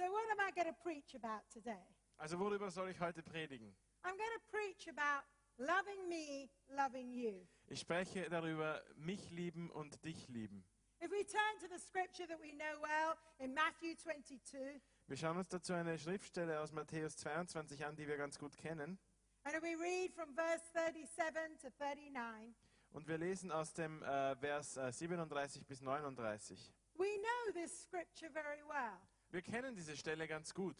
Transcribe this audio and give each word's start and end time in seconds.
So, 0.00 0.06
what 0.10 0.24
am 0.32 0.40
I 0.40 0.50
going 0.52 0.66
to 0.66 0.72
preach 0.82 1.14
about 1.14 1.42
today? 1.52 1.84
Also 2.16 2.38
worüber 2.38 2.70
soll 2.70 2.88
ich 2.88 2.98
heute 3.00 3.22
predigen? 3.22 3.74
I'm 4.02 4.16
going 4.16 4.32
to 4.34 4.40
preach 4.50 4.88
about 4.88 5.24
loving 5.58 6.08
me, 6.08 6.48
loving 6.74 7.12
you. 7.12 7.46
Ich 7.66 7.80
spreche 7.80 8.26
darüber, 8.30 8.82
mich 8.96 9.30
lieben 9.30 9.70
und 9.70 10.02
dich 10.02 10.26
lieben. 10.28 10.64
If 11.02 11.10
we 11.10 11.22
turn 11.26 11.58
to 11.60 11.66
the 11.68 11.78
scripture 11.78 12.26
that 12.28 12.40
we 12.40 12.52
know 12.52 12.80
well 12.80 13.14
in 13.40 13.52
Matthew 13.52 13.94
22, 13.94 14.80
Wir 15.06 15.16
schauen 15.18 15.36
uns 15.36 15.48
dazu 15.50 15.74
eine 15.74 15.98
Schriftstelle 15.98 16.60
aus 16.60 16.72
Matthäus 16.72 17.18
22 17.18 17.84
an, 17.84 17.94
die 17.94 18.06
wir 18.08 18.16
ganz 18.16 18.38
gut 18.38 18.56
kennen. 18.56 18.98
and 19.44 19.54
we 19.62 19.76
read 19.76 20.14
from 20.14 20.34
verse 20.34 20.62
37 20.72 21.58
to 21.60 21.68
39, 21.78 22.54
Und 22.92 23.06
wir 23.06 23.18
lesen 23.18 23.52
aus 23.52 23.74
dem 23.74 24.02
äh, 24.02 24.34
Vers 24.36 24.78
äh, 24.78 24.90
37 24.92 25.66
bis 25.66 25.82
39. 25.82 26.72
we 26.94 27.18
know 27.18 27.52
this 27.52 27.82
scripture 27.82 28.30
very 28.32 28.62
well. 28.66 28.98
Wir 29.30 29.42
kennen 29.42 29.76
diese 29.76 29.96
Stelle 29.96 30.26
ganz 30.26 30.52
gut. 30.52 30.76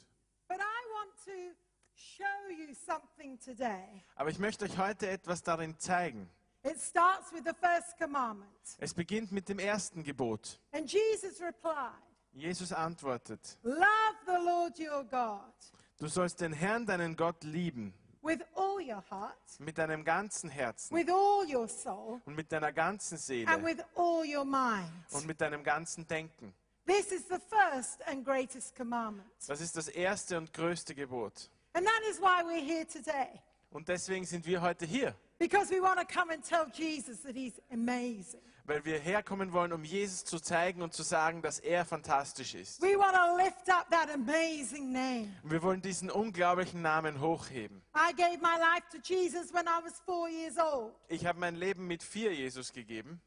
But 0.48 0.58
I 0.58 0.92
want 0.92 1.12
to 1.24 1.54
show 1.94 2.50
you 2.50 2.74
something 2.74 3.38
today. 3.38 4.02
Aber 4.16 4.30
ich 4.30 4.38
möchte 4.38 4.64
euch 4.64 4.76
heute 4.76 5.08
etwas 5.08 5.42
darin 5.42 5.78
zeigen. 5.78 6.28
It 6.62 6.78
starts 6.80 7.32
with 7.32 7.42
the 7.44 7.54
first 7.54 7.96
commandment. 7.98 8.50
Es 8.78 8.92
beginnt 8.92 9.32
mit 9.32 9.48
dem 9.48 9.58
ersten 9.58 10.02
Gebot. 10.02 10.60
And 10.72 10.90
Jesus 10.90 11.40
replied, 11.40 11.94
Jesus 12.32 12.72
antwortet, 12.72 13.58
Love 13.62 14.16
the 14.26 14.44
Lord 14.44 14.78
your 14.78 15.04
God 15.04 15.54
du 15.98 16.08
sollst 16.08 16.40
den 16.40 16.52
Herrn, 16.52 16.86
deinen 16.86 17.16
Gott, 17.16 17.44
lieben, 17.44 17.94
with 18.22 18.40
all 18.54 18.80
your 18.80 19.02
heart, 19.10 19.36
mit 19.58 19.78
deinem 19.78 20.04
ganzen 20.04 20.50
Herzen 20.50 20.96
with 20.96 21.08
all 21.08 21.46
your 21.46 21.68
soul, 21.68 22.20
und 22.24 22.34
mit 22.34 22.50
deiner 22.50 22.72
ganzen 22.72 23.14
and 23.14 23.22
Seele 23.22 23.62
with 23.62 23.78
all 23.94 24.24
your 24.26 24.44
mind. 24.44 24.90
und 25.12 25.26
mit 25.26 25.40
deinem 25.40 25.62
ganzen 25.62 26.06
Denken. 26.06 26.54
This 26.90 27.12
is 27.12 27.24
the 27.28 27.38
first 27.38 28.02
and 28.08 28.24
greatest 28.24 28.74
commandment. 28.74 29.28
Das 29.46 29.60
ist 29.60 29.76
das 29.76 29.86
erste 29.86 30.36
und 30.36 30.52
größte 30.52 30.92
Gebot. 30.92 31.48
And 31.72 31.86
that 31.86 32.02
is 32.10 32.20
why 32.20 32.42
we're 32.42 32.60
here 32.60 32.84
today. 32.84 33.40
Und 33.70 33.86
deswegen 33.86 34.24
sind 34.24 34.44
wir 34.44 34.60
heute 34.60 34.86
hier, 34.86 35.14
Because 35.38 35.70
we 35.70 35.80
want 35.80 36.00
to 36.00 36.04
come 36.04 36.32
and 36.32 36.44
tell 36.44 36.66
Jesus 36.72 37.22
that 37.22 37.36
he's 37.36 37.60
amazing. 37.70 38.40
weil 38.64 38.84
wir 38.84 38.98
herkommen 38.98 39.52
wollen, 39.52 39.72
um 39.72 39.84
Jesus 39.84 40.24
zu 40.24 40.40
zeigen 40.40 40.82
und 40.82 40.92
zu 40.92 41.04
sagen, 41.04 41.42
dass 41.42 41.60
er 41.60 41.84
fantastisch 41.84 42.56
ist. 42.56 42.82
We 42.82 42.98
want 42.98 43.14
to 43.14 43.36
lift 43.36 43.70
up 43.70 43.88
that 43.92 44.10
amazing 44.12 44.90
name. 44.90 45.28
Und 45.44 45.52
wir 45.52 45.62
wollen 45.62 45.82
diesen 45.82 46.10
unglaublichen 46.10 46.82
Namen 46.82 47.20
hochheben. 47.20 47.82
I 47.94 48.12
gave 48.16 48.38
my 48.38 48.58
life 48.58 48.88
to 48.90 48.98
Jesus 48.98 49.54
when 49.54 49.66
I 49.66 49.80
was 49.84 50.00
four 50.04 50.28
years 50.28 50.58
old. 50.58 50.92
Ich 51.06 51.24
habe 51.24 51.38
mein 51.38 51.54
Leben 51.54 51.86
mit 51.86 52.02
vier 52.02 52.34
Jesus 52.34 52.72
gegeben. 52.72 53.20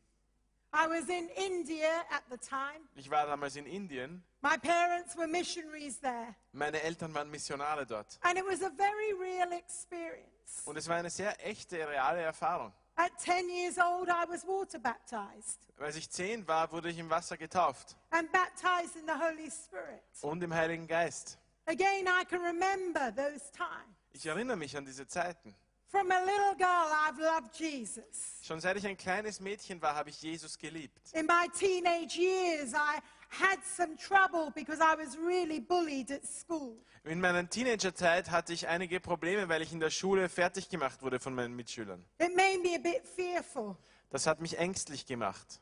I 0.73 0.87
was 0.87 1.07
in 1.07 1.29
India 1.29 1.87
at 2.09 2.23
the 2.31 2.37
time. 2.37 2.81
Ich 2.95 3.09
war 3.09 3.25
damals 3.27 3.55
in 3.55 3.65
Indien. 3.65 4.21
My 4.41 4.57
parents 4.57 5.15
were 5.15 5.27
missionaries 5.27 5.99
there. 5.99 6.35
Meine 6.51 6.81
Eltern 6.81 7.13
waren 7.13 7.29
Missionare 7.29 7.85
dort. 7.85 8.17
And 8.21 8.37
it 8.37 8.45
was 8.45 8.61
a 8.63 8.71
very 8.75 9.13
real 9.13 9.51
experience. 9.53 10.63
Und 10.65 10.75
es 10.77 10.87
war 10.87 10.95
eine 10.97 11.11
sehr 11.11 11.35
echte, 11.45 11.77
reale 11.87 12.21
Erfahrung. 12.21 12.73
At 12.95 13.11
10 13.19 13.49
years 13.49 13.77
old, 13.77 14.07
I 14.09 14.25
was 14.27 14.45
water 14.45 14.77
baptized 14.79 15.59
Als 15.79 15.95
ich 15.95 16.09
zehn 16.09 16.47
war, 16.47 16.71
wurde 16.71 16.89
ich 16.89 16.97
im 16.99 17.09
Wasser 17.09 17.37
getauft 17.37 17.95
and 18.11 18.31
baptized 18.31 18.95
in 18.95 19.05
the 19.07 19.13
Holy 19.13 19.49
Spirit. 19.49 20.01
und 20.21 20.41
im 20.43 20.53
Heiligen 20.53 20.87
Geist. 20.87 21.37
Again, 21.65 22.07
I 22.07 22.25
can 22.25 22.41
remember 22.41 23.11
those 23.15 23.51
times. 23.51 23.95
Ich 24.11 24.25
erinnere 24.25 24.57
mich 24.57 24.75
an 24.77 24.85
diese 24.85 25.07
Zeiten. 25.07 25.55
From 25.93 26.09
a 26.09 26.19
little 26.25 26.55
girl, 26.57 26.89
I've 26.91 27.19
loved 27.19 27.53
Jesus. 27.53 28.39
Schon 28.41 28.59
seit 28.59 28.77
ich 28.77 28.87
ein 28.87 28.97
kleines 28.97 29.39
Mädchen 29.39 29.79
war, 29.79 29.93
habe 29.93 30.09
ich 30.09 30.19
Jesus 30.23 30.57
geliebt. 30.57 30.99
In 31.13 31.27
my 31.27 31.47
teenage 31.55 32.17
years, 32.17 32.73
I 32.73 32.99
had 33.29 33.59
some 33.63 33.95
trouble 33.95 34.51
because 34.55 34.81
I 34.81 34.95
was 34.97 35.15
really 35.15 35.59
bullied 35.59 36.09
at 36.11 36.25
school. 36.25 36.75
In 37.03 37.21
meiner 37.21 37.47
Teenagerzeit 37.47 38.31
hatte 38.31 38.53
ich 38.53 38.67
einige 38.67 38.99
Probleme, 38.99 39.47
weil 39.49 39.61
ich 39.61 39.71
in 39.71 39.79
der 39.79 39.91
Schule 39.91 40.29
fertig 40.29 40.67
gemacht 40.67 41.03
wurde 41.03 41.19
von 41.19 41.35
meinen 41.35 41.55
Mitschülern. 41.55 42.03
It 42.17 42.35
made 42.35 42.57
me 42.63 42.75
a 42.75 42.79
bit 42.79 43.03
fearful. 43.05 43.77
Das 44.09 44.25
hat 44.25 44.41
mich 44.41 44.57
ängstlich 44.57 45.05
gemacht. 45.05 45.61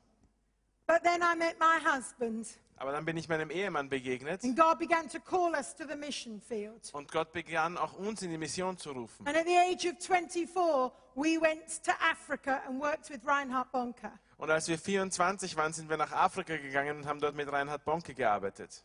But 0.87 1.03
then 1.03 1.21
I 1.21 1.35
met 1.35 1.59
my 1.59 1.77
husband, 1.83 2.47
Aber 2.81 2.91
dann 2.93 3.05
bin 3.05 3.15
ich 3.15 3.29
meinem 3.29 3.51
Ehemann 3.51 3.89
begegnet 3.89 4.43
and 4.43 4.57
God 4.57 4.79
began 4.79 5.07
to 5.07 5.19
call 5.19 5.53
us 5.53 5.75
to 5.75 5.83
the 5.87 5.95
mission 5.95 6.41
field. 6.41 6.89
und 6.93 7.11
Gott 7.11 7.31
begann 7.31 7.77
auch 7.77 7.93
uns 7.93 8.23
in 8.23 8.31
die 8.31 8.39
Mission 8.39 8.75
zu 8.75 8.91
rufen. 8.91 9.27
And 9.27 9.37
at 9.37 9.45
the 9.45 9.55
age 9.55 9.85
of 9.85 9.99
24, 10.03 10.91
we 11.13 11.39
went 11.39 11.83
to 11.83 11.91
Africa 12.01 12.59
and 12.67 12.81
worked 12.81 13.11
with 13.11 13.19
Reinhard 13.23 13.71
Bonker. 13.71 14.11
Und 14.37 14.49
als 14.49 14.67
wir 14.67 14.79
24 14.79 15.55
waren, 15.57 15.73
sind 15.73 15.91
wir 15.91 15.97
nach 15.97 16.11
Afrika 16.11 16.57
gegangen 16.57 16.97
und 16.97 17.05
haben 17.05 17.19
dort 17.19 17.35
mit 17.35 17.51
Reinhard 17.51 17.85
Bonke 17.85 18.15
gearbeitet. 18.15 18.83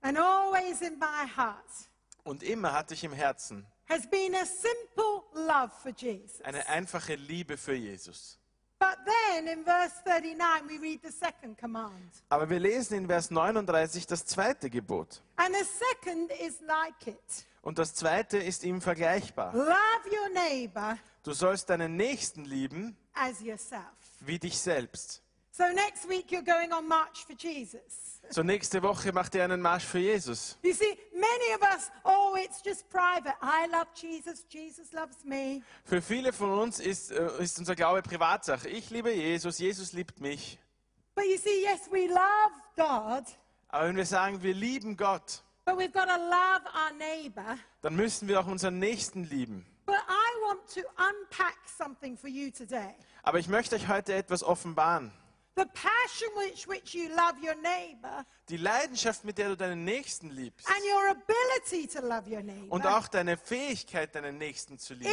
And 0.00 0.18
always 0.18 0.80
in 0.80 0.98
my 0.98 1.24
heart 1.36 1.64
Und 2.24 2.42
immer 2.42 2.72
hatte 2.72 2.94
ich 2.94 3.04
im 3.04 3.12
Herzen 3.12 3.64
has 3.88 4.10
been 4.10 4.34
a 4.34 4.44
simple 4.44 5.22
love 5.34 5.70
for 5.82 5.92
Jesus. 5.96 6.42
eine 6.42 6.66
einfache 6.68 7.14
Liebe 7.14 7.56
für 7.56 7.74
Jesus. 7.74 8.40
But 8.80 8.96
then 9.04 9.48
in 9.48 9.64
verse 9.64 9.92
39, 10.04 10.68
we 10.68 10.78
read 10.78 11.00
the 11.02 11.10
second 11.10 11.58
command. 11.58 11.92
Aber 12.28 12.48
wir 12.48 12.60
lesen 12.60 12.96
in 12.96 13.06
Vers 13.08 13.30
39 13.30 14.06
das 14.06 14.24
zweite 14.24 14.70
Gebot. 14.70 15.20
And 15.36 15.54
the 15.54 15.64
second 15.64 16.30
is 16.40 16.60
like 16.60 17.06
it 17.06 17.44
Und 17.62 17.78
das 17.78 17.94
zweite 17.94 18.38
ist 18.38 18.62
ihm 18.64 18.80
vergleichbar. 18.80 19.52
love 19.52 19.68
your 20.06 20.28
neighbor 20.32 20.96
Du 21.24 21.32
sollst 21.32 21.68
deinen 21.70 21.96
Nächsten 21.96 22.44
lieben 22.44 22.96
as 23.14 23.40
yourself. 23.40 23.82
wie 24.20 24.38
dich 24.38 24.58
selbst. 24.58 25.22
So 25.58 25.64
next 25.72 26.08
week, 26.08 26.30
you're 26.30 26.40
going 26.40 26.72
on 26.72 26.86
March 26.86 27.24
for 27.26 27.34
Jesus. 27.34 28.20
So 28.30 28.44
nächste 28.44 28.80
Woche 28.80 29.12
macht 29.12 29.34
er 29.34 29.42
einen 29.42 29.60
Marsch 29.60 29.84
für 29.84 29.98
Jesus. 29.98 30.56
You 30.62 30.72
see, 30.72 30.96
many 31.12 31.52
of 31.52 31.62
us, 31.62 31.90
oh, 32.04 32.36
it's 32.38 32.62
just 32.64 32.88
private. 32.88 33.34
I 33.42 33.66
love 33.66 33.88
Jesus, 33.92 34.46
Jesus 34.48 34.92
loves 34.92 35.24
me. 35.24 35.62
Für 35.84 36.00
viele 36.00 36.32
von 36.32 36.56
uns 36.60 36.78
ist, 36.78 37.10
äh, 37.10 37.42
ist 37.42 37.58
unser 37.58 37.74
Glaube 37.74 38.02
Privatsache. 38.02 38.68
Ich 38.68 38.90
liebe 38.90 39.10
Jesus, 39.10 39.58
Jesus 39.58 39.92
liebt 39.94 40.20
mich. 40.20 40.60
But 41.16 41.24
you 41.24 41.36
see, 41.36 41.64
yes, 41.64 41.90
we 41.90 42.06
love 42.06 42.54
God, 42.76 43.24
Aber 43.66 43.88
wenn 43.88 43.96
wir 43.96 44.06
sagen, 44.06 44.40
wir 44.40 44.54
lieben 44.54 44.96
Gott, 44.96 45.42
but 45.64 45.76
we've 45.76 45.90
got 45.90 46.06
to 46.06 46.18
love 46.18 46.62
our 46.72 46.92
neighbor. 46.96 47.58
dann 47.82 47.96
müssen 47.96 48.28
wir 48.28 48.38
auch 48.38 48.46
unseren 48.46 48.78
Nächsten 48.78 49.24
lieben. 49.24 49.66
But 49.86 49.96
I 50.08 50.46
want 50.46 50.60
to 50.74 50.82
unpack 50.98 51.58
something 51.66 52.16
for 52.16 52.30
you 52.30 52.52
today. 52.52 52.94
Aber 53.24 53.40
ich 53.40 53.48
möchte 53.48 53.74
euch 53.74 53.88
heute 53.88 54.14
etwas 54.14 54.44
offenbaren. 54.44 55.10
Die 58.48 58.56
Leidenschaft, 58.56 59.24
mit 59.24 59.38
der 59.38 59.48
du 59.48 59.56
deinen 59.56 59.84
Nächsten 59.84 60.30
liebst 60.30 60.68
and 60.68 60.78
your 60.84 61.10
ability 61.10 61.86
to 61.86 62.00
love 62.00 62.30
your 62.30 62.42
neighbor 62.42 62.72
und 62.72 62.86
auch 62.86 63.08
deine 63.08 63.36
Fähigkeit, 63.36 64.14
deinen 64.14 64.38
Nächsten 64.38 64.78
zu 64.78 64.94
lieben, 64.94 65.10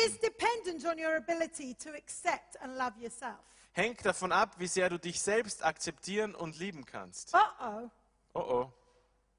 hängt 3.73 4.05
davon 4.05 4.31
ab, 4.31 4.55
wie 4.57 4.67
sehr 4.67 4.89
du 4.89 4.97
dich 4.97 5.21
selbst 5.21 5.63
akzeptieren 5.63 6.35
und 6.35 6.57
lieben 6.57 6.85
kannst. 6.85 7.33
Uh-oh. 7.33 7.89
Oh 8.33 8.39
oh. 8.39 8.73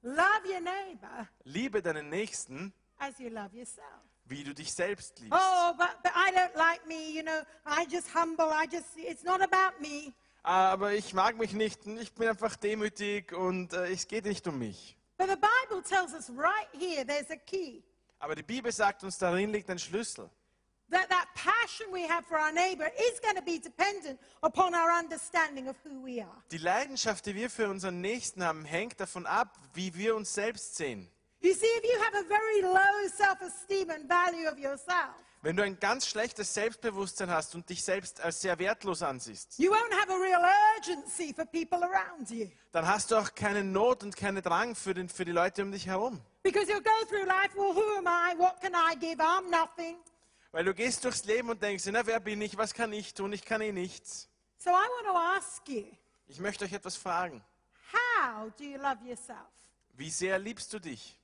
Love 0.02 0.42
your 0.46 0.60
neighbor 0.60 1.28
Liebe 1.44 1.82
deinen 1.82 2.08
Nächsten, 2.08 2.72
as 2.98 3.18
you 3.18 3.28
love 3.28 3.56
yourself. 3.56 3.86
wie 4.26 4.44
du 4.44 4.54
dich 4.54 4.72
selbst 4.72 5.18
liebst. 5.20 5.38
Oh, 5.38 5.72
but, 5.76 5.88
but 6.02 6.12
I 6.14 6.30
don't 6.32 6.54
like 6.56 6.86
me, 6.86 7.10
you 7.10 7.22
know, 7.22 7.42
I 7.64 7.86
just 7.90 8.12
humble, 8.14 8.46
I 8.50 8.66
just, 8.66 8.96
it's 8.96 9.24
not 9.24 9.40
about 9.40 9.80
me. 9.80 10.12
Aber 10.46 10.92
ich 10.92 11.12
mag 11.12 11.36
mich 11.36 11.54
nicht 11.54 11.84
ich 11.86 12.12
bin 12.12 12.28
einfach 12.28 12.54
demütig 12.54 13.32
und 13.32 13.72
äh, 13.72 13.90
es 13.90 14.06
geht 14.06 14.26
nicht 14.26 14.46
um 14.46 14.60
mich. 14.60 14.96
But 15.18 15.28
the 15.28 15.34
Bible 15.34 15.82
tells 15.82 16.14
us 16.14 16.30
right 16.30 16.68
here, 16.72 17.04
there's 17.04 17.28
a 17.32 17.36
key. 17.36 17.82
Aber 18.20 18.36
die 18.36 18.44
Bibel 18.44 18.70
sagt 18.70 19.02
uns, 19.02 19.18
darin 19.18 19.50
liegt 19.50 19.68
ein 19.70 19.78
Schlüssel. 19.80 20.30
That 20.88 21.08
that 21.08 21.26
passion 21.34 21.92
we 21.92 22.08
have 22.08 22.24
for 22.28 22.38
our 22.38 22.52
neighbor 22.52 22.86
is 22.86 23.20
going 23.20 23.34
to 23.34 23.42
be 23.42 23.58
dependent 23.58 24.20
upon 24.42 24.72
our 24.72 24.96
understanding 24.96 25.68
of 25.68 25.74
who 25.84 26.00
we 26.04 26.22
are. 26.22 26.40
Die 26.52 26.58
Leidenschaft, 26.58 27.26
die 27.26 27.34
wir 27.34 27.50
für 27.50 27.68
unseren 27.68 28.00
Nächsten 28.00 28.44
haben, 28.44 28.64
hängt 28.64 29.00
davon 29.00 29.26
ab, 29.26 29.58
wie 29.74 29.92
wir 29.96 30.14
uns 30.14 30.32
selbst 30.32 30.76
sehen. 30.76 31.10
You 31.40 31.54
see, 31.54 31.66
if 31.66 31.82
you 31.82 32.00
have 32.04 32.14
a 32.14 32.22
very 32.22 32.60
low 32.62 33.08
self-esteem 33.08 33.90
and 33.90 34.08
value 34.08 34.48
of 34.48 34.60
yourself, 34.60 35.10
Wenn 35.46 35.56
du 35.56 35.62
ein 35.62 35.78
ganz 35.78 36.08
schlechtes 36.08 36.52
Selbstbewusstsein 36.54 37.30
hast 37.30 37.54
und 37.54 37.70
dich 37.70 37.84
selbst 37.84 38.20
als 38.20 38.40
sehr 38.40 38.58
wertlos 38.58 39.00
ansiehst, 39.00 39.56
you 39.60 39.70
won't 39.70 39.92
have 39.92 40.12
a 40.12 40.16
real 40.16 40.42
urgency 40.74 41.32
for 41.32 41.44
people 41.44 41.78
around 41.84 42.28
you. 42.28 42.48
dann 42.72 42.84
hast 42.84 43.12
du 43.12 43.16
auch 43.16 43.32
keine 43.32 43.62
Not 43.62 44.02
und 44.02 44.16
keinen 44.16 44.42
Drang 44.42 44.74
für, 44.74 44.92
den, 44.92 45.08
für 45.08 45.24
die 45.24 45.30
Leute 45.30 45.62
um 45.62 45.70
dich 45.70 45.86
herum. 45.86 46.20
Because 46.42 46.66
you'll 46.66 46.82
go 46.82 46.90
through 47.08 47.24
life, 47.26 47.54
well, 47.54 47.72
who 47.72 47.96
am 47.96 48.08
I? 48.08 48.36
What 48.36 48.60
can 48.60 48.72
I 48.74 48.96
give? 48.98 49.22
I'm 49.22 49.48
nothing. 49.48 49.98
Weil 50.50 50.64
du 50.64 50.74
gehst 50.74 51.04
durchs 51.04 51.24
Leben 51.26 51.48
und 51.48 51.62
denkst, 51.62 51.84
na 51.92 52.04
wer 52.04 52.18
bin 52.18 52.42
ich, 52.42 52.56
was 52.56 52.74
kann 52.74 52.92
ich 52.92 53.14
tun, 53.14 53.32
ich 53.32 53.44
kann 53.44 53.60
eh 53.60 53.70
nichts. 53.70 54.28
So 54.58 54.70
I 54.70 54.72
want 54.72 55.06
to 55.06 55.16
ask 55.16 55.68
you, 55.68 55.84
Ich 56.26 56.40
möchte 56.40 56.64
euch 56.64 56.72
etwas 56.72 56.96
fragen. 56.96 57.40
how 57.92 58.50
do 58.58 58.64
you 58.64 58.78
love 58.78 58.98
yourself? 59.06 59.46
Wie 59.94 60.10
sehr 60.10 60.40
liebst 60.40 60.72
du 60.72 60.80
dich? 60.80 61.16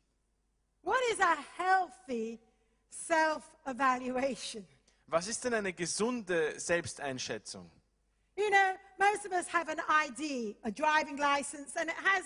What 0.85 1.01
is 1.11 1.19
a 1.19 1.37
healthy 1.59 2.39
self-evaluation? 2.93 4.67
Was 5.07 5.27
ist 5.27 5.45
denn 5.45 5.55
eine 5.55 5.73
gesunde 5.73 6.59
Selbsteinschätzung? 6.59 7.71
You 8.37 8.49
know, 8.49 8.79
most 8.99 9.27
of 9.27 9.33
us 9.33 9.47
have 9.53 9.69
an 9.71 9.79
ID, 10.07 10.57
a 10.65 10.71
driving 10.71 11.19
license, 11.19 11.77
and 11.77 11.91
it 11.91 11.97
has 11.97 12.25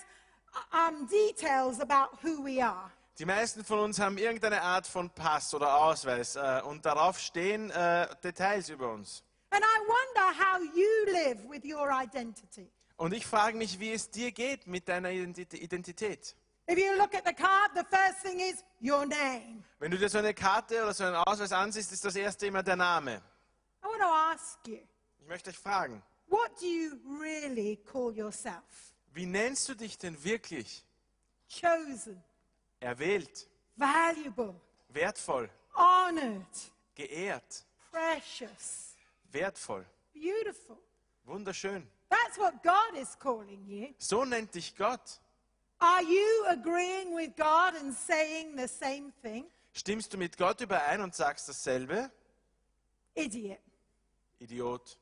um, 0.72 1.06
details 1.08 1.80
about 1.80 2.16
who 2.22 2.42
we 2.44 2.62
are. 2.62 2.90
Die 3.18 3.24
meisten 3.24 3.64
von 3.64 3.78
uns 3.80 3.98
haben 3.98 4.18
irgendeine 4.18 4.60
Art 4.60 4.86
von 4.86 5.08
Pass 5.10 5.52
oder 5.54 5.74
Ausweis 5.82 6.36
äh, 6.36 6.60
und 6.64 6.84
darauf 6.84 7.18
stehen 7.18 7.70
äh, 7.70 8.06
Details 8.22 8.68
über 8.68 8.92
uns. 8.92 9.24
And 9.50 9.64
I 9.64 9.78
wonder 9.88 10.38
how 10.38 10.60
you 10.76 11.12
live 11.12 11.48
with 11.48 11.64
your 11.64 11.90
identity. 11.90 12.70
Und 12.98 13.12
ich 13.14 13.26
frage 13.26 13.56
mich, 13.56 13.80
wie 13.80 13.92
es 13.92 14.10
dir 14.10 14.32
geht 14.32 14.66
mit 14.66 14.88
deiner 14.88 15.08
Identi- 15.10 15.56
Identität. 15.56 16.36
If 16.68 16.78
you 16.78 16.96
look 16.98 17.14
at 17.14 17.24
the 17.24 17.32
card, 17.32 17.70
the 17.74 17.84
first 17.84 18.18
thing 18.22 18.40
is 18.40 18.64
your 18.80 19.06
name. 19.06 19.62
Wenn 19.78 19.90
du 19.90 19.98
dir 19.98 20.08
so 20.08 20.18
eine 20.18 20.34
Karte 20.34 20.82
oder 20.82 20.92
so 20.94 21.04
einen 21.04 21.14
Ausweis 21.16 21.52
ansiehst, 21.52 21.92
ist 21.92 22.04
das 22.04 22.16
erste 22.16 22.46
immer 22.46 22.62
der 22.62 22.76
Name. 22.76 23.22
I 23.82 23.86
want 23.86 24.00
to 24.00 24.06
ask 24.08 24.58
you, 24.66 24.78
Ich 25.20 25.26
möchte 25.28 25.50
euch 25.50 25.58
fragen, 25.58 26.02
what 26.28 26.50
do 26.60 26.66
you 26.66 26.98
really 27.20 27.76
call 27.84 28.12
yourself? 28.16 28.94
wie 29.12 29.26
nennst 29.26 29.68
du 29.68 29.74
dich 29.74 29.96
denn 29.96 30.22
wirklich? 30.24 30.84
Chosen, 31.48 32.22
Erwählt, 32.80 33.48
valuable, 33.76 34.54
wertvoll, 34.88 35.48
honored, 35.74 36.44
geehrt, 36.96 37.64
precious, 37.92 38.96
wertvoll, 39.30 39.86
beautiful. 40.12 40.76
wunderschön. 41.24 41.86
That's 42.08 42.36
what 42.38 42.60
God 42.62 43.00
is 43.00 43.16
calling 43.18 43.64
you. 43.66 43.94
So 43.98 44.24
nennt 44.24 44.52
dich 44.54 44.76
Gott. 44.76 45.20
Are 45.80 46.02
you 46.02 46.46
agreeing 46.48 47.14
with 47.14 47.36
God 47.36 47.74
and 47.74 47.92
saying 47.94 48.56
the 48.56 48.66
same 48.68 49.12
thing? 49.22 49.44
Stimmst 49.74 50.12
du 50.12 50.16
mit 50.16 50.36
Gott 50.38 50.60
überein 50.60 51.02
und 51.02 51.14
sagst 51.14 51.48
dasselbe? 51.48 52.10
Idiot, 53.14 53.58
Idiot, 54.38 54.98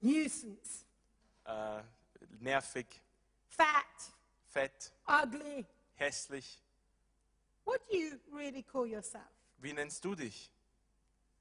nuisance, 0.00 0.84
äh, 1.46 1.82
nervig, 2.40 2.86
fat, 3.48 4.12
fett, 4.48 4.92
ugly. 5.06 5.66
hässlich. 5.96 6.58
What 7.64 7.80
do 7.90 7.96
you 7.96 8.18
really 8.32 8.62
call 8.62 8.86
yourself? 8.86 9.24
Wie 9.58 9.72
nennst 9.72 10.04
du 10.04 10.14
dich? 10.14 10.50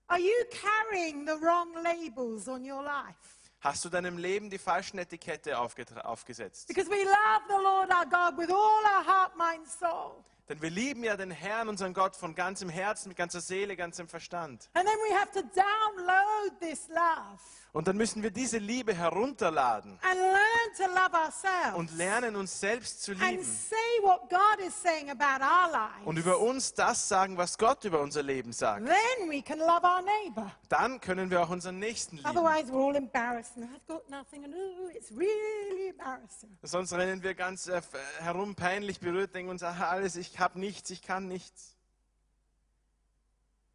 Are 0.07 0.19
you 0.19 0.45
carrying 0.51 1.25
the 1.25 1.37
wrong 1.41 1.73
labels 1.83 2.47
on 2.47 2.63
your 2.65 2.83
life? 2.83 3.42
Hast 3.63 3.85
du 3.85 3.89
deinem 3.89 4.17
Leben 4.17 4.49
die 4.49 4.57
falschen 4.57 4.97
Etikette 4.97 5.57
aufgesetzt? 5.57 6.67
Because 6.67 6.89
we 6.89 7.05
love 7.05 7.43
the 7.47 7.63
Lord 7.63 7.89
our 7.89 8.05
God 8.05 8.37
with 8.37 8.49
all 8.49 8.83
our 8.83 9.05
heart, 9.05 9.37
mind, 9.37 9.65
soul. 9.65 10.21
Denn 10.53 10.61
wir 10.61 10.69
lieben 10.69 11.03
ja 11.03 11.17
den 11.17 11.31
Herrn, 11.31 11.67
unseren 11.67 11.95
Gott, 11.95 12.15
von 12.15 12.35
ganzem 12.35 12.69
Herzen, 12.69 13.07
mit 13.07 13.17
ganzer 13.17 13.41
Seele, 13.41 13.75
ganzem 13.75 14.07
Verstand. 14.07 14.69
And 14.75 14.85
then 14.85 14.97
we 15.09 15.15
have 15.15 15.31
to 15.31 15.41
download 15.41 16.59
this 16.59 16.87
love 16.89 17.39
Und 17.75 17.87
dann 17.87 17.97
müssen 17.97 18.21
wir 18.21 18.29
diese 18.29 18.59
Liebe 18.59 18.93
herunterladen 18.93 19.97
and 20.03 20.19
learn 20.19 20.77
to 20.77 20.83
love 20.93 21.15
ourselves 21.15 21.75
und 21.75 21.97
lernen, 21.97 22.35
uns 22.35 22.59
selbst 22.59 23.01
zu 23.01 23.13
and 23.13 23.21
lieben. 23.21 23.43
say 23.43 23.75
what 24.03 24.29
God 24.29 24.63
is 24.63 24.79
saying 24.79 25.09
about 25.09 25.43
our 25.43 25.71
lives. 25.71 26.05
Und 26.05 26.17
über 26.17 26.37
uns 26.37 26.75
das 26.75 27.09
sagen, 27.09 27.35
was 27.35 27.57
Gott 27.57 27.83
über 27.83 28.01
unser 28.01 28.21
Leben 28.21 28.53
sagt. 28.53 28.85
Then 28.85 29.27
we 29.27 29.41
can 29.41 29.57
love 29.57 29.81
our 29.83 30.03
neighbor. 30.03 30.51
Dann 30.69 31.01
können 31.01 31.31
wir 31.31 31.41
auch 31.41 31.49
unseren 31.49 31.79
Nächsten 31.79 32.17
lieben. 32.17 32.29
Otherwise, 32.29 32.71
we're 32.71 32.89
all 32.89 32.95
embarrassed 32.95 33.57
and 33.57 33.65
I've 33.65 33.87
got 33.87 34.07
nothing 34.07 34.45
and 34.45 34.53
ooh, 34.53 34.89
it's 34.89 35.11
really 35.11 35.89
embarrassing. 35.89 36.55
Sonst 36.61 36.93
rennen 36.93 37.23
wir 37.23 37.33
ganz 37.33 37.67
äh, 37.67 37.81
herum, 38.19 38.53
peinlich 38.53 38.99
berührt, 38.99 39.33
denken 39.33 39.49
uns, 39.49 39.63
aha, 39.63 39.89
alles, 39.89 40.15
ich 40.15 40.31
habe 40.43 40.59
nichts, 40.59 40.89
ich 40.89 41.01
kann 41.01 41.27
nichts. 41.27 41.75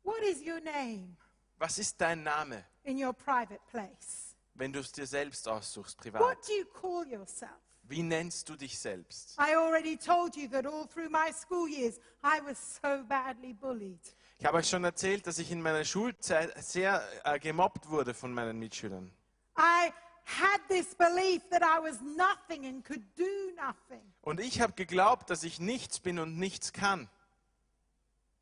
What 0.05 0.21
is 0.23 0.41
your 0.47 0.61
name 0.61 1.17
Was 1.59 1.79
ist 1.79 2.01
dein 2.01 2.23
Name, 2.23 2.65
in 2.85 3.03
your 3.03 3.13
private 3.13 3.61
place? 3.71 4.37
wenn 4.55 4.73
du 4.73 4.81
es 4.81 4.91
dir 4.93 5.07
selbst 5.07 5.47
aussuchst, 5.49 5.99
What 5.99 6.13
privat? 6.13 6.49
do 6.49 6.53
you 6.53 6.65
call 6.67 7.07
yourself? 7.07 7.51
Wie 7.85 8.03
nennst 8.03 8.49
du 8.49 8.57
dich 8.57 8.79
selbst? 8.79 9.37
I 9.39 9.57
already 9.57 9.97
told 9.97 10.37
you 10.37 10.47
that 10.49 10.67
all 10.67 10.87
through 10.87 11.09
my 11.11 11.33
school 11.33 11.69
years, 11.69 11.99
I 12.23 12.41
was 12.45 12.77
so 12.83 13.03
badly 13.05 13.55
bullied. 13.55 14.01
Ich 14.39 14.45
habe 14.47 14.59
euch 14.59 14.69
schon 14.69 14.85
erzählt, 14.85 15.27
dass 15.27 15.39
ich 15.39 15.51
in 15.51 15.63
meiner 15.63 15.85
Schulzeit 15.85 16.53
sehr 16.63 17.03
äh, 17.25 17.39
gemobbt 17.41 17.89
wurde 17.89 18.15
von 18.15 18.33
meinen 18.33 18.59
Mitschülern. 18.59 19.11
I 19.59 19.91
had 20.29 20.61
this 20.69 20.95
belief 20.95 21.49
that 21.51 21.63
I 21.63 21.81
was 21.81 21.99
nothing 22.03 22.67
and 22.67 22.85
could 22.85 23.03
do 23.17 23.53
nothing. 23.57 24.03
Und 24.23 24.41
ich 24.41 24.61
habe 24.61 24.75
geglaubt, 24.75 25.31
dass 25.31 25.43
ich 25.43 25.59
nichts 25.59 26.01
bin 26.01 26.19
und 26.19 26.39
nichts 26.39 26.73
kann. 26.73 27.09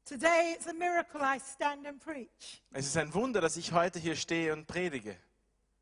Today, 0.04 0.54
it's 0.54 0.66
a 0.66 0.72
miracle 0.72 1.20
I 1.20 1.38
stand 1.40 1.86
and 1.86 2.00
preach. 2.00 2.62
Es 2.72 2.86
ist 2.86 2.96
ein 2.96 3.12
Wunder, 3.14 3.40
dass 3.40 3.56
ich 3.56 3.72
heute 3.72 3.98
hier 3.98 4.16
stehe 4.16 4.52
und 4.52 4.66
predige. 4.66 5.16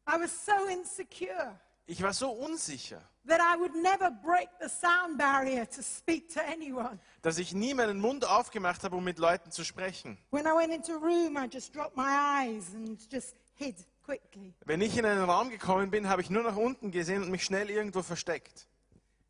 I 0.06 0.18
was 0.20 0.44
so 0.44 0.52
insecure 0.70 1.58
Ich 1.86 2.02
war 2.02 2.14
so 2.14 2.30
unsicher, 2.30 3.02
that 3.26 3.40
I 3.40 3.58
would 3.58 3.74
never 3.74 4.10
break 4.10 4.48
the 4.60 4.68
sound 4.68 5.18
barrier 5.18 5.68
to 5.68 5.82
speak 5.82 6.32
to 6.32 6.40
anyone. 6.40 6.98
dass 7.22 7.38
ich 7.38 7.52
nie 7.52 7.74
meinen 7.74 8.00
Mund 8.00 8.26
aufgemacht 8.26 8.84
habe, 8.84 8.96
um 8.96 9.04
mit 9.04 9.18
Leuten 9.18 9.50
zu 9.50 9.64
sprechen. 9.64 10.18
When 10.30 10.46
I 10.46 10.54
went 10.54 10.72
into 10.72 10.92
a 10.92 10.98
room, 10.98 11.36
I 11.36 11.46
just 11.50 11.74
dropped 11.74 11.96
my 11.96 12.08
eyes 12.08 12.74
and 12.74 12.98
just 13.10 13.36
hid 13.54 13.76
quickly. 14.04 14.54
Wenn 14.64 14.80
ich 14.80 14.96
in 14.96 15.04
einen 15.04 15.24
Raum 15.24 15.50
gekommen 15.50 15.90
bin, 15.90 16.08
habe 16.08 16.22
ich 16.22 16.30
nur 16.30 16.42
nach 16.42 16.56
unten 16.56 16.90
gesehen 16.90 17.22
und 17.22 17.30
mich 17.30 17.44
schnell 17.44 17.70
irgendwo 17.70 18.02
versteckt. 18.02 18.68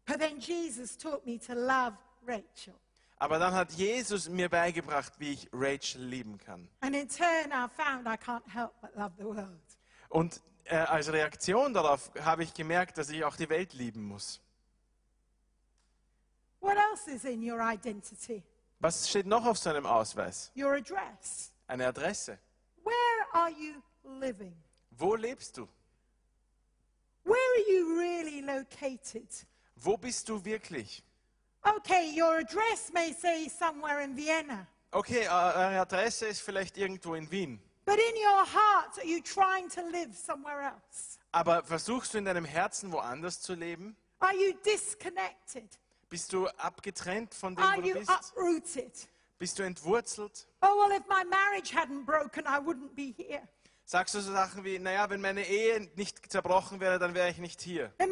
But 0.07 0.19
then 0.19 0.39
Jesus 0.39 0.97
taught 0.97 1.25
me 1.25 1.39
to 1.39 1.55
love 1.55 1.97
Rachel. 2.27 2.75
Aber 3.19 3.39
dann 3.39 3.55
hat 3.55 3.73
Jesus 3.73 4.29
mir 4.29 4.49
beigebracht, 4.49 5.15
wie 5.19 5.33
ich 5.33 5.49
Rachel 5.53 6.03
lieben 6.03 6.37
kann. 6.39 6.69
And 6.81 6.95
in 6.95 7.09
turn, 7.09 7.53
I 7.53 7.69
found 7.69 8.07
I 8.07 8.17
can't 8.17 8.47
help 8.53 8.73
but 8.81 8.95
love 8.97 9.13
the 9.17 9.25
world. 9.25 9.61
Und 10.09 10.43
äh, 10.65 10.77
als 10.77 11.11
Reaktion 11.13 11.73
darauf 11.73 12.11
habe 12.21 12.43
ich 12.43 12.53
gemerkt, 12.55 12.99
dass 12.99 13.11
ich 13.11 13.25
auch 13.25 13.37
die 13.37 13.49
Welt 13.49 13.73
lieben 13.73 14.03
muss. 14.03 14.41
What 16.61 16.77
else 16.77 17.11
is 17.11 17.25
in 17.25 17.43
your 17.43 17.61
identity? 17.61 18.43
Was 18.81 19.09
steht 19.09 19.27
noch 19.27 19.47
auf 19.47 19.59
seinem 19.59 19.87
Ausweis? 19.87 20.51
Your 20.57 20.75
address. 20.75 21.53
Eine 21.67 21.87
Adresse. 21.87 22.39
Where 22.83 22.95
are 23.33 23.51
you 23.51 23.83
living? 24.05 24.55
Wo 24.97 25.15
lebst 25.15 25.57
du? 25.57 25.69
Where 27.25 27.37
are 27.37 27.71
you 27.73 27.99
really 27.99 28.43
located? 28.43 29.27
Wo 29.77 29.97
bist 29.97 30.29
du 30.29 30.39
wirklich? 30.45 31.03
Okay, 31.65 32.11
your 32.15 32.39
address 32.39 32.93
may 32.93 33.13
say 33.13 33.49
somewhere 33.49 34.01
in 34.03 34.15
Vienna, 34.17 34.67
Okay, 34.93 35.23
äh, 35.25 35.29
eure 35.29 35.81
Adresse 35.81 36.27
ist 36.27 36.41
vielleicht 36.43 36.77
irgendwo 36.77 37.15
in 37.15 37.29
Wien. 37.31 37.59
but 37.87 37.99
in 37.99 38.15
your 38.17 38.45
heart, 38.45 38.99
are 38.99 39.07
you 39.07 39.21
trying 39.21 39.69
to 39.69 39.81
live 39.91 40.15
somewhere 40.15 40.63
else? 40.63 41.19
Aber 41.33 41.65
versuchst 41.65 42.15
du 42.15 42.19
in 42.19 42.27
deinem 42.27 42.45
Herzen 42.45 42.93
woanders 42.93 43.41
zu 43.41 43.55
leben? 43.55 43.97
Are 44.21 44.35
you 44.35 44.53
disconnected? 44.65 45.79
Bist 46.11 46.33
du 46.33 46.47
abgetrennt 46.59 47.35
von 47.35 47.57
dem, 47.57 47.65
Are 47.65 47.79
wo 47.79 47.81
du 47.83 47.89
you 47.89 47.95
bist? 47.95 48.11
uprooted? 48.11 49.09
Bist 49.39 49.59
du 49.59 49.65
entwurzelt? 49.65 50.47
Oh, 50.63 50.69
well, 50.87 50.97
if 50.97 51.03
my 51.09 51.25
marriage 51.25 51.73
hadn't 51.75 52.05
broken, 52.05 52.45
I 52.47 52.59
wouldn't 52.61 52.95
be 52.95 53.13
here. 53.17 53.43
Sagst 53.87 54.15
du 54.15 54.21
so 54.21 54.33
Sachen 54.33 54.65
wie, 54.65 54.79
naja, 54.79 55.11
wenn 55.11 55.21
meine 55.21 55.47
Ehe 55.47 55.91
nicht 55.95 56.33
zerbrochen 56.33 56.81
wäre, 56.81 56.99
dann 56.99 57.15
wäre 57.15 57.29
ich 57.29 57.37
nicht 57.37 57.61
hier. 57.61 57.93
Wenn 57.99 58.09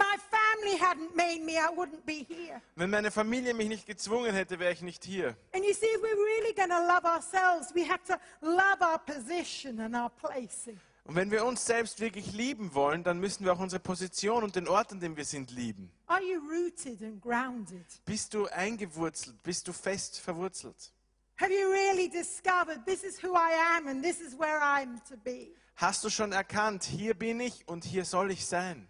meine 2.91 3.11
Familie 3.11 3.55
mich 3.55 3.69
nicht 3.69 3.87
gezwungen 3.87 4.35
hätte, 4.35 4.59
wäre 4.59 4.73
ich 4.73 4.83
nicht 4.83 5.03
hier. 5.03 5.35
And 5.55 5.65
you 5.65 5.73
see, 5.73 5.87
if 5.87 6.03
we're 6.03 6.15
really 6.15 6.53
going 6.55 6.69
to 6.69 6.87
love 6.87 7.07
ourselves, 7.07 7.75
we 7.75 7.89
have 7.89 8.03
to 8.07 8.19
love 8.43 8.83
our 8.83 8.99
position 8.99 9.81
and 9.81 9.95
our 9.95 10.11
placing. 10.11 10.79
Und 11.05 11.17
wenn 11.17 11.31
wir 11.31 11.45
uns 11.45 11.67
selbst 11.67 12.01
wirklich 12.01 12.33
lieben 12.33 12.75
wollen, 12.75 13.03
dann 13.03 13.19
müssen 13.19 13.45
wir 13.45 13.53
auch 13.53 13.59
unsere 13.59 13.81
Position 13.81 14.45
und 14.45 14.55
den 14.55 14.69
Ort, 14.69 14.93
an 14.93 15.01
dem 15.01 15.17
wir 15.17 15.25
sind, 15.25 15.51
lieben. 15.51 15.91
Are 16.07 16.23
you 16.23 16.39
rooted 16.39 17.03
and 17.03 17.21
grounded? 17.21 17.85
Bist 18.05 18.35
du 18.35 18.47
eingewurzelt? 18.47 19.43
Bist 19.43 19.67
du 19.67 19.73
fest 19.73 20.21
verwurzelt? 20.21 20.93
Have 21.41 21.51
you 21.51 21.71
really 21.71 22.09
discovered 22.09 22.85
this 22.87 23.03
is 23.03 23.21
who 23.21 23.35
I 23.35 23.53
am 23.77 23.89
and 23.89 24.03
this 24.03 24.21
is 24.21 24.39
where 24.39 24.61
I'm 24.61 25.01
to 25.09 25.17
be? 25.17 25.57
Hast 25.77 26.05
du 26.05 26.11
schon 26.11 26.33
erkannt, 26.33 26.85
hier 26.85 27.15
bin 27.15 27.41
ich 27.41 27.67
und 27.67 27.85
hier 27.85 28.05
soll 28.05 28.31
ich 28.31 28.47
sein? 28.47 28.89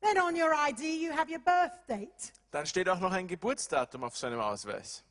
Then 0.00 0.18
on 0.18 0.34
your 0.36 0.52
ID, 0.68 0.80
you 0.80 1.12
have 1.12 1.30
your 1.30 1.40
birth 1.40 1.72
date. 1.88 2.32
Dann 2.50 2.66
steht 2.66 2.88
auch 2.88 3.00
noch 3.00 3.12
ein 3.12 3.26
Geburtsdatum 3.26 4.04
auf 4.04 4.16
seinem 4.16 4.38
Ausweis. 4.38 5.02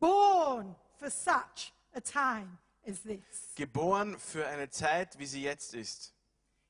Born 0.00 0.74
for 0.98 1.08
such 1.08 1.72
a 1.94 2.00
time 2.00 2.58
as 2.86 3.00
this. 3.02 3.54
Geboren 3.54 4.18
für 4.18 4.46
eine 4.46 4.68
Zeit, 4.68 5.18
wie 5.18 5.26
sie 5.26 5.42
jetzt 5.42 5.74
ist. 5.74 6.12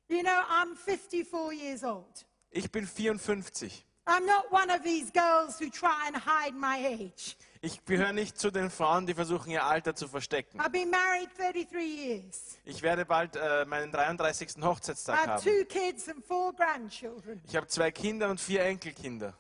You 0.09 0.23
know, 0.23 0.31
I'm 0.31 0.77
54 0.77 1.53
years 1.53 1.83
old. 1.83 2.27
Ich 2.51 2.71
bin 2.71 2.87
54. 2.87 3.85
I'm 4.07 4.27
not 4.27 4.53
one 4.53 4.71
of 4.71 4.83
these 4.83 5.11
girls 5.11 5.59
who 5.59 5.71
try 5.71 6.07
and 6.07 6.17
hide 6.17 6.55
my 6.55 6.77
age. 6.77 7.37
Ich 7.65 7.83
gehöre 7.87 8.13
nicht 8.13 8.39
zu 8.39 8.51
den 8.51 8.69
Frauen, 8.69 9.07
die 9.07 9.15
versuchen, 9.15 9.51
ihr 9.51 9.65
Alter 9.65 9.95
zu 9.95 10.07
verstecken. 10.07 10.61
I've 10.61 10.69
been 10.69 10.91
married 10.91 11.31
33 11.39 11.81
years. 11.83 12.59
Ich 12.67 12.83
werde 12.83 13.07
bald 13.07 13.37
äh, 13.37 13.65
meinen 13.65 13.91
33. 13.91 14.59
I 14.59 14.63
Hochzeitstag 14.63 15.17
have 15.17 15.31
haben. 15.31 15.43
two 15.43 15.65
kids 15.65 16.07
and 16.07 16.23
four 16.23 16.53
grandchildren. 16.53 17.41
Ich 17.49 17.57
habe 17.57 17.67
zwei 17.67 17.91
Kinder 17.91 18.29
und 18.29 18.39
vier 18.39 18.65
Enkelkinder. 18.65 19.33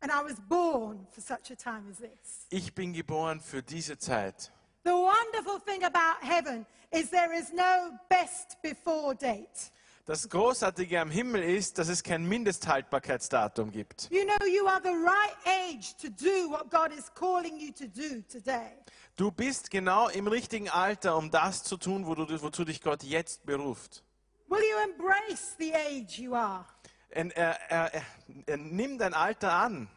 And 0.00 0.10
I 0.10 0.24
was 0.24 0.40
born 0.48 1.06
for 1.10 1.20
such 1.20 1.50
a 1.52 1.54
time 1.54 1.90
as 1.90 1.98
this. 1.98 2.46
Ich 2.48 2.74
bin 2.74 2.94
geboren 2.94 3.42
für 3.42 3.62
diese 3.62 3.98
Zeit. 3.98 4.50
The 4.84 4.92
wonderful 4.92 5.60
thing 5.66 5.84
about 5.84 6.16
heaven 6.22 6.64
is 6.92 7.10
there 7.10 7.38
is 7.38 7.52
no 7.52 7.90
best 8.08 8.56
before 8.62 9.14
date. 9.14 9.70
Das 10.06 10.28
Großartige 10.28 11.00
am 11.00 11.10
Himmel 11.10 11.42
ist, 11.42 11.78
dass 11.78 11.88
es 11.88 12.02
kein 12.02 12.26
Mindesthaltbarkeitsdatum 12.26 13.70
gibt. 13.70 14.08
You 14.10 14.24
know, 14.24 14.46
you 14.46 14.66
are 14.66 14.80
the 14.82 14.88
right 14.88 15.36
age 15.46 15.94
to 16.00 16.08
do 16.08 16.50
what 16.50 16.70
God 16.70 16.90
is 16.96 17.12
calling 17.14 17.58
you 17.58 17.70
to 17.72 17.86
do 17.86 18.22
today. 18.30 18.72
Du 19.16 19.30
bist 19.30 19.70
genau 19.70 20.08
im 20.08 20.26
richtigen 20.26 20.68
Alter, 20.70 21.16
um 21.16 21.30
das 21.30 21.62
zu 21.62 21.76
tun, 21.76 22.06
wo 22.06 22.14
du, 22.14 22.26
wozu 22.42 22.64
dich 22.64 22.80
Gott 22.80 23.02
jetzt 23.02 23.44
beruft. 23.44 24.02
Will 24.48 24.58
you 24.58 24.90
embrace 24.92 25.54
the 25.58 25.72
age 25.74 26.18
you 26.18 26.34
are? 26.34 26.64
Er, 27.10 27.36
er, 27.36 27.70
er, 27.70 27.94
er, 27.94 28.02
er 28.46 28.56
nimm 28.56 28.98
dein 28.98 29.14
Alter 29.14 29.52
an. 29.52 29.88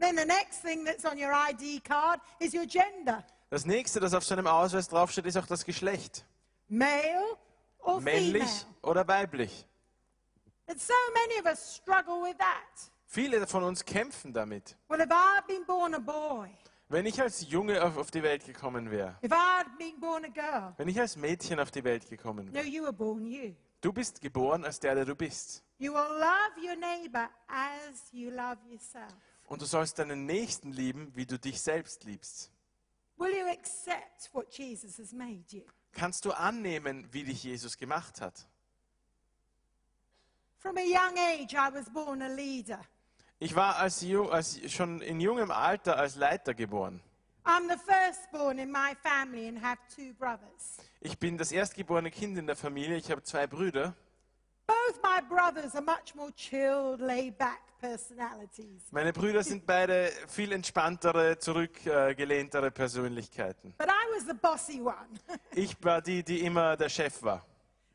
Then 0.00 0.16
the 0.16 0.24
next 0.24 0.62
thing 0.62 0.84
that's 0.84 1.04
on 1.04 1.18
your 1.18 1.32
ID 1.32 1.84
card 1.84 2.20
is 2.40 2.52
your 2.52 2.66
gender 2.66 3.24
Das 3.50 3.64
nächste, 3.64 4.00
das 4.00 4.14
auf 4.14 4.24
seinem 4.24 4.46
Ausweis 4.48 4.88
draufsteht, 4.88 5.26
ist 5.26 5.36
auch 5.36 5.46
das 5.46 5.64
Geschlecht. 5.64 6.24
male 6.68 7.36
or 7.78 8.00
Männlich 8.00 8.42
female. 8.42 8.73
Oder 8.84 9.06
weiblich. 9.06 9.66
And 10.66 10.80
so 10.80 10.94
many 11.12 11.40
of 11.40 11.46
us 11.46 11.76
struggle 11.76 12.22
with 12.22 12.36
that. 12.38 12.90
Viele 13.06 13.46
von 13.46 13.62
uns 13.64 13.84
kämpfen 13.84 14.32
damit. 14.32 14.76
Well, 14.88 15.00
if 15.00 15.10
I 15.10 15.36
had 15.36 15.46
been 15.46 15.64
born 15.66 15.94
a 15.94 15.98
boy, 15.98 16.48
Wenn 16.88 17.06
ich 17.06 17.20
als 17.20 17.48
Junge 17.48 17.82
auf, 17.82 17.96
auf 17.96 18.10
die 18.10 18.22
Welt 18.22 18.44
gekommen 18.44 18.90
wäre, 18.90 19.16
if 19.22 19.30
I 19.30 19.58
had 19.58 19.78
been 19.78 19.98
born 20.00 20.24
a 20.24 20.28
girl, 20.28 20.74
wenn 20.76 20.88
ich 20.88 21.00
als 21.00 21.16
Mädchen 21.16 21.58
auf 21.60 21.70
die 21.70 21.84
Welt 21.84 22.08
gekommen 22.08 22.46
no, 22.46 22.54
wäre, 22.54 22.66
you. 22.66 23.54
du 23.80 23.92
bist 23.92 24.20
geboren 24.20 24.64
als 24.64 24.80
der, 24.80 24.94
der 24.94 25.04
du 25.04 25.14
bist. 25.14 25.62
You 25.78 25.92
will 25.92 26.00
love 26.00 26.66
your 26.66 26.76
neighbor 26.76 27.28
as 27.48 28.10
you 28.12 28.30
love 28.30 28.58
yourself. 28.68 29.12
Und 29.46 29.60
du 29.60 29.66
sollst 29.66 29.98
deinen 29.98 30.26
Nächsten 30.26 30.72
lieben, 30.72 31.10
wie 31.14 31.26
du 31.26 31.38
dich 31.38 31.60
selbst 31.60 32.04
liebst. 32.04 32.50
Will 33.16 33.36
you 33.36 33.46
accept 33.46 34.30
what 34.32 34.52
Jesus 34.52 34.98
has 34.98 35.12
made 35.12 35.44
you? 35.50 35.62
Kannst 35.92 36.24
du 36.24 36.32
annehmen, 36.32 37.06
wie 37.12 37.24
dich 37.24 37.44
Jesus 37.44 37.76
gemacht 37.76 38.20
hat? 38.20 38.46
From 40.64 40.78
a 40.78 40.82
young 40.82 41.18
age, 41.18 41.54
I 41.54 41.68
was 41.68 41.90
born 41.90 42.22
a 42.22 42.28
leader. 42.28 42.80
Ich 43.38 43.54
war 43.54 43.76
als, 43.76 44.02
als 44.30 44.58
schon 44.72 45.02
in 45.02 45.20
jungem 45.20 45.50
Alter 45.50 45.98
als 45.98 46.16
Leiter 46.16 46.54
geboren. 46.54 47.02
I'm 47.44 47.68
the 47.68 47.76
firstborn 47.76 48.58
in 48.58 48.72
my 48.72 48.94
family 49.02 49.46
and 49.46 49.62
have 49.62 49.76
two 49.94 50.14
brothers. 50.14 50.78
Ich 51.00 51.18
bin 51.18 51.36
das 51.36 51.52
erstgeborene 51.52 52.10
Kind 52.10 52.38
in 52.38 52.46
der 52.46 52.56
Familie. 52.56 52.96
Ich 52.96 53.10
habe 53.10 53.22
zwei 53.22 53.46
Brüder. 53.46 53.94
Both 54.66 55.02
my 55.02 55.20
brothers 55.28 55.74
are 55.74 55.84
much 55.84 56.14
more 56.14 56.32
chilled, 56.34 56.98
laid 57.00 57.36
back 57.36 57.60
personalities. 57.78 58.90
Meine 58.90 59.12
Brüder 59.12 59.42
sind 59.42 59.66
beide 59.66 60.10
viel 60.28 60.50
entspanntere, 60.52 61.36
zurückgelehntere 61.38 62.70
Persönlichkeiten. 62.70 63.74
But 63.76 63.88
I 63.88 64.16
was 64.16 64.24
the 64.26 64.32
bossy 64.32 64.80
one. 64.80 65.10
Ich 65.54 65.76
war 65.84 66.00
die, 66.00 66.22
die 66.22 66.40
immer 66.40 66.74
der 66.78 66.88
Chef 66.88 67.22
war. 67.22 67.44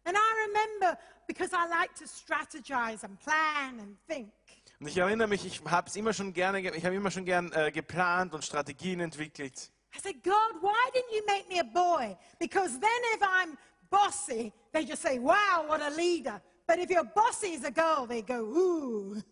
and 0.05 0.15
I 0.15 0.47
remember 0.47 0.99
because 1.29 1.53
I 1.53 1.67
like 1.69 1.93
to 1.95 2.05
strategize 2.05 3.03
and 3.03 3.17
plan 3.19 3.79
and 3.79 3.95
think. 4.07 4.31
Und 4.79 4.87
ich 4.87 4.97
erinnere 4.97 5.27
mich, 5.27 5.45
ich 5.45 5.61
habe 5.69 5.89
immer 5.95 6.13
schon 6.13 6.33
gerne, 6.33 6.61
ge- 6.61 6.75
ich 6.75 6.85
habe 6.85 6.95
immer 6.95 7.11
schon 7.11 7.25
gern 7.25 7.51
äh, 7.51 7.71
geplant 7.71 8.33
und 8.33 8.43
Strategien 8.43 8.99
entwickelt. 8.99 9.71
I 9.95 9.99
said, 10.01 10.23
God, 10.23 10.61
why 10.61 10.89
didn't 10.93 11.11
you 11.15 11.23
make 11.27 11.47
me 11.49 11.59
a 11.59 11.63
boy? 11.63 12.17
Because 12.39 12.79
then 12.79 12.89
if 13.15 13.21
I'm 13.21 13.57
bossy, 13.89 14.51
they 14.71 14.83
just 14.85 15.01
say, 15.01 15.19
wow, 15.19 15.65
what 15.67 15.81
a 15.81 15.89
leader. 15.95 16.41
But 16.65 16.79
if 16.79 16.89
you're 16.89 17.03
bossy 17.03 17.55
as 17.55 17.63
a 17.63 17.71
girl, 17.71 18.07
they 18.07 18.21
go, 18.21 18.41
ooh. 18.41 19.21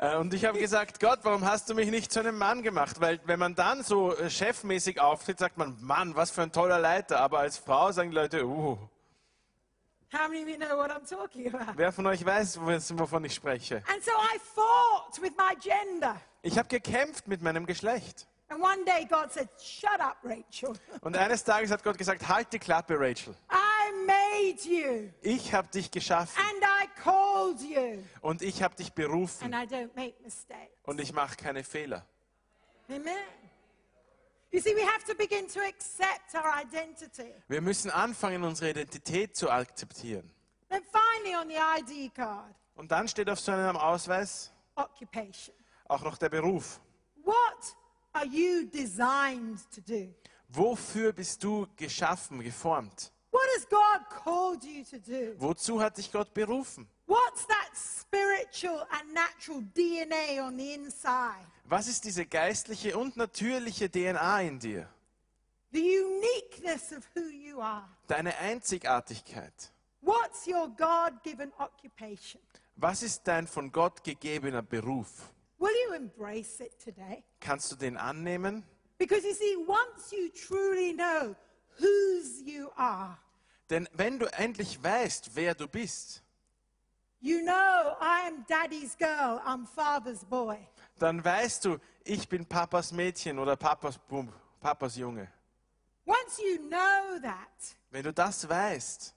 Äh, 0.00 0.14
und 0.16 0.32
ich 0.32 0.44
habe 0.44 0.60
gesagt, 0.60 1.00
Gott, 1.00 1.18
warum 1.24 1.44
hast 1.44 1.68
du 1.68 1.74
mich 1.74 1.90
nicht 1.90 2.12
zu 2.12 2.20
einem 2.20 2.38
Mann 2.38 2.62
gemacht? 2.62 3.00
Weil 3.00 3.20
wenn 3.24 3.40
man 3.40 3.56
dann 3.56 3.82
so 3.82 4.14
äh, 4.14 4.30
chefmäßig 4.30 5.00
auftritt, 5.00 5.40
sagt 5.40 5.58
man, 5.58 5.76
Mann, 5.80 6.14
was 6.14 6.30
für 6.30 6.42
ein 6.42 6.52
toller 6.52 6.78
Leiter. 6.78 7.18
Aber 7.18 7.40
als 7.40 7.58
Frau 7.58 7.90
sagen 7.90 8.10
die 8.10 8.14
Leute, 8.14 8.46
uh, 8.46 8.78
How 10.12 10.26
many 10.28 10.42
of 10.42 10.48
you 10.48 10.56
know 10.56 10.76
what 10.78 10.90
I'm 10.90 11.04
talking 11.06 11.52
about? 11.54 11.76
wer 11.76 11.92
von 11.92 12.06
euch 12.06 12.24
weiß, 12.24 12.58
wo- 12.60 12.98
wovon 12.98 13.24
ich 13.24 13.34
spreche? 13.34 13.82
And 13.92 14.02
so 14.02 14.10
I 14.12 14.38
fought 14.38 15.20
with 15.20 15.32
my 15.36 15.54
gender. 15.60 16.20
Ich 16.42 16.56
habe 16.58 16.68
gekämpft 16.68 17.28
mit 17.28 17.42
meinem 17.42 17.66
Geschlecht. 17.66 18.26
And 18.50 18.62
one 18.62 18.82
day 18.86 19.04
God 19.04 19.30
said, 19.30 19.48
Shut 19.60 20.00
up, 20.00 20.16
Rachel. 20.24 20.72
Und 21.02 21.14
eines 21.16 21.44
Tages 21.44 21.70
hat 21.70 21.84
Gott 21.84 21.98
gesagt, 21.98 22.26
halt 22.26 22.50
die 22.52 22.58
Klappe, 22.58 22.98
Rachel. 22.98 23.34
I 23.52 23.92
made 24.06 24.66
you 24.66 25.10
Ich 25.20 25.52
habe 25.52 25.68
dich 25.68 25.90
geschaffen 25.90 26.42
and 26.42 26.62
I 26.64 26.88
called 27.02 27.60
you. 27.60 28.02
und 28.22 28.40
ich 28.40 28.62
habe 28.62 28.74
dich 28.76 28.90
berufen 28.94 29.52
And 29.52 29.54
I 29.70 29.74
don't 29.74 29.90
make 29.94 30.14
mistakes. 30.24 30.72
und 30.84 30.98
ich 31.00 31.12
mache 31.12 31.36
keine 31.36 31.62
Fehler. 31.62 32.06
Amen. 32.88 33.04
Wir 37.48 37.60
müssen 37.60 37.90
anfangen, 37.90 38.44
unsere 38.44 38.70
Identität 38.70 39.36
zu 39.36 39.50
akzeptieren. 39.50 40.30
Then 40.68 40.82
finally, 40.84 41.34
on 41.36 41.48
the 41.48 41.56
ID 41.56 42.14
card, 42.14 42.54
Und 42.74 42.90
dann 42.90 43.08
steht 43.08 43.28
auf 43.28 43.40
so 43.40 43.52
einem 43.52 43.76
Ausweis 43.76 44.52
occupation. 44.76 45.56
auch 45.88 46.02
noch 46.02 46.18
der 46.18 46.28
Beruf. 46.28 46.80
What 47.24 47.76
are 48.12 48.26
you 48.26 48.64
designed 48.66 49.58
to 49.74 49.80
do? 49.80 50.14
Wofür 50.48 51.12
bist 51.12 51.42
du 51.44 51.66
geschaffen, 51.76 52.40
geformt? 52.40 53.12
What 53.30 53.42
has 53.56 53.68
God 53.68 54.08
called 54.24 54.64
you 54.64 54.82
to 54.84 54.98
do? 54.98 55.34
Wozu 55.38 55.80
hat 55.80 55.98
dich 55.98 56.10
Gott 56.10 56.32
berufen? 56.32 56.88
What's 57.06 57.46
that 57.46 57.70
spiritual 57.74 58.86
and 58.90 59.12
natural 59.12 59.62
DNA 59.74 60.42
on 60.42 60.56
the 60.56 60.74
inside? 60.74 61.46
Was 61.70 61.86
ist 61.86 62.04
diese 62.06 62.24
geistliche 62.24 62.96
und 62.96 63.18
natürliche 63.18 63.90
DNA 63.90 64.40
in 64.40 64.58
dir? 64.58 64.88
The 65.70 66.00
uniqueness 66.00 66.92
of 66.92 67.06
who 67.14 67.28
you 67.28 67.60
are. 67.60 67.86
Deine 68.06 68.34
Einzigartigkeit. 68.38 69.70
What's 70.00 70.46
your 70.46 70.68
God 70.68 71.22
given 71.22 71.52
occupation? 71.58 72.40
Was 72.76 73.02
ist 73.02 73.22
dein 73.28 73.46
von 73.46 73.70
Gott 73.70 74.02
gegebener 74.02 74.62
Beruf? 74.62 75.30
Will 75.58 75.74
you 75.86 75.94
embrace 75.94 76.60
it 76.60 76.78
today? 76.82 77.22
Kannst 77.38 77.70
du 77.70 77.76
den 77.76 77.98
annehmen? 77.98 78.64
Because 78.96 79.26
you 79.26 79.34
see, 79.34 79.56
once 79.66 80.10
you 80.10 80.30
truly 80.30 80.94
know 80.94 81.36
whose 81.78 82.42
you 82.42 82.70
are, 82.76 83.18
Denn 83.68 83.86
wenn 83.92 84.18
du 84.18 84.24
endlich 84.32 84.82
weißt, 84.82 85.32
wer 85.34 85.54
du 85.54 85.68
bist, 85.68 86.22
you 87.20 87.42
know 87.42 87.94
I 88.00 88.26
am 88.26 88.46
daddy's 88.48 88.96
girl, 88.96 89.42
I'm 89.44 89.66
father's 89.66 90.24
boy. 90.24 90.56
Dann 90.98 91.24
weißt 91.24 91.64
du, 91.64 91.78
ich 92.04 92.28
bin 92.28 92.44
Papas 92.46 92.92
Mädchen 92.92 93.38
oder 93.38 93.56
Papas 93.56 93.98
Bub, 93.98 94.26
Papas 94.60 94.96
Junge. 94.96 95.28
Once 96.06 96.38
you 96.38 96.58
know 96.68 97.18
that, 97.22 97.76
Wenn 97.90 98.02
du 98.04 98.12
das 98.12 98.48
weißt, 98.48 99.14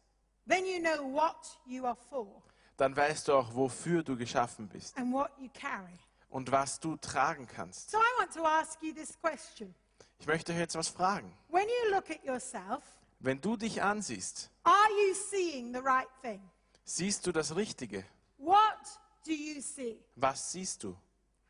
then 0.48 0.66
you 0.66 0.80
know 0.80 1.14
what 1.14 1.60
you 1.66 1.86
are 1.86 1.96
for 2.10 2.42
dann 2.78 2.96
weißt 2.96 3.28
du 3.28 3.34
auch, 3.34 3.54
wofür 3.54 4.02
du 4.02 4.18
geschaffen 4.18 4.68
bist 4.68 4.98
and 4.98 5.14
what 5.14 5.30
you 5.40 5.50
carry. 5.54 5.98
und 6.30 6.52
was 6.52 6.80
du 6.80 6.96
tragen 6.98 7.46
kannst. 7.48 7.92
So 7.92 7.98
I 7.98 8.20
want 8.20 8.34
to 8.34 8.44
ask 8.46 8.82
you 8.82 8.92
this 8.94 9.18
question. 9.22 9.74
Ich 10.20 10.26
möchte 10.28 10.52
euch 10.52 10.60
jetzt 10.60 10.76
was 10.76 10.88
fragen. 10.90 11.32
When 11.50 11.64
you 11.68 11.94
look 11.96 12.10
at 12.10 12.24
yourself, 12.24 12.84
Wenn 13.20 13.40
du 13.40 13.56
dich 13.56 13.82
ansiehst, 13.84 14.50
are 14.64 14.90
you 15.08 15.14
seeing 15.14 15.74
the 15.74 15.80
right 15.80 16.10
thing? 16.22 16.42
siehst 16.84 17.26
du 17.28 17.32
das 17.32 17.56
Richtige? 17.56 18.04
What 18.38 19.00
do 19.26 19.32
you 19.32 19.62
see? 19.62 20.04
Was 20.16 20.52
siehst 20.52 20.84
du? 20.84 20.98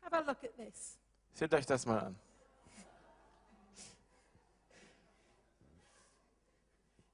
Have 0.02 0.14
a 0.14 0.20
look 0.26 0.42
at 0.44 0.56
this. 0.56 0.98
Seht 1.34 1.52
euch 1.54 1.66
das 1.66 1.86
mal 1.86 1.98
an. 1.98 2.16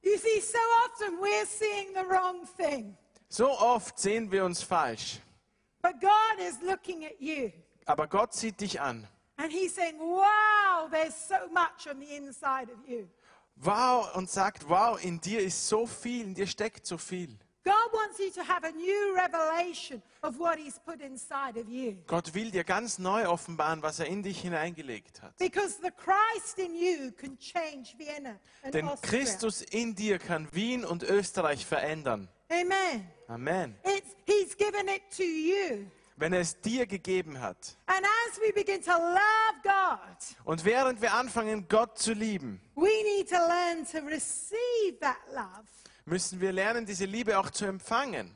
You 0.03 0.17
see, 0.17 0.41
so 0.41 0.59
often 0.87 1.21
we're 1.21 1.47
seeing 1.47 1.93
the 1.95 2.05
wrong 2.05 2.47
thing, 2.57 2.97
So 3.29 3.51
oft 3.51 3.99
sehen 3.99 4.31
wir 4.31 4.45
uns 4.45 4.63
falsch, 4.63 5.21
but 5.83 6.01
God 6.01 6.41
is 6.41 6.61
looking 6.63 7.05
at 7.05 7.21
you 7.21 7.53
aber 7.85 8.07
Gott 8.07 8.35
sieht 8.35 8.61
dich 8.61 8.81
an. 8.81 9.07
and 9.37 9.53
He's 9.53 9.75
saying, 9.75 9.99
Wow, 9.99 10.89
there's 10.91 11.15
so 11.15 11.49
much 11.53 11.87
on 11.89 12.01
the 12.01 12.17
inside 12.17 12.71
of 12.71 12.79
you. 12.89 13.09
Wow 13.57 14.09
und 14.15 14.31
sagt, 14.31 14.69
wow, 14.69 14.97
in 15.03 15.21
dir 15.21 15.41
ist 15.41 15.69
so 15.69 15.85
viel, 15.87 16.25
in 16.27 16.35
dir 16.35 16.47
steckt 16.47 16.87
so 16.87 16.97
viel. 16.97 17.37
God 17.69 17.93
wants 17.93 18.19
you 18.19 18.31
to 18.31 18.43
have 18.43 18.65
a 18.65 18.73
new 18.73 19.15
revelation 19.15 20.01
of 20.23 20.39
what 20.39 20.59
He's 20.59 20.79
put 20.79 21.03
inside 21.03 21.59
of 21.59 21.69
you. 21.69 21.99
Gott 22.07 22.35
will 22.35 22.51
dir 22.51 22.65
ganz 22.65 22.99
neu 22.99 23.29
offenbaren, 23.29 23.83
was 23.83 24.01
er 24.01 24.07
in 24.07 24.23
dich 24.23 24.41
hineingelegt 24.41 25.21
hat. 25.21 25.37
Because 25.37 25.77
the 25.83 25.91
Christ 25.91 26.59
in 26.59 26.75
you 26.75 27.11
can 27.13 27.39
change 27.39 27.95
Vienna 27.99 28.39
and 28.63 28.73
Denn. 28.73 28.89
Christus 29.03 29.61
in 29.61 29.95
dir 29.95 30.19
kann 30.19 30.49
Wien 30.53 30.87
und 30.87 31.03
Österreich 31.03 31.67
verändern. 31.67 32.29
Amen. 32.51 33.07
Amen. 33.29 33.75
It's, 33.85 34.17
he's 34.25 34.57
given 34.57 34.89
it 34.89 35.03
to 35.15 35.23
you. 35.23 35.85
Wenn 36.17 36.33
er 36.33 36.41
es 36.41 36.59
dir 36.61 36.87
gegeben 36.87 37.39
hat. 37.39 37.77
And 37.87 38.01
as 38.01 38.41
we 38.41 38.51
begin 38.53 38.83
to 38.83 38.93
love 38.93 39.63
God, 39.63 40.37
Und 40.45 40.65
während 40.65 41.03
wir 41.03 41.13
anfangen, 41.13 41.69
Gott 41.69 41.99
zu 41.99 42.15
lieben, 42.15 42.63
we 42.75 42.89
need 43.05 43.29
to 43.29 43.37
learn 43.37 43.85
to 43.85 43.99
receive 44.07 44.99
that 45.01 45.19
love. 45.35 45.69
Müssen 46.09 46.41
wir 46.41 46.53
lernen, 46.53 46.87
diese 46.87 47.05
Liebe 47.05 47.39
auch 47.39 47.51
zu 47.51 47.67
empfangen 47.67 48.35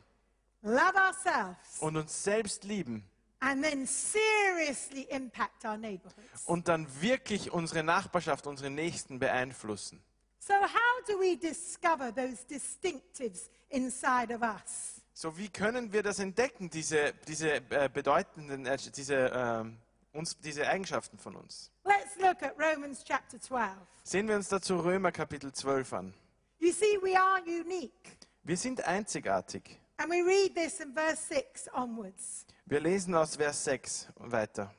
love 0.63 0.95
ourselves, 0.95 1.79
und 1.81 1.97
uns 1.97 2.23
selbst 2.23 2.65
lieben 2.65 3.05
and 3.41 3.63
then 3.63 3.87
seriously 3.87 5.07
impact 5.11 5.65
our 5.65 5.77
neighborhoods. 5.77 6.45
und 6.47 6.69
dann 6.69 6.87
wirklich 7.01 7.51
unsere 7.53 7.83
Nachbarschaft, 7.83 8.47
unsere 8.47 8.71
Nächsten 8.71 9.19
beeinflussen. 9.19 10.01
So, 10.39 10.55
how 10.55 11.07
do 11.07 11.19
we 11.21 11.37
discover 11.37 12.13
those 12.15 12.45
distinctives 12.49 13.51
inside 13.69 14.35
of 14.35 14.43
us? 14.43 15.01
So, 15.13 15.37
wie 15.37 15.49
können 15.49 15.93
wir 15.93 16.03
das 16.03 16.19
entdecken, 16.19 16.71
diese, 16.71 17.13
diese 17.29 17.57
äh, 17.71 17.89
bedeutenden, 17.93 18.67
äh, 18.67 18.77
diese, 18.77 19.31
ähm, 19.35 19.79
uns, 20.13 20.39
diese 20.39 20.67
Eigenschaften 20.67 21.19
von 21.19 21.37
uns? 21.37 21.71
Let's 21.85 22.17
look 22.17 22.43
at 22.43 22.55
Romans 22.59 23.05
chapter 23.05 23.41
12. 23.41 23.71
Sehen 24.05 24.27
wir 24.27 24.37
uns 24.37 24.49
dazu 24.49 24.79
Römer 24.79 25.13
Kapitel 25.13 25.53
12 25.53 25.93
an. 25.93 26.15
You 26.63 26.71
see, 26.71 26.97
we 27.03 27.17
are 27.17 27.41
unique. 27.45 28.19
Wir 28.45 28.57
sind 28.57 28.87
einzigartig. 28.87 29.81
And 29.97 30.09
we 30.09 30.23
read 30.23 30.55
this 30.55 30.79
in 30.79 30.95
verse 30.95 31.21
6 31.29 31.69
onwards. 31.75 32.47
Wir 32.67 32.79
lesen 32.79 33.17
aus 33.17 33.35
Vers 33.35 33.65
6 33.65 34.07
und 34.15 34.31
weiter. 34.31 34.73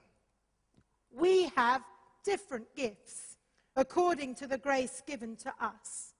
We 1.09 1.51
have 1.57 1.83
different 2.25 2.73
gifts 2.73 3.37
according 3.75 4.33
to 4.35 4.47
the 4.47 4.57
grace 4.57 5.03
given 5.05 5.35
to 5.35 5.49
us. 5.59 6.15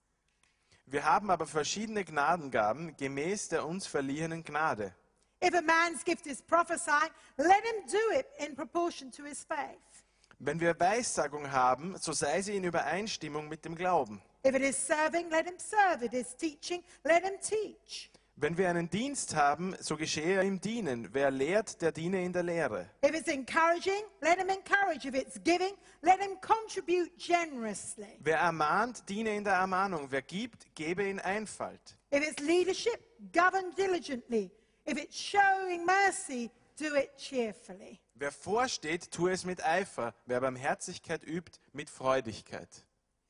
Wir 0.84 1.02
haben 1.02 1.30
aber 1.30 1.46
verschiedene 1.46 2.04
Gnadengaben 2.04 2.94
gemäß 2.98 3.48
der 3.48 3.66
uns 3.66 3.86
verliehenen 3.86 4.44
Gnade. 4.44 4.94
If 5.42 5.54
a 5.54 5.62
man's 5.62 6.04
gift 6.04 6.26
is 6.26 6.42
prophesying, 6.42 7.10
let 7.38 7.64
him 7.64 7.86
do 7.90 8.18
it 8.18 8.26
in 8.38 8.54
proportion 8.54 9.10
to 9.12 9.24
his 9.24 9.42
faith. 9.42 10.04
Wenn 10.38 10.60
wir 10.60 10.78
Weissagung 10.78 11.50
haben, 11.50 11.96
so 11.96 12.12
sei 12.12 12.42
sie 12.42 12.54
in 12.54 12.64
Übereinstimmung 12.64 13.48
mit 13.48 13.64
dem 13.64 13.74
Glauben. 13.74 14.20
If 14.44 14.54
it 14.54 14.62
is 14.62 14.76
serving, 14.76 15.30
let 15.30 15.46
him 15.46 15.58
serve. 15.58 16.02
It 16.02 16.12
is 16.12 16.36
teaching, 16.36 16.82
let 17.02 17.24
him 17.24 17.38
teach. 17.40 18.10
Wenn 18.36 18.58
wir 18.58 18.68
einen 18.68 18.90
Dienst 18.90 19.34
haben, 19.36 19.74
so 19.80 19.96
geschehe 19.96 20.42
ihm 20.42 20.60
dienen. 20.60 21.08
Wer 21.12 21.30
lehrt, 21.30 21.80
der 21.80 21.92
diene 21.92 22.22
in 22.22 22.32
der 22.32 22.42
Lehre. 22.42 22.90
If 23.02 23.14
it's 23.14 23.28
encouraging, 23.28 24.02
let 24.20 24.38
him 24.38 24.50
encourage. 24.50 25.06
If 25.06 25.14
it's 25.14 25.40
giving, 25.44 25.72
let 26.02 26.20
him 26.20 26.36
contribute 26.42 27.16
generously. 27.16 28.18
Wer 28.20 28.38
ermahnt, 28.38 29.08
diene 29.08 29.34
in 29.34 29.44
der 29.44 29.54
Ermahnung. 29.54 30.10
Wer 30.10 30.22
gibt, 30.22 30.74
gebe 30.74 31.04
in 31.04 31.20
Einfalt. 31.20 31.96
If 32.10 32.28
it's 32.28 32.40
leadership, 32.40 33.00
govern 33.32 33.72
diligently. 33.76 34.50
If 34.84 34.98
it's 34.98 35.16
showing 35.16 35.86
mercy, 35.86 36.50
do 36.76 36.94
it 36.96 37.16
cheerfully. 37.16 37.98
Wer 38.16 38.32
vorsteht, 38.32 39.10
tue 39.10 39.30
es 39.30 39.44
mit 39.44 39.64
Eifer. 39.64 40.12
Wer 40.26 40.40
Barmherzigkeit 40.40 41.22
übt, 41.24 41.60
mit 41.72 41.88
Freudigkeit. 41.88 42.84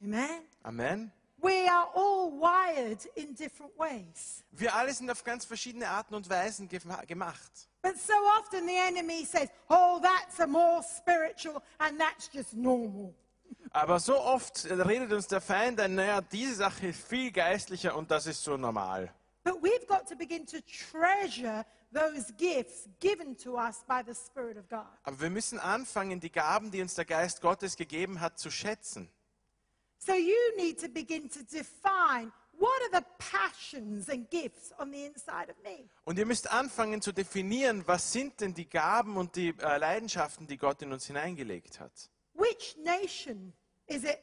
Amen. 0.05 0.43
Amen. 0.63 1.13
We 1.43 1.69
are 1.69 1.89
all 1.95 2.31
wired 2.41 3.05
in 3.17 3.35
different 3.35 3.73
ways. 3.79 4.45
Wir 4.53 4.75
alle 4.75 4.93
sind 4.93 5.11
auf 5.11 5.25
ganz 5.25 5.45
verschiedene 5.45 5.89
Arten 5.89 6.15
und 6.15 6.29
Weisen 6.31 6.69
gema- 6.69 7.05
gemacht. 7.07 7.69
But 7.83 7.97
so 7.99 8.15
often 8.39 8.67
the 8.67 8.77
enemy 8.77 9.25
says, 9.25 9.49
oh, 9.69 10.01
that's 10.03 10.41
a 10.41 10.47
more 10.47 10.83
spiritual 10.83 11.63
and 11.79 11.99
that's 11.99 12.31
just 12.33 12.55
normal. 12.55 13.15
Aber 13.73 13.99
so 13.99 14.19
oft 14.19 14.65
redet 14.71 15.13
uns 15.13 15.27
der 15.27 15.41
Feind 15.41 15.81
ein, 15.81 15.95
naja, 15.97 16.21
diese 16.21 16.55
Sache 16.55 16.89
ist 16.89 17.07
viel 17.07 17.31
geistlicher 17.33 17.95
und 17.97 18.11
das 18.11 18.27
ist 18.27 18.43
so 18.43 18.57
normal. 18.57 19.13
But 19.43 19.63
we've 19.63 19.87
got 19.87 20.07
to 20.09 20.17
begin 20.17 20.47
to 20.47 20.59
treasure 20.91 21.67
those 21.93 22.33
gifts 22.39 22.89
given 23.01 23.37
to 23.39 23.59
us 23.59 23.85
by 23.87 24.03
the 24.07 24.15
Spirit 24.15 24.57
of 24.57 24.67
God. 24.71 24.87
Aber 25.03 25.21
wir 25.21 25.29
müssen 25.29 25.59
anfangen, 25.59 26.21
die 26.21 26.31
Gaben, 26.33 26.71
die 26.71 26.81
uns 26.81 26.95
der 26.95 27.05
Geist 27.05 27.43
Gottes 27.43 27.77
gegeben 27.77 28.21
hat, 28.21 28.39
zu 28.39 28.51
schätzen. 28.51 29.11
So 30.07 30.13
you 30.13 30.57
need 30.57 30.79
to 30.81 30.89
begin 30.89 31.31
to 31.31 31.43
define 31.45 32.31
what 32.59 32.83
are 32.83 33.01
the 33.01 33.05
passions 33.19 34.09
and 34.11 34.29
gifts 34.29 34.73
on 34.79 34.91
the 34.91 35.07
inside 35.07 35.49
of 35.49 35.57
me? 35.65 35.89
Und 36.05 36.19
ihr 36.19 36.27
müsst 36.27 36.51
anfangen 36.51 37.01
zu 37.01 37.13
definieren, 37.13 37.87
was 37.87 38.13
sind 38.13 38.41
denn 38.41 38.53
die 38.53 38.69
Gaben 38.69 39.17
und 39.17 39.35
die 39.37 39.55
äh, 39.59 39.79
Leidenschaften, 39.79 40.47
die 40.47 40.59
Gott 40.59 40.83
in 40.83 40.93
uns 40.93 41.07
hineingelegt 41.07 41.81
hat. 41.81 42.11
Which 42.35 42.77
nation 42.85 43.55
is 43.87 44.05
it? 44.05 44.19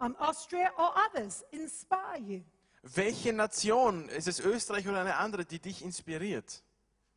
Um, 0.00 0.16
Austria 0.16 0.70
or 0.76 0.92
others 1.08 1.44
inspire 1.50 2.18
you? 2.18 2.42
Welche 2.82 3.32
Nation, 3.32 4.10
ist 4.10 4.28
es 4.28 4.40
Österreich 4.40 4.86
oder 4.86 5.00
eine 5.00 5.16
andere, 5.16 5.46
die 5.46 5.60
dich 5.60 5.82
inspiriert? 5.82 6.62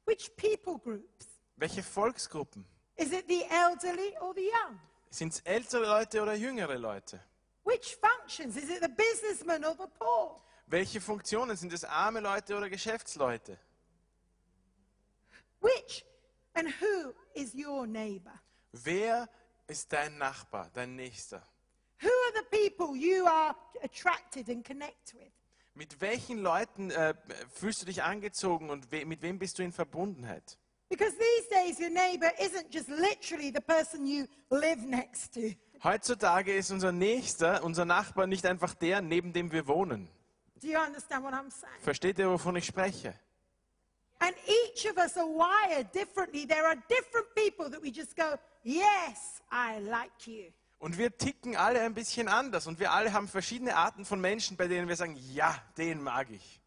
Which 0.05 0.31
people 0.37 0.79
groups? 0.79 1.27
Welche 1.57 1.83
Volksgruppen? 1.83 2.65
Is 2.95 3.11
it 3.11 3.25
the 3.27 3.43
elderly 3.49 4.15
or 4.21 4.33
the 4.33 4.45
young? 4.45 4.79
Sind 5.09 5.33
es 5.33 5.41
ältere 5.41 5.85
Leute 5.85 6.21
oder 6.21 6.35
jüngere 6.35 6.77
Leute? 6.77 7.19
Which 7.67 7.97
functions? 7.99 8.55
Is 8.55 8.69
it 8.69 8.81
the 8.81 8.87
businessman 8.87 9.65
or 9.65 9.75
the 9.75 9.89
poor? 9.99 10.39
Welche 10.67 11.01
Funktionen? 11.01 11.57
Sind 11.57 11.73
es 11.73 11.83
arme 11.83 12.21
Leute 12.21 12.55
oder 12.55 12.69
Geschäftsleute? 12.69 13.59
Which 15.59 16.05
and 16.53 16.69
who 16.79 17.13
is 17.33 17.53
your 17.53 17.85
neighbor? 17.85 18.39
Wer 18.71 19.27
ist 19.67 19.91
dein 19.91 20.17
Nachbar, 20.17 20.69
dein 20.73 20.95
Nächster? 20.95 21.43
Who 21.99 22.07
are 22.07 22.33
the 22.35 22.57
people 22.57 22.95
you 22.95 23.25
are 23.25 23.53
attracted 23.83 24.49
and 24.49 24.65
connect 24.65 25.13
with? 25.15 25.33
Mit 25.73 25.99
welchen 25.99 26.37
Leuten 26.37 26.89
äh, 26.89 27.15
fühlst 27.53 27.81
du 27.81 27.85
dich 27.85 28.01
angezogen 28.01 28.69
und 28.69 28.93
we 28.93 29.05
mit 29.05 29.21
wem 29.21 29.39
bist 29.39 29.59
du 29.59 29.63
in 29.63 29.73
Verbundenheit? 29.73 30.57
Because 30.89 31.13
these 31.17 31.47
days 31.49 31.79
your 31.79 31.89
neighbor 31.89 32.31
isn't 32.39 32.71
just 32.71 32.87
literally 32.89 33.51
the 33.51 33.61
person 33.61 34.05
you 34.05 34.25
live 34.49 34.81
next 34.87 35.33
to. 35.33 35.53
Heutzutage 35.83 36.55
ist 36.55 36.71
unser 36.71 36.91
Nächster, 36.91 37.63
unser 37.63 37.85
Nachbar 37.85 38.25
nicht 38.25 38.45
einfach 38.45 38.73
der, 38.73 39.01
neben 39.01 39.33
dem 39.33 39.51
wir 39.51 39.67
wohnen. 39.67 40.09
Do 40.61 40.67
you 40.67 40.79
understand 40.79 41.23
what 41.23 41.33
I'm 41.33 41.51
saying? 41.51 41.81
Versteht 41.81 42.17
ihr, 42.19 42.29
wovon 42.29 42.55
ich 42.55 42.65
spreche? 42.65 43.13
And 44.19 44.33
each 44.47 44.89
of 44.89 44.97
us 44.97 45.15
are 45.17 45.27
wired 45.27 45.93
differently. 45.93 46.47
There 46.47 46.65
are 46.65 46.77
different 46.89 47.27
people 47.35 47.69
that 47.69 47.83
we 47.83 47.91
just 47.91 48.15
go, 48.15 48.37
yes, 48.63 49.41
I 49.51 49.79
like 49.79 50.25
you. 50.25 50.51
Und 50.79 50.97
wir 50.97 51.15
ticken 51.15 51.55
alle 51.55 51.81
ein 51.81 51.93
bisschen 51.93 52.27
anders 52.27 52.67
und 52.67 52.79
wir 52.79 52.91
alle 52.91 53.11
haben 53.11 53.27
verschiedene 53.27 53.75
Arten 53.75 54.05
von 54.05 54.21
Menschen, 54.21 54.57
bei 54.57 54.67
denen 54.67 54.87
wir 54.87 54.95
sagen, 54.95 55.15
ja, 55.33 55.55
den 55.77 56.01
mag 56.01 56.29
ich. 56.29 56.61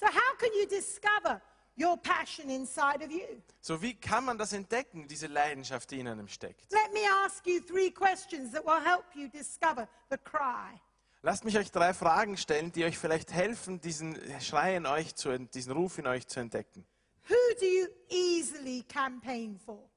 So 0.00 0.06
how 0.06 0.38
can 0.38 0.50
you 0.60 0.66
discover 0.66 1.40
your 1.76 1.96
passion 1.96 2.50
inside 2.50 3.04
of 3.04 3.10
you? 3.10 3.42
So 3.60 3.80
wie 3.80 3.94
kann 3.94 4.24
man 4.24 4.38
das 4.38 4.52
entdecken, 4.52 5.06
diese 5.08 5.26
Leidenschaft, 5.26 5.90
die 5.90 6.00
in 6.00 6.08
einem 6.08 6.28
steckt? 6.28 6.72
Let 6.72 6.92
me 6.92 7.00
ask 7.24 7.46
you 7.46 7.60
three 7.60 7.90
questions 7.90 8.52
that 8.52 8.64
will 8.64 8.80
help 8.84 9.04
you 9.14 9.28
discover 9.28 9.88
the 10.10 10.18
cry. 10.18 10.80
Lasst 11.22 11.44
mich 11.44 11.56
euch 11.56 11.72
drei 11.72 11.94
Fragen 11.94 12.36
stellen, 12.36 12.70
die 12.72 12.84
euch 12.84 12.98
vielleicht 12.98 13.32
helfen, 13.32 13.80
diesen 13.80 14.18
Schrei 14.40 14.76
in 14.76 14.84
euch 14.84 15.14
zu, 15.14 15.38
diesen 15.38 15.72
Ruf 15.72 15.98
in 15.98 16.06
euch 16.06 16.26
zu 16.26 16.40
entdecken. 16.40 16.84
Who 17.28 17.34
do 17.58 17.64
you 17.64 17.86
easily 18.10 18.82
campaign 18.82 19.58
for? 19.58 19.88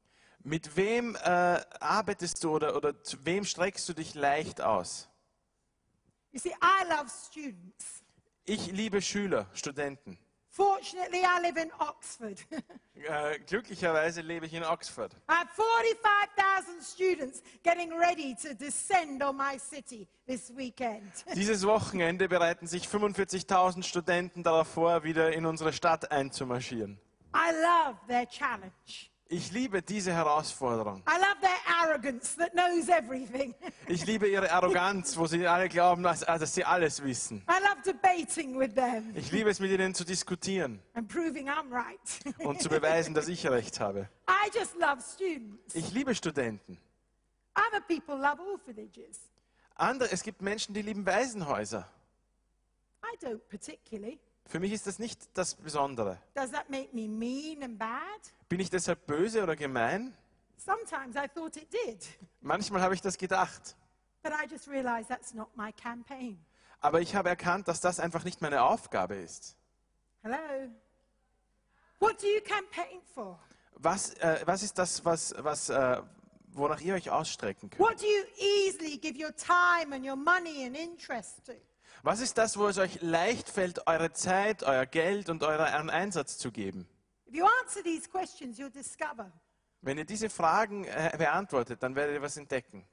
Mit 0.43 0.77
wem 0.77 1.15
äh, 1.15 1.19
arbeitest 1.81 2.41
du 2.41 2.51
oder, 2.51 2.77
oder 2.77 3.03
zu 3.03 3.17
wem 3.25 3.43
streckst 3.43 3.89
du 3.89 3.93
dich 3.93 4.15
leicht 4.15 4.61
aus? 4.61 5.09
You 6.31 6.39
see, 6.39 6.55
I 6.61 6.87
love 6.87 7.09
students. 7.09 8.03
Ich 8.45 8.67
liebe 8.67 9.01
Schüler, 9.01 9.49
Studenten. 9.53 10.17
Fortunately, 10.57 11.21
I 11.23 11.39
live 11.39 11.57
in 11.57 11.71
Oxford. 11.79 12.43
Äh, 13.07 13.37
glücklicherweise 13.45 14.21
lebe 14.21 14.47
ich 14.47 14.55
in 14.55 14.63
Oxford. 14.63 15.13
I 15.29 15.33
have 15.33 15.49
45,000 15.53 16.81
students 16.81 17.43
getting 17.61 17.93
ready 17.93 18.35
to 18.41 18.55
descend 18.55 19.21
on 19.21 19.37
my 19.37 19.59
city 19.59 20.07
this 20.25 20.51
weekend. 20.57 21.03
Dieses 21.35 21.63
Wochenende 21.67 22.27
bereiten 22.27 22.65
sich 22.65 22.87
45.000 22.87 23.83
Studenten 23.83 24.41
darauf 24.41 24.67
vor, 24.67 25.03
wieder 25.03 25.31
in 25.31 25.45
unsere 25.45 25.73
Stadt 25.73 26.11
einzumarschieren. 26.11 26.99
I 27.35 27.51
love 27.51 27.99
their 28.07 28.27
challenge. 28.27 29.11
Ich 29.29 29.51
liebe 29.51 29.81
diese 29.81 30.13
Herausforderung. 30.13 31.03
I 31.07 31.19
love 31.19 31.35
their 31.41 31.57
arrogance 31.81 32.35
that 32.37 32.53
knows 32.53 32.87
everything. 32.87 33.53
Ich 33.89 34.05
liebe 34.05 34.27
ihre 34.27 34.51
Arroganz, 34.51 35.17
wo 35.17 35.27
sie 35.27 35.47
alle 35.47 35.69
glauben, 35.69 36.03
dass, 36.03 36.21
dass 36.21 36.53
sie 36.53 36.63
alles 36.63 37.03
wissen. 37.03 37.43
I 37.49 37.61
love 37.61 37.81
debating 37.85 38.57
with 38.59 38.73
them 38.73 39.13
Ich 39.15 39.31
liebe 39.31 39.49
es, 39.49 39.59
mit 39.59 39.71
ihnen 39.71 39.93
zu 39.93 40.03
diskutieren 40.03 40.81
and 40.93 41.07
proving 41.07 41.49
I'm 41.49 41.71
right. 41.71 41.99
und 42.39 42.61
zu 42.61 42.69
beweisen, 42.69 43.13
dass 43.13 43.27
ich 43.27 43.45
recht 43.47 43.79
habe. 43.79 44.09
I 44.29 44.49
just 44.53 44.75
love 44.75 45.01
students. 45.01 45.75
Ich 45.75 45.91
liebe 45.91 46.15
Studenten. 46.15 46.77
Other 47.55 47.81
people 47.81 48.15
love 48.15 48.41
orphanages. 48.51 49.19
Andere, 49.75 50.11
es 50.11 50.23
gibt 50.23 50.41
Menschen, 50.41 50.73
die 50.73 50.81
lieben 50.81 51.05
Waisenhäuser. 51.05 51.87
I 53.03 53.25
don't 53.25 53.39
particularly. 53.49 54.19
Für 54.47 54.59
mich 54.59 54.71
ist 54.71 54.87
das 54.87 54.97
nicht 54.99 55.29
das 55.33 55.55
Besondere. 55.55 56.17
Does 56.33 56.51
that 56.51 56.69
make 56.69 56.89
me 56.93 57.07
mean 57.07 57.63
and 57.63 57.77
bad? 57.77 57.99
Bin 58.49 58.59
ich 58.59 58.69
deshalb 58.69 59.05
böse 59.05 59.43
oder 59.43 59.55
gemein? 59.55 60.13
Sometimes 60.57 61.15
I 61.15 61.27
thought 61.27 61.55
it 61.57 61.67
did, 61.71 62.05
Manchmal 62.41 62.81
habe 62.81 62.93
ich 62.95 63.01
das 63.01 63.17
gedacht. 63.17 63.75
but 64.23 64.31
I 64.33 64.45
just 64.49 64.67
realized 64.67 65.07
that's 65.09 65.33
not 65.33 65.49
my 65.55 65.71
campaign. 65.71 66.39
Aber 66.79 67.01
ich 67.01 67.15
habe 67.15 67.29
erkannt, 67.29 67.67
dass 67.67 67.81
das 67.81 67.99
einfach 67.99 68.23
nicht 68.23 68.41
meine 68.41 68.61
Aufgabe 68.63 69.15
ist. 69.15 69.55
Hello? 70.23 70.37
What 71.99 72.21
do 72.21 72.27
you 72.27 72.41
campaign 72.41 73.01
for? 73.13 73.39
Was, 73.75 74.13
äh, 74.15 74.41
was 74.45 74.63
ist 74.63 74.77
das, 74.77 75.03
was, 75.05 75.33
was, 75.37 75.69
äh, 75.69 76.01
wonach 76.53 76.81
ihr 76.81 76.95
euch 76.95 77.09
ausstrecken 77.09 77.69
könnt? 77.69 77.79
What 77.79 77.99
do 78.01 78.05
you 78.05 78.23
easily 78.37 78.97
give 78.97 79.17
your 79.17 79.35
time 79.35 79.95
and 79.95 80.05
your 80.05 80.15
money 80.15 80.65
and 80.65 80.75
interest 80.75 81.45
to? 81.45 81.53
Was 82.03 82.19
ist 82.19 82.37
das, 82.37 82.57
wo 82.57 82.67
es 82.67 82.77
euch 82.77 83.01
leicht 83.01 83.49
fällt, 83.49 83.87
eure 83.87 84.11
Zeit, 84.11 84.63
euer 84.63 84.85
Geld 84.85 85.29
und 85.29 85.43
euren 85.43 85.89
Einsatz 85.89 86.37
zu 86.37 86.51
geben? 86.51 86.87
If 87.27 87.35
you 87.35 87.45
answer 87.61 87.83
these 87.83 88.07
questions, 88.09 88.57
you'll 88.57 88.71
discover 88.71 89.31
Wenn 89.81 89.97
ihr 89.97 90.05
diese 90.05 90.29
Fragen 90.29 90.85
äh, 90.85 91.15
beantwortet, 91.17 91.81
dann 91.83 91.95
werdet 91.95 92.15
ihr 92.15 92.21
was 92.21 92.37
entdecken. 92.37 92.85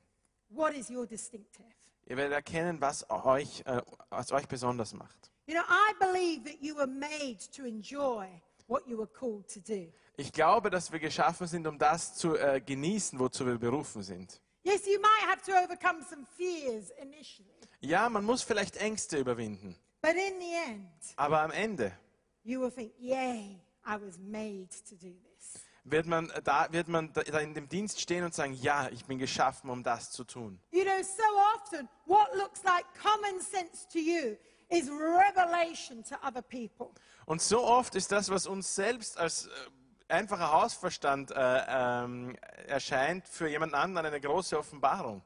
Ihr 0.50 2.16
werdet 2.16 2.32
erkennen, 2.32 2.80
was 2.80 3.08
euch, 3.10 3.62
äh, 3.66 3.80
was 4.10 4.32
euch 4.32 4.46
besonders 4.48 4.92
macht. 4.94 5.30
You 5.46 5.54
know, 5.54 5.62
I 5.62 5.92
believe 5.98 6.44
that 6.44 6.62
you 6.62 6.74
were 6.74 6.86
made 6.86 7.38
to 7.54 7.64
enjoy 7.64 8.26
what 8.66 8.86
you 8.86 8.96
were 8.96 9.06
called 9.06 9.46
to 9.52 9.60
do. 9.60 9.92
Ich 10.16 10.32
glaube, 10.32 10.70
dass 10.70 10.92
wir 10.92 11.00
geschaffen 11.00 11.46
sind, 11.46 11.66
um 11.66 11.78
das 11.78 12.14
zu 12.14 12.36
äh, 12.36 12.60
genießen, 12.60 13.18
wozu 13.18 13.46
wir 13.46 13.58
berufen 13.58 14.02
sind. 14.02 14.40
Yes, 14.64 14.86
you 14.86 14.98
might 15.00 15.28
have 15.28 15.42
to 15.42 15.52
overcome 15.62 16.02
some 16.08 16.24
fears 16.36 16.90
initially, 17.00 17.50
Ja, 17.80 18.08
man 18.08 18.24
muss 18.24 18.42
vielleicht 18.42 18.76
Ängste 18.78 19.18
überwinden, 19.18 19.76
but 20.00 20.12
in 20.12 20.40
the 20.40 20.54
end, 20.72 20.88
aber 21.16 21.40
am 21.42 21.50
Ende 21.50 21.92
you 22.42 22.60
will 22.60 22.70
think, 22.70 22.92
Yay, 22.98 23.60
I 23.86 23.96
was 24.00 24.18
made 24.18 24.68
to 24.88 24.94
do 24.96 25.12
this. 25.12 25.62
wird 25.84 26.06
man 26.06 26.32
da, 26.44 26.66
wird 26.70 26.88
man 26.88 27.12
da 27.12 27.20
in 27.40 27.52
dem 27.52 27.68
Dienst 27.68 28.00
stehen 28.00 28.24
und 28.24 28.32
sagen, 28.34 28.54
ja, 28.54 28.88
ich 28.90 29.04
bin 29.04 29.18
geschaffen, 29.18 29.68
um 29.68 29.82
das 29.82 30.10
zu 30.12 30.24
tun. 30.24 30.58
You 30.70 30.84
know, 30.84 31.02
so 31.02 31.22
often 31.54 31.86
what 32.06 32.34
looks 32.34 32.62
like 32.64 32.86
common 33.02 33.40
sense 33.42 33.86
to 33.92 33.98
you 33.98 34.36
is 34.70 34.88
revelation 34.88 36.02
to 36.04 36.16
other 36.26 36.40
people. 36.40 36.88
Und 37.26 37.42
so 37.42 37.62
oft 37.62 37.94
ist 37.96 38.10
das, 38.12 38.30
was 38.30 38.46
uns 38.46 38.74
selbst 38.74 39.18
als 39.18 39.46
äh, 39.46 39.50
einfacher 40.08 40.52
Hausverstand 40.52 41.30
äh, 41.30 41.62
ähm, 41.68 42.36
erscheint, 42.66 43.26
für 43.28 43.48
jemand 43.48 43.74
anderen 43.74 44.06
eine 44.06 44.20
große 44.20 44.58
Offenbarung. 44.58 45.22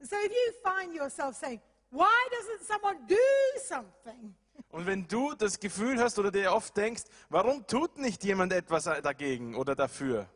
So 0.00 0.16
if 0.16 0.30
you 0.30 0.52
find 0.62 0.94
yourself 0.94 1.36
saying, 1.36 1.60
Why 1.90 2.06
doesn't 2.30 2.66
someone 2.66 2.98
do 3.06 3.16
something? 3.60 4.34
Und 4.70 4.86
wenn 4.86 5.06
du 5.06 5.34
das 5.34 5.58
Gefühl 5.58 6.00
hast 6.00 6.18
oder 6.18 6.32
dir 6.32 6.52
oft 6.52 6.76
denkst, 6.76 7.04
warum 7.28 7.64
tut 7.66 7.96
nicht 7.98 8.24
jemand 8.24 8.52
etwas 8.52 8.84
dagegen 8.84 9.54
oder 9.54 9.76
dafür, 9.76 10.28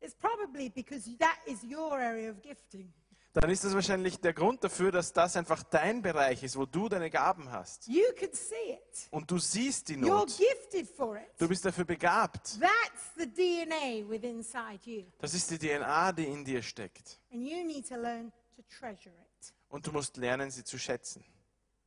It's 0.00 0.14
probably 0.14 0.68
because 0.68 1.08
that 1.18 1.38
is 1.46 1.62
your 1.64 1.98
area 1.98 2.30
of 2.30 2.42
gifting. 2.42 2.92
Dann 3.36 3.50
ist 3.50 3.64
das 3.64 3.74
wahrscheinlich 3.74 4.18
der 4.18 4.32
Grund 4.32 4.64
dafür, 4.64 4.90
dass 4.90 5.12
das 5.12 5.36
einfach 5.36 5.62
dein 5.62 6.00
Bereich 6.00 6.42
ist, 6.42 6.56
wo 6.56 6.64
du 6.64 6.88
deine 6.88 7.10
Gaben 7.10 7.52
hast. 7.52 7.86
You 7.86 8.04
can 8.18 8.32
see 8.32 8.54
it. 8.72 9.08
Und 9.10 9.30
du 9.30 9.38
siehst 9.38 9.90
die 9.90 9.96
You're 9.96 10.08
Not. 10.08 10.38
gifted 10.38 10.88
for 10.88 11.18
it. 11.18 11.28
Du 11.36 11.46
bist 11.46 11.62
dafür 11.62 11.84
begabt. 11.84 12.58
That's 12.58 13.12
the 13.18 13.26
DNA 13.26 14.08
within 14.08 14.38
inside 14.38 14.80
you. 14.84 15.04
Das 15.18 15.34
ist 15.34 15.50
die 15.50 15.58
DNA, 15.58 16.12
die 16.12 16.24
in 16.24 16.46
dir 16.46 16.62
steckt. 16.62 17.20
And 17.30 17.46
you 17.46 17.62
need 17.62 17.86
to 17.88 17.96
learn 17.96 18.32
to 18.56 18.62
treasure 18.78 19.12
it. 19.12 19.52
Und 19.68 19.86
du 19.86 19.92
musst 19.92 20.16
lernen, 20.16 20.50
sie 20.50 20.64
zu 20.64 20.78
schätzen. 20.78 21.22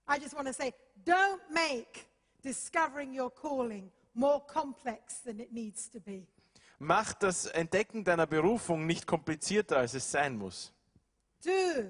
I 0.07 0.21
just 0.21 0.35
want 0.35 0.47
to 0.47 0.53
say, 0.53 0.71
don't 1.03 1.39
make 1.49 2.01
discovering 2.43 3.19
your 3.19 3.33
calling 3.33 3.91
more 4.13 4.39
complex 4.45 5.23
than 5.23 5.39
it 5.39 5.51
needs 5.51 5.89
to 5.89 5.99
be. 5.99 6.27
Mach 6.77 7.13
das 7.13 7.47
Entdecken 7.47 8.03
deiner 8.03 8.27
Berufung 8.27 8.85
nicht 8.85 9.07
komplizierter, 9.07 9.77
als 9.77 9.95
es 9.95 10.11
sein 10.11 10.37
muss. 10.37 10.73
Do 11.43 11.89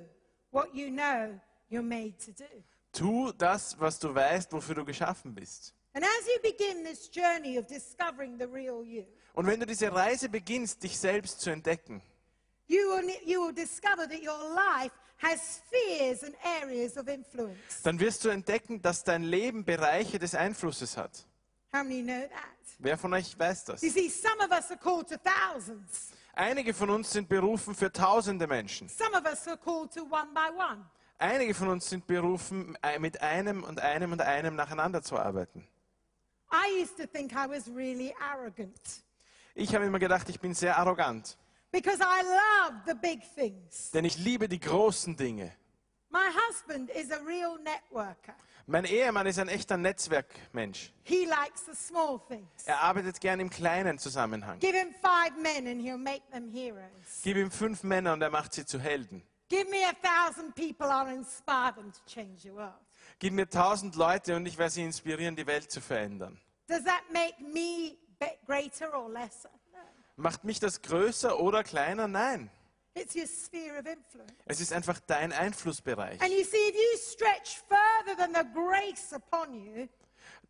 what 0.52 0.74
you 0.74 0.90
know 0.90 1.40
you're 1.70 1.82
made 1.84 2.14
to 2.26 2.32
do. 2.32 2.46
Tu 2.92 3.32
das, 3.38 3.80
was 3.80 4.00
du 4.00 4.14
weißt, 4.14 4.52
wofür 4.54 4.76
du 4.76 4.86
geschaffen 4.86 5.34
bist. 5.34 5.74
And 5.94 6.04
as 6.04 6.28
you 6.28 6.40
begin 6.42 6.84
this 6.84 7.10
journey 7.12 7.58
of 7.58 7.66
discovering 7.68 8.38
the 8.38 8.46
real 8.46 8.84
you, 8.84 9.06
Und 9.34 9.48
wenn 9.48 9.60
du 9.60 9.66
diese 9.66 9.92
Reise 9.94 10.30
beginnst, 10.30 10.84
dich 10.84 10.98
selbst 10.98 11.42
zu 11.42 11.50
entdecken, 11.50 12.02
you 12.68 12.78
will, 12.90 13.04
ne- 13.06 13.24
you 13.26 13.42
will 13.46 13.54
discover 13.54 14.08
that 14.08 14.22
your 14.22 14.38
life 14.56 14.92
has 15.18 15.62
spheres 15.68 16.24
and 16.24 16.36
areas 16.62 16.96
of 16.98 17.08
influence. 17.08 17.82
dann 17.84 18.00
wirst 18.00 18.24
du 18.24 18.30
entdecken, 18.30 18.82
dass 18.82 19.04
dein 19.04 19.24
Leben 19.24 19.66
Bereiche 19.66 20.20
des 20.20 20.36
Einflusses 20.36 20.96
hat. 20.98 21.26
How 21.74 21.84
many 21.84 22.02
know 22.02 22.22
that? 22.28 22.78
Wer 22.80 22.98
von 22.98 23.14
euch 23.14 23.38
weiß 23.38 23.66
das? 23.66 23.82
You 23.82 23.90
see, 23.92 24.10
some 24.10 24.40
of 24.44 24.52
us 24.52 24.70
are 24.72 24.80
called 24.80 25.08
to 25.10 25.16
thousands. 25.18 26.12
Einige 26.40 26.74
von 26.74 26.90
uns 26.90 27.12
sind 27.12 27.28
berufen 27.28 27.76
für 27.76 27.92
tausende 27.92 28.48
Menschen. 28.48 28.88
Some 28.88 29.12
of 29.12 29.26
us 29.26 29.46
are 29.46 29.58
called 29.58 29.94
to 29.94 30.04
one 30.04 30.30
by 30.34 30.48
one. 30.58 30.86
Einige 31.18 31.54
von 31.54 31.68
uns 31.68 31.90
sind 31.90 32.08
berufen, 32.08 32.78
äh, 32.82 32.98
mit 32.98 33.22
einem 33.22 33.66
und 33.66 33.82
einem 33.82 34.14
und 34.14 34.22
einem 34.22 34.56
nacheinander 34.56 35.02
zu 35.02 35.18
arbeiten. 35.18 35.68
I 36.50 36.82
used 36.82 36.96
to 36.96 37.06
think 37.06 37.34
I 37.34 37.46
was 37.46 37.68
really 37.68 38.16
arrogant 38.22 39.04
Ich 39.54 39.76
habe 39.76 39.84
immer 39.84 40.00
gedacht, 40.00 40.30
ich 40.30 40.40
bin 40.40 40.54
sehr 40.54 40.78
arrogant, 40.78 41.38
because 41.74 42.00
I 42.00 42.24
love 42.24 42.84
the 42.88 42.94
big 42.94 43.20
things. 43.36 43.92
denn 43.92 44.06
ich 44.06 44.18
liebe 44.18 44.48
die 44.48 44.62
großen 44.62 45.18
Dinge. 45.18 45.52
My 46.10 46.30
husband 46.48 46.90
is 46.92 47.12
a 47.12 47.20
real 47.28 47.60
networker. 47.60 48.34
Mein 48.70 48.86
Ehemann 48.86 49.26
ist 49.26 49.40
ein 49.40 49.48
echter 49.48 49.78
Netzwerkmensch. 49.78 50.94
He 51.02 51.26
likes 51.26 51.66
the 51.66 51.74
small 51.74 52.20
things. 52.28 52.46
Er 52.66 52.80
arbeitet 52.82 53.20
gern 53.20 53.40
im 53.40 53.50
kleinen 53.50 53.98
Zusammenhang. 53.98 54.60
Give 54.60 54.78
him 54.78 54.94
five 54.94 55.36
men 55.42 55.66
and 55.66 55.82
he'll 55.82 55.98
make 55.98 56.22
them 56.32 56.52
heroes. 56.52 57.22
Gib 57.24 57.38
ihm 57.38 57.50
fünf 57.50 57.82
Männer 57.82 58.14
und 58.14 58.22
er 58.22 58.30
macht 58.30 58.54
sie 58.54 58.68
zu 58.68 58.80
Helden. 58.80 59.24
Give 59.50 59.68
me 59.72 59.78
a 59.88 59.94
thousand 60.04 60.54
people, 60.54 60.86
I'll 60.86 61.12
inspire 61.12 61.74
them 61.74 61.92
to 61.92 62.00
change 62.06 62.44
the 62.44 62.54
world. 62.54 62.76
Gib 63.18 63.34
mir 63.34 63.50
tausend 63.50 63.96
Leute 63.96 64.36
und 64.36 64.46
ich 64.46 64.60
werde 64.60 64.72
sie 64.72 64.84
inspirieren, 64.84 65.36
die 65.36 65.48
Welt 65.48 65.72
zu 65.72 65.82
verändern. 65.82 66.40
Does 66.68 66.84
that 66.84 67.02
make 67.12 67.42
me 67.42 67.98
greater 68.46 68.96
or 68.96 69.10
lesser? 69.10 69.50
No. 69.74 69.80
Macht 70.18 70.44
mich 70.44 70.60
das 70.60 70.84
größer 70.84 71.40
oder 71.40 71.64
kleiner? 71.64 72.08
Nein. 72.08 72.52
It's 72.96 73.16
your 73.16 73.28
sphere 73.28 73.80
of 73.80 73.86
influence. 73.86 74.34
Es 74.46 74.60
ist 74.60 74.74
einfach 74.74 75.00
dein 75.08 75.32
Einflussbereich. 75.32 76.22
And 76.22 76.32
you 76.32 76.44
see, 76.44 76.58
if 76.70 76.76
you 76.76 76.98
stretch 76.98 77.62
further 77.68 78.18
than 78.18 78.34
the 78.34 78.48
grace 78.54 79.14
upon 79.14 79.54
you, 79.54 79.88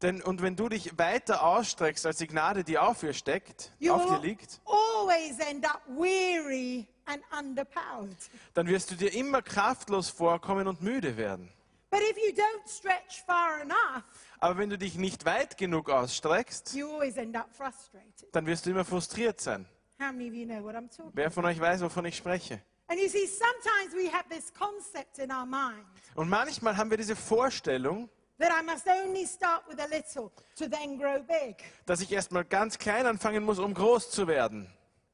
Denn, 0.01 0.21
und 0.21 0.41
wenn 0.41 0.55
du 0.55 0.69
dich 0.69 0.97
weiter 0.97 1.43
ausstreckst, 1.43 2.05
als 2.05 2.17
die 2.17 2.27
Gnade, 2.27 2.63
die 2.63 2.77
auf 2.77 3.01
dir 3.01 3.13
steckt, 3.13 3.71
you 3.79 3.93
auf 3.93 4.05
dir 4.05 4.21
will 4.21 4.29
liegt, 4.29 4.61
always 4.65 5.37
end 5.39 5.65
up 5.69 5.81
weary 5.87 6.87
and 7.05 7.21
underpowered. 7.37 8.15
dann 8.53 8.67
wirst 8.67 8.91
du 8.91 8.95
dir 8.95 9.13
immer 9.13 9.41
kraftlos 9.41 10.09
vorkommen 10.09 10.67
und 10.67 10.81
müde 10.81 11.17
werden. 11.17 11.51
But 11.91 12.01
if 12.01 12.17
you 12.17 12.31
don't 12.33 12.67
stretch 12.69 13.23
far 13.25 13.61
enough, 13.61 14.03
Aber 14.39 14.57
wenn 14.57 14.69
du 14.69 14.77
dich 14.77 14.95
nicht 14.95 15.25
weit 15.25 15.57
genug 15.57 15.89
ausstreckst, 15.89 16.73
you 16.73 16.89
always 16.89 17.17
end 17.17 17.35
up 17.35 17.49
frustrated. 17.53 18.33
dann 18.33 18.45
wirst 18.45 18.65
du 18.65 18.69
immer 18.69 18.85
frustriert 18.85 19.41
sein. 19.41 19.67
How 19.99 20.13
many 20.13 20.29
of 20.29 20.33
you 20.33 20.45
know 20.45 20.63
what 20.63 20.75
I'm 20.75 20.89
talking 20.89 21.11
Wer 21.13 21.29
von 21.29 21.45
euch 21.45 21.59
weiß, 21.59 21.81
wovon 21.81 22.05
ich 22.05 22.15
spreche? 22.15 22.61
And 22.87 22.99
you 22.99 23.09
see, 23.09 23.27
sometimes 23.27 23.93
we 23.93 24.11
have 24.11 24.27
this 24.29 24.51
concept 24.53 25.19
in 25.19 25.31
our 25.31 25.45
mind 25.45 25.85
Und 26.15 26.29
manchmal 26.29 26.75
haben 26.77 26.89
wir 26.89 26.97
diese 26.97 27.15
Vorstellung, 27.15 28.09
that 28.39 28.49
I 28.49 28.63
must 28.63 28.87
only 28.87 29.25
start 29.27 29.63
with 29.67 29.79
a 29.79 29.87
little 29.87 30.31
to 30.55 30.67
then 30.69 30.97
grow 30.97 31.21
big. 31.21 31.57
dass 31.85 31.99
ich 32.01 32.11
erstmal 32.11 32.45
ganz 32.45 32.77
klein 32.77 33.05
anfangen 33.05 33.43
muss, 33.43 33.59
um 33.59 33.73
groß 33.73 34.09
zu 34.09 34.27
werden. 34.27 34.67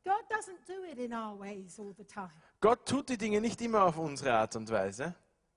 God 0.04 0.24
doesn't 0.30 0.60
do 0.68 0.84
it 0.92 1.00
in 1.00 1.12
our 1.14 1.38
ways 1.40 1.80
all 1.80 1.94
the 1.98 2.06
time. 2.06 2.30
Gott 2.62 2.86
tut 2.88 3.10
die 3.10 3.18
Dinge 3.18 3.42
nicht 3.42 3.60
immer 3.62 3.84
auf 3.84 3.98
unsere 3.98 4.34
Art 4.34 4.56
und 4.56 4.70
Weise. 4.70 5.16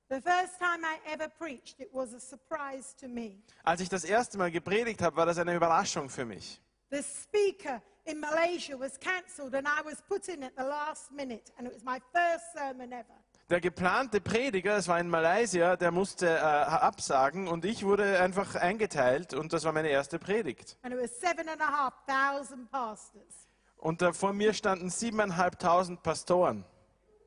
The 0.09 0.23
first 0.23 0.59
time 0.59 0.83
I 0.83 1.13
ever 1.13 1.29
preached, 1.29 1.79
it 1.81 1.91
was 1.93 2.15
a 2.15 2.19
surprise 2.19 2.97
to 2.99 3.07
me. 3.09 3.43
Als 3.63 3.83
ich 3.83 3.91
das 3.91 4.05
erste 4.05 4.39
Mal 4.39 4.51
gepredigt 4.51 5.03
habe, 5.03 5.17
war 5.17 5.27
das 5.27 5.37
eine 5.37 5.55
Überraschung 5.55 6.09
für 6.09 6.25
mich. 6.25 6.63
The 6.91 7.03
speaker 7.03 7.83
in 8.09 8.21
Malaysia 8.21 8.77
was 8.79 8.99
cancelled, 8.99 9.55
and 9.55 9.67
I 9.69 9.83
was 9.85 10.01
put 10.09 10.29
in 10.29 10.43
at 10.43 10.57
the 10.57 10.65
last 10.65 11.13
minute, 11.13 11.53
and 11.59 11.67
it 11.67 11.73
was 11.73 11.85
my 11.85 12.01
first 12.13 12.53
sermon 12.55 12.93
ever. 12.93 13.15
Der 13.51 13.61
geplante 13.61 14.21
Prediger, 14.21 14.77
das 14.77 14.89
war 14.89 15.01
in 15.01 15.09
Malaysia, 15.09 15.77
der 15.77 15.91
musste 15.91 16.27
äh, 16.27 16.41
absagen 16.41 17.49
und 17.49 17.65
ich 17.65 17.85
wurde 17.85 18.21
einfach 18.21 18.57
eingeteilt 18.57 19.33
und 19.33 19.55
das 19.55 19.65
war 19.65 19.73
meine 19.73 19.89
erste 19.89 20.19
Predigt. 20.19 20.77
And 20.83 20.93
it 20.93 21.01
was 21.01 21.19
seven 21.19 21.49
and 21.49 21.61
a 21.61 21.67
half 21.67 21.95
thousand 22.07 22.71
pastors. 22.71 23.49
Und 23.79 24.03
äh, 24.03 24.13
vor 24.13 24.33
mir 24.33 24.53
standen 24.53 24.91
siebeneinhalbtausend 24.91 26.03
Pastoren. 26.03 26.65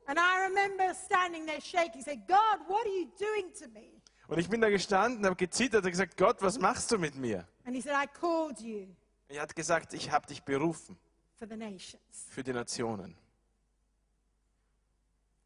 And 0.06 0.18
I 0.18 0.46
remember 0.46 0.94
standing 0.94 1.46
there 1.46 1.60
shaking, 1.60 2.02
saying, 2.02 2.22
God, 2.28 2.60
what 2.68 2.84
are 2.84 2.94
you 2.94 3.10
doing 3.18 3.52
to 3.58 3.68
me? 3.72 4.00
Und 4.28 4.38
ich 4.38 4.48
bin 4.48 4.60
da 4.60 4.70
gestanden, 4.70 5.26
habe 5.26 5.36
gezittert 5.36 5.84
und 5.84 5.90
gesagt, 5.90 6.16
Gott, 6.16 6.40
was 6.40 6.58
machst 6.58 6.90
du 6.92 6.98
mit 6.98 7.16
mir? 7.16 7.46
And 7.64 7.74
he 7.74 7.80
said, 7.80 7.94
I 7.94 8.06
called 8.06 8.60
you 8.60 8.94
Er 9.32 9.40
hat 9.42 9.56
gesagt, 9.56 9.94
ich 9.94 10.10
habe 10.10 10.26
dich 10.26 10.42
berufen 10.42 10.98
for 11.38 11.48
the 11.48 11.56
nations. 11.56 12.26
für 12.28 12.42
die 12.42 12.52
Nationen. 12.52 13.16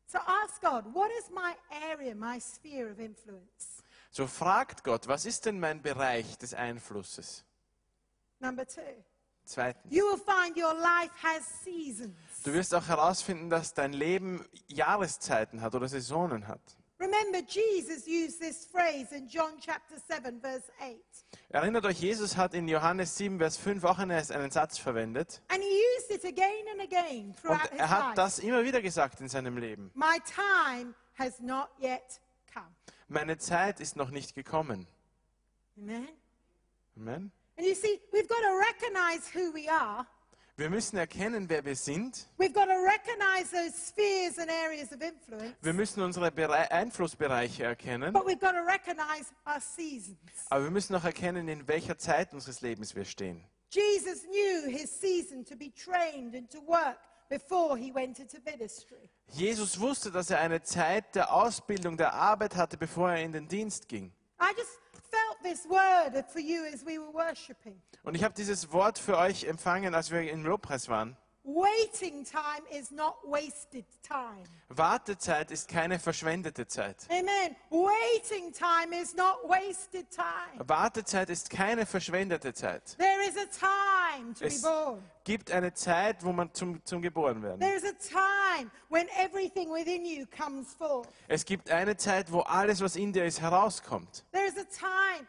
So 0.09 0.19
ask 0.19 0.61
God, 0.61 0.85
what 0.93 1.11
is 1.21 1.31
my 1.31 1.55
area, 1.91 2.15
my 2.15 2.41
sphere 2.41 2.91
of 2.91 2.99
influence? 2.99 3.83
So 4.11 4.27
fragt 4.27 4.83
Gott, 4.83 5.07
was 5.07 5.25
ist 5.25 5.47
denn 5.47 5.61
mein 5.61 5.83
Bereich 5.83 6.37
des 6.39 6.53
Einflusses? 6.55 7.45
Number 8.41 8.67
two, 8.67 8.81
Zweitens, 9.45 9.93
you 9.95 10.05
will 10.05 10.19
find 10.19 10.57
your 10.57 10.75
life 10.75 11.13
has 11.23 11.45
seasons. 11.63 12.17
du 12.43 12.53
wirst 12.53 12.75
auch 12.75 12.89
herausfinden, 12.89 13.51
dass 13.51 13.73
dein 13.73 13.93
Leben 13.93 14.45
Jahreszeiten 14.67 15.61
hat 15.61 15.77
oder 15.77 15.89
Saisonen 15.89 16.49
hat. 16.49 16.76
Remember, 16.99 17.43
Jesus 17.47 18.07
used 18.07 18.41
this 18.41 18.65
phrase 18.67 19.13
in 19.13 19.29
John 19.29 19.59
chapter 19.61 19.97
7, 20.09 20.41
verse 20.41 20.71
8. 20.81 20.97
Erinnert 21.51 21.85
euch, 21.85 22.01
Jesus 22.01 22.37
hat 22.37 22.55
in 22.55 22.69
Johannes 22.69 23.15
7, 23.19 23.39
Vers 23.39 23.59
5 23.59 23.85
auch 23.85 23.99
einen, 23.99 24.13
einen 24.13 24.51
Satz 24.51 24.79
verwendet. 24.79 25.43
And 25.49 25.63
he 25.63 25.83
used 25.99 26.11
it 26.11 26.25
again 26.25 26.65
and 26.73 26.81
again 26.81 27.27
Und 27.27 27.37
throughout 27.43 27.71
his 27.71 27.81
er 27.81 27.91
hat 27.91 28.05
life. 28.07 28.15
das 28.17 28.39
immer 28.39 28.65
wieder 28.65 28.81
gesagt 28.81 29.21
in 29.21 29.29
seinem 29.29 29.59
Leben. 29.59 29.91
My 29.95 30.19
time 30.25 30.95
has 31.19 31.39
not 31.41 31.69
yet 31.79 32.21
come. 32.53 32.67
Meine 33.09 33.37
Zeit 33.37 33.79
ist 33.81 33.97
noch 33.97 34.11
nicht 34.11 34.35
gekommen. 34.35 34.87
Amen. 35.77 36.09
Amen. 36.97 37.31
And 37.59 37.67
you 37.67 37.75
see, 37.75 38.01
we've 38.13 38.29
got 38.29 38.41
to 38.41 38.59
recognize 38.59 39.29
who 39.35 39.53
we 39.53 39.69
are 39.71 40.07
Wir 40.59 40.71
müssen 40.71 40.97
erkennen, 40.97 41.51
wer 41.51 41.63
wir 41.67 41.77
sind. 41.77 42.29
We've 42.39 42.55
got 42.55 42.65
to 42.65 42.83
recognize 42.83 43.51
those 43.51 43.75
spheres 43.77 44.39
and 44.39 44.51
areas 44.51 44.91
of 44.91 45.03
influence. 45.03 45.55
Wir 45.61 45.75
müssen 45.75 46.03
unsere 46.03 46.31
Berei 46.31 46.71
Einflussbereiche 46.71 47.65
erkennen. 47.65 48.15
But 48.15 48.25
we've 48.25 48.41
got 48.41 48.53
to 48.53 48.65
recognize 48.65 49.35
our 49.47 49.61
seasons. 49.61 50.17
Aber 50.49 50.65
wir 50.65 50.71
müssen 50.71 50.95
auch 50.97 51.05
erkennen, 51.05 51.47
in 51.49 51.69
welcher 51.69 51.99
Zeit 51.99 52.33
unseres 52.33 52.63
Lebens 52.63 52.95
wir 52.95 53.05
stehen. 53.05 53.45
Jesus 53.69 54.23
knew 54.23 54.71
his 54.71 54.91
season 54.91 55.45
to 55.45 55.55
be 55.57 55.71
trained 55.75 56.35
and 56.35 56.51
to 56.51 56.67
work 56.67 56.97
before 57.29 57.77
he 57.77 57.93
went 57.93 58.19
into 58.19 58.39
ministry. 58.47 59.11
Jesus 59.29 59.79
wusste, 59.79 60.11
dass 60.11 60.31
er 60.31 60.41
eine 60.41 60.63
Zeit 60.63 61.15
der 61.17 61.35
Ausbildung, 61.35 61.99
der 61.99 62.15
Arbeit 62.15 62.57
hatte, 62.57 62.79
bevor 62.79 63.11
er 63.11 63.23
in 63.23 63.33
den 63.33 63.47
Dienst 63.47 63.91
ging. 63.91 64.11
I 64.41 64.53
just 64.57 64.79
Und 68.03 68.15
ich 68.15 68.25
habe 68.25 68.35
dieses 68.35 68.73
Wort 68.73 68.99
für 68.99 69.19
euch 69.19 69.45
empfangen, 69.45 69.95
als 69.95 70.11
wir 70.11 70.31
im 70.31 70.45
Lobpreis 70.45 70.89
waren. 70.89 71.17
Waiting 71.49 72.25
time 72.25 72.67
is 72.77 72.91
not 72.91 73.15
wasted 73.23 73.85
time. 74.03 74.43
Wartezeit 74.69 75.53
ist 75.53 75.69
keine 75.69 76.01
verschwendete 76.01 76.67
Zeit. 76.67 77.07
Amen. 77.09 77.55
Waiting 77.71 78.53
time 78.53 78.93
is 79.01 79.15
not 79.15 79.39
wasted 79.45 80.11
time. 80.11 80.59
Wartezeit 80.59 81.31
ist 81.31 81.49
keine 81.49 81.87
verschwendete 81.87 82.53
Zeit. 82.53 82.97
There 82.99 83.23
is 83.29 83.37
a 83.37 83.47
time 83.47 84.35
to 84.35 84.41
be 84.41 84.47
Es 84.47 84.61
born. 84.61 85.01
gibt 85.23 85.53
eine 85.53 85.73
Zeit, 85.73 86.25
wo 86.25 86.33
man 86.33 86.53
zum, 86.53 86.85
zum 86.85 87.01
geboren 87.01 87.41
werden. 87.41 87.61
There 87.61 87.77
is 87.77 87.85
a 87.85 87.93
time 87.93 88.69
when 88.89 89.07
everything 89.17 89.71
within 89.71 90.05
you 90.05 90.27
comes 90.27 90.75
forth. 90.75 91.09
Es 91.29 91.45
gibt 91.45 91.71
eine 91.71 91.97
Zeit, 91.97 92.33
wo 92.33 92.41
alles, 92.41 92.81
was 92.81 92.97
in 92.97 93.13
dir 93.13 93.25
ist, 93.25 93.41
herauskommt. 93.41 94.25
There 94.33 94.47
is 94.47 94.59
a 94.59 94.65
time 94.65 95.29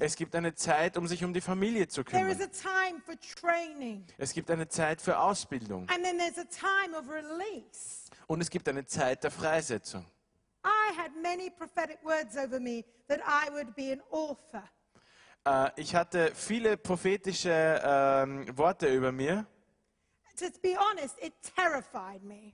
Es 0.00 0.14
gibt 0.16 0.34
eine 0.34 0.54
Zeit, 0.54 0.96
um 0.96 1.06
sich 1.06 1.24
um 1.24 1.32
die 1.32 1.40
Familie 1.40 1.88
zu 1.88 2.04
There 2.04 2.30
is 2.30 2.38
kümmern. 2.38 2.50
a 2.50 2.88
time 2.88 3.00
for 3.04 3.14
training. 3.18 4.04
Es 4.16 4.32
gibt 4.32 4.50
eine 4.50 4.68
Zeit 4.68 5.00
für 5.00 5.18
Ausbildung. 5.18 5.88
And 5.88 6.04
then 6.04 6.18
there's 6.18 6.38
a 6.38 6.44
time 6.44 6.96
of 6.96 7.08
release. 7.08 8.08
Und 8.28 8.40
es 8.40 8.48
gibt 8.48 8.68
eine 8.68 8.84
Zeit 8.86 9.24
der 9.24 9.30
Freisetzung. 9.30 10.06
I 10.64 10.92
had 10.96 11.10
many 11.20 11.50
prophetic 11.50 11.98
words 12.04 12.36
over 12.36 12.60
me 12.60 12.84
that 13.08 13.20
I 13.26 13.50
would 13.50 13.74
be 13.74 13.92
an 13.92 14.02
author. 14.10 14.62
Äh, 15.44 15.70
ich 15.76 15.94
hatte 15.94 16.32
viele 16.34 16.76
prophetische 16.76 17.80
ähm, 17.84 18.56
Worte 18.56 18.94
über 18.94 19.10
mir. 19.12 19.46
To 20.38 20.46
be 20.62 20.76
honest, 20.78 21.16
it 21.20 21.32
terrified 21.56 22.22
me. 22.22 22.52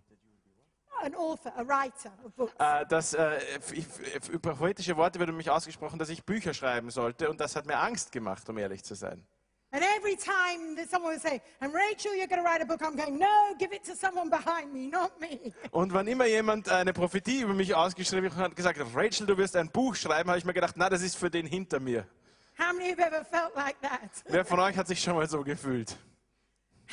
An 1.03 1.15
author, 1.15 1.53
a 1.57 1.63
writer 1.63 2.13
of 2.25 2.33
books. 2.35 2.55
Äh, 2.59 2.87
das, 2.89 3.15
äh, 3.15 3.39
ich, 3.73 3.87
über 4.31 4.55
prophetische 4.55 4.97
Worte 4.97 5.21
wurde 5.21 5.33
mich 5.33 5.51
ausgesprochen, 5.51 5.99
dass 5.99 6.09
ich 6.09 6.25
Bücher 6.25 6.55
schreiben 6.55 6.91
sollte. 6.91 7.29
Und 7.29 7.41
das 7.41 7.57
hat 7.57 7.67
mir 7.67 7.79
Angst 7.79 8.13
gemacht, 8.13 8.49
um 8.49 8.59
ehrlich 8.59 8.83
zu 8.85 8.95
sein. 8.95 9.27
And 9.75 9.83
every 9.83 10.15
time 10.15 10.77
that 10.77 10.89
someone 10.89 11.15
would 11.15 11.21
say, 11.21 11.43
and 11.61 11.75
Rachel, 11.75 12.13
you're 12.15 12.29
going 12.29 12.41
to 12.41 12.49
write 12.49 12.63
a 12.63 12.65
book, 12.65 12.81
I'm 12.81 12.95
going, 12.97 13.19
no, 13.19 13.57
give 13.59 13.75
it 13.75 13.83
to 13.87 13.97
someone 13.97 14.31
behind 14.31 14.73
me, 14.73 14.87
not 14.87 15.21
me. 15.21 15.53
Und 15.73 15.93
wann 15.93 16.07
immer 16.07 16.27
jemand 16.27 16.69
eine 16.69 16.93
Prophetie 16.93 17.41
über 17.41 17.55
mich 17.55 17.75
ausgeschrieben 17.75 18.37
hat 18.37 18.51
und 18.51 18.55
gesagt 18.55 18.79
hat, 18.79 18.87
Rachel, 18.95 19.27
du 19.27 19.37
wirst 19.37 19.57
ein 19.57 19.69
Buch 19.69 19.97
schreiben, 19.97 20.29
habe 20.29 20.39
ich 20.39 20.45
mir 20.45 20.55
gedacht, 20.55 20.77
na, 20.77 20.89
das 20.89 21.03
ist 21.03 21.17
für 21.17 21.29
den 21.29 21.47
hinter 21.47 21.81
mir. 21.81 22.07
How 22.57 22.73
many 22.73 22.91
have 22.91 23.03
ever 23.03 23.25
felt 23.25 23.53
like 23.57 23.75
that? 23.81 24.11
Wer 24.27 24.45
von 24.45 24.61
euch 24.61 24.77
hat 24.77 24.87
sich 24.87 25.03
schon 25.03 25.17
mal 25.17 25.29
so 25.29 25.43
gefühlt? 25.43 25.97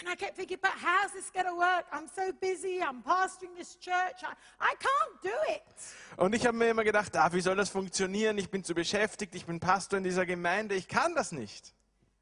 And 0.02 0.10
I 0.10 0.16
kept 0.16 0.36
thinking, 0.36 0.58
but 0.60 0.72
how's 0.72 1.12
this 1.12 1.30
going 1.32 1.46
to 1.46 1.56
work? 1.56 1.86
I'm 1.94 2.08
so 2.08 2.32
busy, 2.42 2.82
I'm 2.82 3.04
pastoring 3.04 3.56
this 3.56 3.76
church, 3.80 4.24
I, 4.24 4.34
I 4.60 4.74
can't 4.80 5.22
do 5.22 5.54
it. 5.54 5.62
Und 6.18 6.34
ich 6.34 6.46
habe 6.48 6.58
mir 6.58 6.70
immer 6.70 6.84
gedacht, 6.84 7.16
ah, 7.18 7.32
wie 7.32 7.42
soll 7.42 7.56
das 7.56 7.70
funktionieren? 7.70 8.36
Ich 8.40 8.50
bin 8.50 8.64
zu 8.64 8.74
beschäftigt, 8.74 9.36
ich 9.36 9.46
bin 9.46 9.60
Pastor 9.60 9.98
in 9.98 10.04
dieser 10.04 10.26
Gemeinde, 10.26 10.74
ich 10.74 10.88
kann 10.88 11.14
das 11.14 11.32
nicht. 11.32 11.76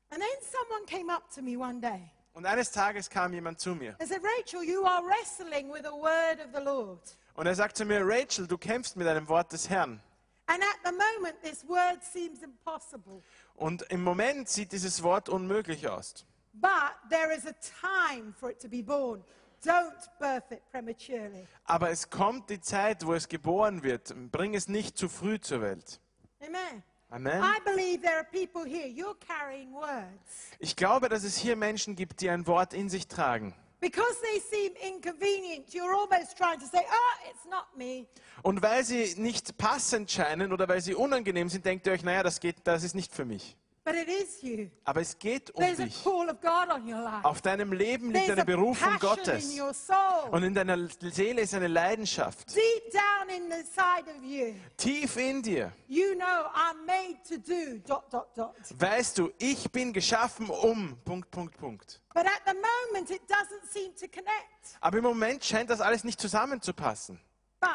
And 0.09 0.21
then 0.21 0.29
someone 0.41 0.85
came 0.87 1.09
up 1.09 1.29
to 1.33 1.41
me 1.41 1.57
one 1.57 1.79
day 1.79 2.11
Und 2.33 2.45
eines 2.45 2.71
Tages 2.71 3.09
kam 3.09 3.31
jemand 3.31 3.61
zu 3.61 3.75
mir 3.75 3.95
and 3.99 4.09
said, 4.09 4.21
Rachel, 4.23 4.61
you 4.61 4.83
are 4.83 5.01
wrestling 5.05 5.71
with 5.71 5.85
a 5.85 5.91
word 5.93 6.39
of 6.45 6.53
the 6.53 6.61
Lord. 6.61 6.99
und 7.35 7.47
er 7.47 7.55
sagt 7.55 7.77
zu 7.77 7.85
mir, 7.85 8.01
Rachel, 8.03 8.45
du 8.45 8.57
kämpfst 8.57 8.97
mit 8.97 9.07
einem 9.07 9.29
Wort 9.29 9.53
des 9.53 9.69
Herrn. 9.69 10.01
And 10.47 10.61
at 10.63 10.79
the 10.83 10.91
moment, 10.91 11.41
this 11.43 11.65
word 11.65 12.03
seems 12.03 12.43
impossible. 12.43 13.21
Und 13.55 13.83
im 13.83 14.03
Moment 14.03 14.49
sieht 14.49 14.73
dieses 14.73 15.01
Wort 15.01 15.29
unmöglich 15.29 15.87
aus. 15.87 16.25
But 16.53 16.95
there 17.09 17.31
is 17.35 17.45
a 17.45 17.53
time 17.81 18.33
for 18.38 18.49
it 18.49 18.59
to 18.62 18.67
be 18.67 18.81
born. 18.81 19.23
Don't 19.63 20.07
birth 20.19 20.51
it 20.51 20.62
prematurely. 20.71 21.45
Aber 21.65 21.89
es 21.89 22.09
kommt 22.09 22.49
die 22.49 22.62
Zeit, 22.62 23.05
wo 23.05 23.13
es 23.13 23.27
geboren 23.27 23.83
wird. 23.83 24.13
Bring 24.31 24.55
es 24.55 24.67
nicht 24.67 24.97
zu 24.97 25.09
früh 25.09 25.39
zur 25.39 25.62
Welt. 25.62 25.99
Amen. 26.41 26.83
Amen. 27.12 27.41
I 27.41 27.59
believe 27.65 28.01
there 28.01 28.17
are 28.17 28.27
people 28.31 28.63
here, 28.63 28.88
you're 28.88 29.17
carrying 29.19 29.73
words. 29.73 30.51
Ich 30.59 30.75
glaube, 30.75 31.09
dass 31.09 31.23
es 31.23 31.35
hier 31.35 31.55
Menschen 31.55 31.95
gibt, 31.95 32.21
die 32.21 32.29
ein 32.29 32.45
Wort 32.47 32.73
in 32.73 32.88
sich 32.88 33.07
tragen. 33.07 33.53
Because 33.81 34.15
they 34.21 34.39
seem 34.39 34.73
inconvenient, 34.75 35.69
you're 35.73 35.93
almost 35.93 36.38
trying 36.38 36.59
to 36.59 36.65
say, 36.65 36.81
oh, 36.85 37.29
it's 37.29 37.45
not 37.49 37.65
me. 37.75 38.05
Und 38.43 38.62
weil 38.62 38.83
sie 38.83 39.15
nicht 39.17 39.57
passend 39.57 40.12
scheinen 40.12 40.53
oder 40.53 40.67
weil 40.67 40.81
sie 40.81 40.93
unangenehm 40.93 41.49
sind, 41.49 41.65
denkt 41.65 41.88
ihr 41.88 41.93
euch, 41.93 42.03
naja, 42.03 42.21
das, 42.21 42.39
geht, 42.39 42.57
das 42.65 42.83
ist 42.83 42.93
nicht 42.93 43.13
für 43.13 43.25
mich. 43.25 43.55
But 43.85 43.95
it 43.95 44.07
is 44.09 44.41
you. 44.43 44.69
Aber 44.83 45.01
es 45.01 45.17
geht 45.17 45.49
um 45.51 45.63
There's 45.63 45.79
a 45.79 45.85
dich. 45.85 46.03
call 46.03 46.29
of 46.29 46.39
God 46.41 46.69
on 46.69 46.85
your 46.87 47.01
life. 47.01 47.23
Auf 47.25 47.41
deinem 47.41 47.71
Leben 47.73 48.11
liegt 48.11 48.25
There's 48.25 48.37
eine 48.37 48.45
Berufung 48.45 48.99
Gottes. 48.99 49.51
in 49.53 49.61
your 49.61 49.73
soul. 49.73 50.29
Und 50.31 50.43
in 50.43 50.53
deiner 50.53 50.77
Seele 51.01 51.41
ist 51.41 51.53
eine 51.55 51.67
Leidenschaft. 51.67 52.53
Deep 52.55 52.91
down 52.91 53.29
in 53.29 53.49
the 53.49 53.63
side 53.63 54.05
of 54.15 54.23
you, 54.23 54.53
Tief 54.77 55.17
in 55.17 55.41
dir. 55.41 55.71
you 55.87 56.13
know 56.15 56.25
I'm 56.53 56.85
made 56.85 57.17
to 57.27 57.37
do 57.37 57.79
dot, 57.87 58.11
dot, 58.13 58.27
dot. 58.37 58.55
Weißt 58.77 59.17
du, 59.17 59.31
ich 59.39 59.71
bin 59.71 59.91
geschaffen 59.93 60.49
um. 60.49 60.97
Punkt, 61.05 61.31
Punkt, 61.31 61.57
Punkt. 61.57 62.01
But 62.13 62.25
at 62.25 62.41
the 62.45 62.53
moment, 62.53 63.09
it 63.09 63.21
doesn't 63.29 63.65
seem 63.71 63.95
to 63.95 64.07
connect. 64.07 64.77
Aber 64.81 64.97
im 64.97 65.03
Moment 65.03 65.43
scheint 65.43 65.69
das 65.69 65.81
alles 65.81 66.03
nicht 66.03 66.19
zusammenzupassen. 66.19 67.19
But 67.59 67.69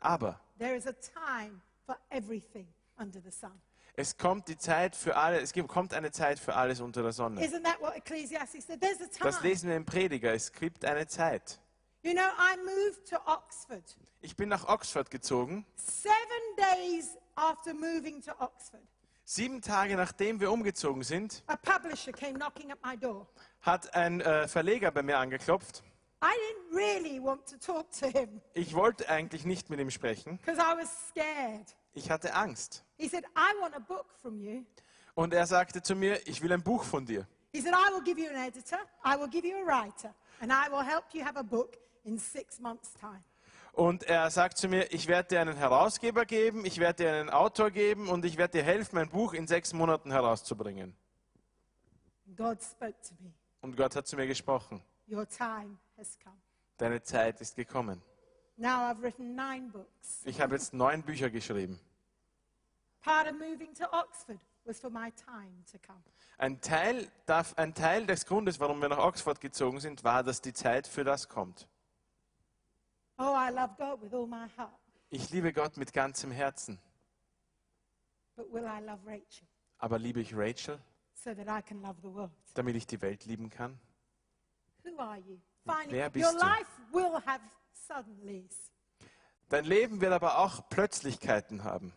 Aber 0.00 0.40
there 0.58 0.74
is 0.74 0.86
a 0.86 0.92
time 0.92 1.60
for 1.86 1.96
everything 2.10 2.66
under 2.98 3.20
the 3.22 3.30
sun. 3.30 3.52
Es 3.94 4.16
kommt 4.16 4.48
die 4.48 4.56
Zeit 4.56 4.96
für 4.96 5.16
alle, 5.16 5.40
es 5.40 5.52
gibt- 5.52 5.68
kommt 5.68 5.92
eine 5.94 6.10
Zeit 6.10 6.38
für 6.38 6.54
alles 6.54 6.80
unter 6.80 7.02
der 7.02 7.12
Sonne. 7.12 7.40
Isn't 7.44 7.62
that 7.64 7.80
what 7.80 7.94
Ecclesiastes 7.94 8.66
said? 8.66 8.80
There's 8.80 9.00
a 9.00 9.06
Das 9.22 9.36
time. 9.38 9.48
lesen 9.48 9.68
wir 9.68 9.76
im 9.76 9.84
Prediger. 9.84 10.32
Es 10.32 10.52
gibt 10.52 10.84
eine 10.84 11.06
Zeit. 11.06 11.58
You 12.02 12.12
know, 12.12 12.22
I 12.22 12.56
moved 12.64 13.08
to 13.10 13.16
Oxford. 13.26 13.84
Ich 14.22 14.34
bin 14.36 14.48
nach 14.48 14.66
Oxford 14.68 15.10
gezogen. 15.10 15.64
Seven 15.76 16.12
days 16.56 17.16
after 17.36 17.72
moving 17.74 18.20
to 18.22 18.32
Oxford, 18.40 18.80
Sieben 19.24 19.62
Tage 19.62 19.94
nachdem 19.96 20.40
wir 20.40 20.50
umgezogen 20.50 21.04
sind, 21.04 21.44
a 21.46 21.56
publisher 21.56 22.10
came 22.12 22.34
knocking 22.34 22.72
at 22.72 22.78
my 22.84 22.96
door. 22.96 23.28
hat 23.60 23.94
ein 23.94 24.20
äh, 24.20 24.48
Verleger 24.48 24.90
bei 24.90 25.02
mir 25.02 25.16
angeklopft. 25.18 25.84
I 26.24 26.26
didn't 26.26 26.76
really 26.76 27.22
want 27.22 27.46
to 27.48 27.56
talk 27.56 27.90
to 28.00 28.06
him 28.08 28.40
Ich 28.54 28.74
wollte 28.74 29.08
eigentlich 29.08 29.44
nicht 29.44 29.70
mit 29.70 29.78
ihm 29.78 29.90
sprechen. 29.90 30.38
because 30.38 30.60
I 30.60 30.76
was 30.76 30.90
scared. 31.10 31.66
Ich 31.94 32.10
hatte 32.10 32.34
Angst. 32.34 32.84
He 32.96 33.08
said, 33.08 33.24
I 33.36 33.60
want 33.60 33.74
a 33.74 33.80
book 33.80 34.06
from 34.20 34.40
you. 34.40 34.64
Und 35.14 35.34
er 35.34 35.46
sagte 35.46 35.82
zu 35.82 35.94
mir, 35.94 36.26
ich 36.26 36.42
will 36.42 36.52
ein 36.52 36.62
Buch 36.62 36.84
von 36.84 37.04
dir. 37.04 37.26
He 37.52 37.60
said, 37.60 37.74
I 37.74 37.92
will 37.92 38.02
give 38.02 38.18
you 38.18 38.30
an 38.30 38.36
editor, 38.36 38.78
I 39.04 39.18
will 39.18 39.28
give 39.28 39.46
you 39.46 39.56
a 39.56 39.66
writer, 39.66 40.14
and 40.40 40.50
I 40.50 40.70
will 40.70 40.82
help 40.82 41.04
you 41.12 41.22
have 41.22 41.38
a 41.38 41.42
book 41.42 41.76
in 42.04 42.18
six 42.18 42.58
months' 42.58 42.94
time. 42.94 43.22
Und 43.72 44.04
er 44.04 44.30
sagt 44.30 44.58
zu 44.58 44.68
mir, 44.68 44.92
ich 44.92 45.08
werde 45.08 45.28
dir 45.30 45.40
einen 45.40 45.56
Herausgeber 45.56 46.26
geben, 46.26 46.64
ich 46.64 46.78
werde 46.78 47.04
dir 47.04 47.12
einen 47.12 47.30
Autor 47.30 47.70
geben 47.70 48.08
und 48.08 48.24
ich 48.24 48.36
werde 48.36 48.58
dir 48.58 48.64
helfen, 48.64 48.96
mein 48.96 49.08
Buch 49.08 49.32
in 49.32 49.46
sechs 49.46 49.72
Monaten 49.72 50.10
herauszubringen. 50.10 50.94
God 52.36 52.62
spoke 52.62 53.00
to 53.02 53.14
me. 53.20 53.32
Und 53.60 53.76
Gott 53.76 53.96
hat 53.96 54.06
zu 54.06 54.16
mir 54.16 54.26
gesprochen. 54.26 54.82
Your 55.10 55.26
time 55.28 55.78
has 55.96 56.18
come. 56.22 56.36
Deine 56.78 57.02
Zeit 57.02 57.40
ist 57.40 57.56
gekommen. 57.56 58.02
Now 58.62 58.88
I've 58.88 59.02
written 59.02 59.34
nine 59.34 59.70
books. 59.72 60.22
Ich 60.24 60.40
habe 60.40 60.54
jetzt 60.54 60.72
neun 60.72 61.02
Bücher 61.02 61.30
geschrieben. 61.30 61.80
Part 63.02 63.26
of 63.26 63.32
moving 63.32 63.74
to 63.74 63.84
Oxford 63.92 64.38
was 64.64 64.78
for 64.78 64.88
my 64.88 65.10
time 65.10 65.64
to 65.72 65.78
come. 65.84 65.98
Ein 66.38 66.60
Teil, 66.60 67.10
darf, 67.26 67.54
ein 67.58 67.74
Teil 67.74 68.06
des 68.06 68.24
Grundes, 68.24 68.60
warum 68.60 68.80
wir 68.80 68.88
nach 68.88 68.98
Oxford 68.98 69.40
gezogen 69.40 69.80
sind, 69.80 70.04
war, 70.04 70.22
dass 70.22 70.40
die 70.42 70.52
Zeit 70.52 70.86
für 70.86 71.02
das 71.02 71.28
kommt. 71.28 71.66
Oh, 73.18 73.34
I 73.36 73.50
love 73.50 73.74
God 73.78 74.00
with 74.00 74.14
all 74.14 74.28
my 74.28 74.46
heart, 74.56 74.70
Ich 75.10 75.30
liebe 75.30 75.52
Gott 75.52 75.76
mit 75.76 75.92
ganzem 75.92 76.30
Herzen. 76.30 76.78
but 78.36 78.46
will 78.52 78.64
I 78.64 78.80
love 78.80 79.00
Rachel 79.04 79.44
Aber 79.78 79.98
liebe 79.98 80.20
ich 80.20 80.32
Rachel, 80.36 80.78
so 81.14 81.34
that 81.34 81.48
I 81.48 81.62
can 81.62 81.82
love 81.82 81.96
the 82.00 82.14
world? 82.14 82.30
damit 82.54 82.76
ich 82.76 82.86
die 82.86 83.02
Welt 83.02 83.24
lieben 83.24 83.50
kann? 83.50 83.76
Who 84.84 84.96
are 85.00 85.18
you? 85.18 85.36
Finally, 85.66 85.90
Wer 85.90 86.04
your 86.06 86.10
bist 86.12 86.32
du? 86.34 86.38
life 86.38 86.70
will 86.92 87.20
have. 87.26 87.40
Dein 89.48 89.64
Leben 89.64 90.00
wird 90.00 90.12
aber 90.12 90.38
auch 90.38 90.68
Plötzlichkeiten 90.68 91.64
haben. 91.64 91.92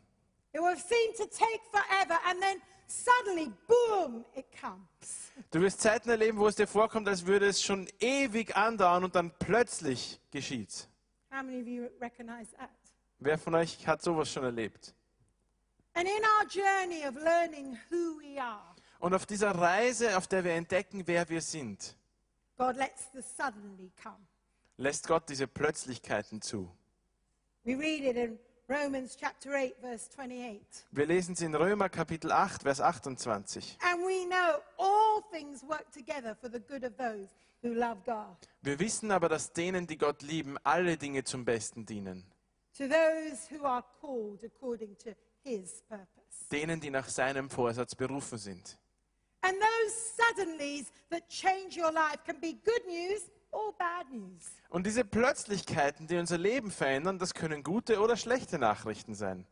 It 0.54 0.62
will 0.62 0.78
seem 0.78 1.14
to 1.18 1.26
take 1.26 1.62
forever, 1.70 2.18
and 2.30 2.42
then 2.42 2.62
suddenly, 2.88 3.52
boom, 3.68 4.24
it 4.36 4.46
comes. 4.60 5.32
Du 5.52 5.60
wirst 5.62 5.82
Zeiten 5.82 6.10
erleben, 6.10 6.38
wo 6.38 6.48
es 6.48 6.56
dir 6.56 6.68
vorkommt, 6.68 7.08
als 7.10 7.26
würde 7.26 7.48
es 7.48 7.62
schon 7.62 7.88
ewig 8.00 8.56
andauern 8.56 9.04
und 9.04 9.16
dann 9.16 9.32
plötzlich 9.38 10.22
geschieht. 10.32 10.88
How 11.30 11.44
many 11.44 11.62
of 11.62 11.68
you 11.68 11.90
recognize 12.00 12.52
that? 12.58 12.70
Wer 13.20 13.38
von 13.38 13.56
euch 13.56 13.86
hat 13.86 14.02
sowas 14.02 14.32
schon 14.32 14.44
erlebt? 14.44 14.94
And 15.94 16.08
in 16.08 16.24
our 16.24 16.48
journey 16.50 17.06
of 17.08 17.16
learning 17.16 17.78
who 17.90 18.20
we 18.20 18.42
are, 18.42 18.76
Und 19.00 19.14
auf 19.14 19.26
dieser 19.26 19.52
Reise, 19.52 20.18
auf 20.18 20.28
der 20.28 20.44
wir 20.44 20.54
entdecken, 20.54 21.04
wer 21.06 21.28
wir 21.28 21.42
sind, 21.42 21.96
God 22.58 22.76
lets 22.78 23.12
the 23.14 23.22
suddenly 23.22 23.92
come. 24.02 24.26
Lässt 24.78 25.08
Gott 25.08 25.30
diese 25.30 25.48
Plötzlichkeiten 25.48 26.42
zu. 26.42 26.70
We 27.64 27.76
read 27.76 28.04
it 28.04 28.16
in 28.16 28.40
Romans 28.70 29.16
chapter 29.20 29.52
8, 29.54 29.76
verse 29.80 30.10
28. 30.10 30.60
Wir 30.92 31.06
lesen 31.06 31.34
es 31.34 31.42
in 31.42 31.56
Römer 31.56 31.90
Kapitel 31.90 32.32
8, 32.32 32.64
Vers 32.64 32.82
28. 32.82 33.78
And 33.82 34.02
we 34.04 34.26
know 34.28 34.60
all 34.78 35.22
things 35.32 35.64
work 35.64 35.92
together 35.92 36.36
for 36.36 36.50
the 36.52 36.60
good 36.60 36.84
of 36.84 36.96
those 36.98 37.28
who 37.64 37.74
love 37.74 37.98
God, 38.06 38.36
Wir 38.62 38.78
wissen 38.80 39.12
aber, 39.12 39.30
dass 39.30 39.52
denen, 39.54 39.88
die 39.88 39.98
Gott 39.98 40.22
lieben, 40.22 40.58
alle 40.64 40.98
Dinge 40.98 41.24
zum 41.24 41.46
Besten 41.46 41.86
dienen. 41.86 42.24
to 42.78 42.88
those 42.88 43.48
who 43.50 43.64
are 43.66 43.84
called 44.02 44.44
according 44.44 44.96
to 44.98 45.16
his 45.44 45.82
purpose. 45.88 46.48
Denen, 46.52 46.80
die 46.82 46.90
nach 46.92 47.08
seinem 47.08 47.50
Vorsatz 47.50 47.96
berufen 47.96 48.38
sind. 48.38 48.78
And 49.42 49.54
those 49.60 50.16
suddenlies 50.18 50.92
that 51.10 51.28
change 51.30 51.78
your 51.80 51.92
life 51.92 52.24
can 52.26 52.40
be 52.40 52.54
good 52.66 52.86
news. 52.88 53.22
Und 54.70 54.86
diese 54.86 55.06
Plötzlichkeiten, 55.06 56.08
die 56.08 56.18
unser 56.18 56.38
Leben 56.38 56.72
verändern, 56.72 57.20
das 57.20 57.34
können 57.34 57.64
gute 57.64 58.00
oder 58.00 58.18
schlechte 58.18 58.60
Nachrichten 58.60 59.16
sein. 59.16 59.46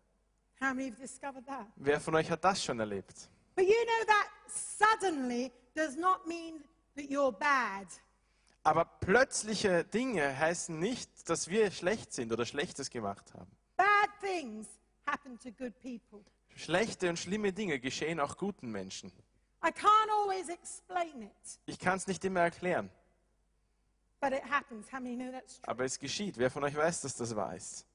Wer 1.75 1.99
von 1.99 2.15
euch 2.15 2.29
hat 2.29 2.43
das 2.43 2.63
schon 2.63 2.79
erlebt? 2.79 3.29
But 3.55 3.65
you 3.65 3.73
know 3.73 4.05
that 4.07 4.29
suddenly 4.47 5.51
does 5.75 5.95
not 5.95 6.25
mean 6.27 6.63
that 6.95 7.05
you're 7.05 7.31
bad. 7.31 7.87
Aber 8.63 8.85
plötzliche 8.85 9.83
Dinge 9.83 10.37
heißen 10.39 10.79
nicht, 10.79 11.29
dass 11.29 11.49
wir 11.49 11.69
schlecht 11.71 12.13
sind 12.13 12.31
oder 12.31 12.45
Schlechtes 12.45 12.89
gemacht 12.89 13.33
haben. 13.33 13.51
Bad 13.75 14.09
things 14.21 14.67
happen 15.05 15.37
to 15.39 15.51
good 15.51 15.73
people. 15.81 16.23
Schlechte 16.55 17.09
und 17.09 17.19
schlimme 17.19 17.51
Dinge 17.51 17.79
geschehen 17.79 18.19
auch 18.19 18.37
guten 18.37 18.71
Menschen. 18.71 19.11
I 19.65 19.69
can't 19.69 20.09
always 20.21 20.49
explain 20.49 21.23
it, 21.23 21.59
Ich 21.65 21.79
kann 21.79 21.97
es 21.97 22.07
nicht 22.07 22.23
immer 22.25 22.41
erklären, 22.41 22.89
but 24.23 24.33
it 24.33 24.43
happens. 24.49 24.87
How 24.89 24.99
many 25.01 25.15
know 25.15 25.31
that's 25.31 25.59
true? 25.59 25.71
aber 25.71 25.83
es 25.83 25.99
geschieht. 25.99 26.37
Wer 26.37 26.49
von 26.49 26.63
euch 26.63 26.75
weiß, 26.75 27.01
dass 27.01 27.15
das 27.15 27.35
wahr 27.35 27.55
ist? 27.55 27.85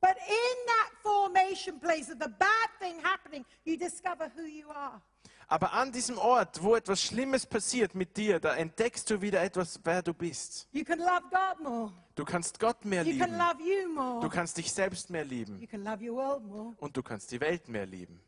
But 0.00 0.16
in 0.28 0.66
that 0.66 0.90
formation 1.02 1.78
place 1.80 2.10
of 2.10 2.18
the 2.20 2.28
bad 2.28 2.70
thing 2.80 2.96
happening, 3.02 3.44
you 3.64 3.76
discover 3.76 4.30
who 4.36 4.42
you 4.42 4.68
are. 4.70 5.00
Aber 5.48 5.72
an 5.72 5.92
diesem 5.92 6.18
Ort, 6.18 6.60
wo 6.60 6.74
etwas 6.74 7.00
Schlimmes 7.00 7.46
passiert 7.46 7.94
mit 7.94 8.16
dir, 8.16 8.40
da 8.40 8.56
entdeckst 8.56 9.08
du 9.08 9.20
wieder 9.20 9.40
etwas, 9.42 9.78
wer 9.84 10.02
du 10.02 10.12
bist. 10.12 10.66
You 10.72 10.84
can 10.84 10.98
love 10.98 11.22
God 11.30 11.60
more. 11.62 11.92
Du 12.16 12.24
kannst 12.24 12.58
Gott 12.58 12.84
mehr 12.84 13.04
You 13.04 13.16
can 13.16 13.30
lieben. 13.30 13.38
love 13.38 13.62
you 13.62 13.88
more. 13.94 14.20
Du 14.20 14.28
kannst 14.28 14.56
dich 14.58 14.72
selbst 14.72 15.08
mehr 15.08 15.24
lieben. 15.24 15.60
You 15.60 15.68
can 15.68 15.84
love 15.84 16.04
your 16.04 16.16
world 16.16 16.44
more. 16.44 16.74
Und 16.78 16.96
du 16.96 17.02
kannst 17.02 17.30
die 17.30 17.40
Welt 17.40 17.68
mehr 17.68 17.86
lieben. 17.86 18.20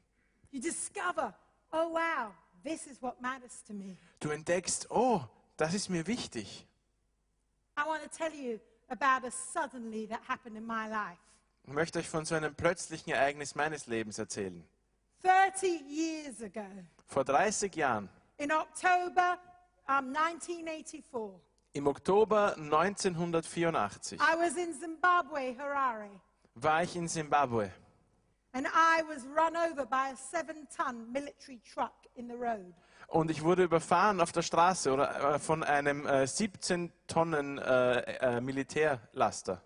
You 0.53 0.61
discover, 0.61 1.35
oh 1.73 1.93
wow, 1.93 2.33
this 2.63 2.87
is 2.87 3.03
what 3.03 3.21
matters 3.21 3.65
to 3.65 3.75
me. 3.75 3.97
Du 4.21 4.31
entdeckst, 4.31 4.89
oh, 4.91 5.21
das 5.57 5.75
ist 5.75 5.89
mir 5.89 6.07
wichtig. 6.07 6.69
I 7.79 7.87
want 7.87 8.03
to 8.03 8.09
tell 8.09 8.33
you 8.33 8.59
about 8.91 9.25
a 9.25 9.31
suddenly 9.31 10.07
that 10.07 10.21
happened 10.27 10.57
in 10.57 10.67
my 10.67 10.89
life. 10.89 11.19
Ich 11.65 11.73
möchte 11.73 12.01
euch 12.01 12.09
von 12.09 12.25
so 12.25 12.35
einem 12.35 12.55
plötzlichen 12.55 13.13
Ereignis 13.13 13.55
meines 13.55 13.87
Lebens 13.87 14.19
erzählen. 14.19 14.65
30 15.23 15.83
years 15.89 16.43
ago, 16.43 16.67
Vor 17.07 17.25
30 17.25 17.77
Jahren, 17.77 18.09
in 18.39 18.51
October 18.51 19.39
um, 19.89 20.13
1984, 20.13 21.41
im 21.75 21.87
Oktober 21.87 22.57
1984, 22.57 24.19
I 24.21 24.37
was 24.37 24.57
in 24.57 24.75
Zimbabwe, 24.75 25.55
Harare, 25.57 26.11
war 26.55 26.83
ich 26.83 26.97
in 26.97 27.07
Simbabwe 27.07 27.71
and 28.55 28.67
I 28.75 29.03
was 29.03 29.25
run 29.27 29.57
over 29.57 29.87
by 29.87 30.09
a 30.09 30.17
seven 30.17 30.67
ton 30.75 31.13
military 31.13 31.61
truck 31.65 32.07
in 32.17 32.27
the 32.27 32.37
road. 32.37 32.75
Und 33.09 33.31
ich 33.31 33.43
wurde 33.43 33.65
überfahren 33.65 34.21
auf 34.21 34.33
der 34.33 34.43
Straße 34.43 34.93
oder, 34.93 35.35
äh, 35.35 35.39
von 35.39 35.65
einem 35.65 36.07
äh, 36.07 36.27
17 36.27 36.93
Tonnen 37.07 37.59
äh, 37.59 38.01
äh, 38.37 38.41
Militärlaster. 38.41 39.63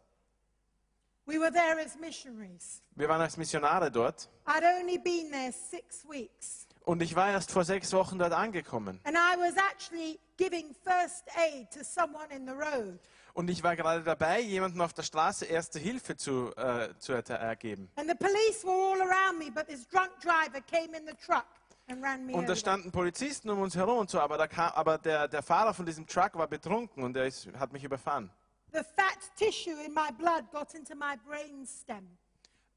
We 1.27 1.39
were 1.39 1.53
there 1.53 1.81
as 1.85 1.97
missionaries. 1.99 2.83
Wir 2.97 3.09
waren 3.09 3.21
als 3.21 3.37
Missionare 3.37 3.91
dort 3.91 4.29
I'd 4.47 4.63
only 4.81 4.99
been 4.99 5.31
there 5.31 5.53
six 5.53 6.05
weeks, 6.09 6.67
und 6.85 7.01
ich 7.01 7.15
war 7.15 7.31
erst 7.31 7.53
vor 7.53 7.65
sechs 7.65 7.93
Wochen 7.93 8.19
dort 8.19 8.33
angekommen. 8.33 9.01
and 9.05 9.17
I 9.17 9.37
was 9.39 9.55
actually 9.57 10.19
giving 10.37 10.75
first 10.85 11.25
aid 11.37 11.71
to 11.71 11.85
someone 11.85 12.27
in 12.35 12.47
the 12.47 12.53
road. 12.53 12.99
Und 13.35 13.49
ich 13.49 13.63
war 13.63 13.77
gerade 13.77 14.03
dabei, 14.03 14.41
jemandem 14.41 14.81
auf 14.83 14.93
der 14.93 15.05
Straße 15.05 15.47
erste 15.47 15.79
Hilfe 15.79 16.17
zu, 16.17 16.53
äh, 16.57 16.91
zu 16.99 17.13
ergeben. 17.13 17.89
And 17.97 18.09
the 18.11 18.17
police 18.17 18.63
were 18.65 18.73
all 18.73 19.01
around 19.01 19.39
me, 19.39 19.51
but 19.51 19.67
this 19.67 19.89
drunk 19.89 20.11
driver 20.21 20.61
came 20.61 20.95
in 20.97 21.07
the 21.07 21.15
truck 21.25 21.47
Und 21.87 22.49
da 22.49 22.57
standen 22.57 22.91
Polizisten 22.91 23.51
um 23.51 23.61
uns 23.61 23.77
herum 23.77 23.99
und 23.99 24.11
so, 24.11 24.21
aber, 24.21 24.49
kam, 24.49 24.73
aber 24.73 24.99
der, 24.99 25.29
der 25.29 25.43
Fahrer 25.43 25.75
von 25.75 25.85
diesem 25.85 26.07
Truck 26.07 26.35
war 26.35 26.47
betrunken 26.47 27.03
und 27.03 27.17
er 27.17 27.27
ist, 27.27 27.49
hat 27.55 27.73
mich 27.73 27.85
überfahren. 27.85 28.31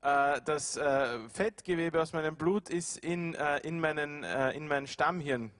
Äh, 0.01 0.41
das 0.41 0.77
äh, 0.77 1.29
Fettgewebe 1.29 2.01
aus 2.01 2.13
meinem 2.13 2.35
Blut 2.35 2.69
ist 2.69 2.97
in, 2.97 3.33
äh, 3.35 3.57
in, 3.59 3.79
meinen, 3.79 4.23
in 4.23 4.67
mein 4.67 4.85
Stammhirn 4.87 5.51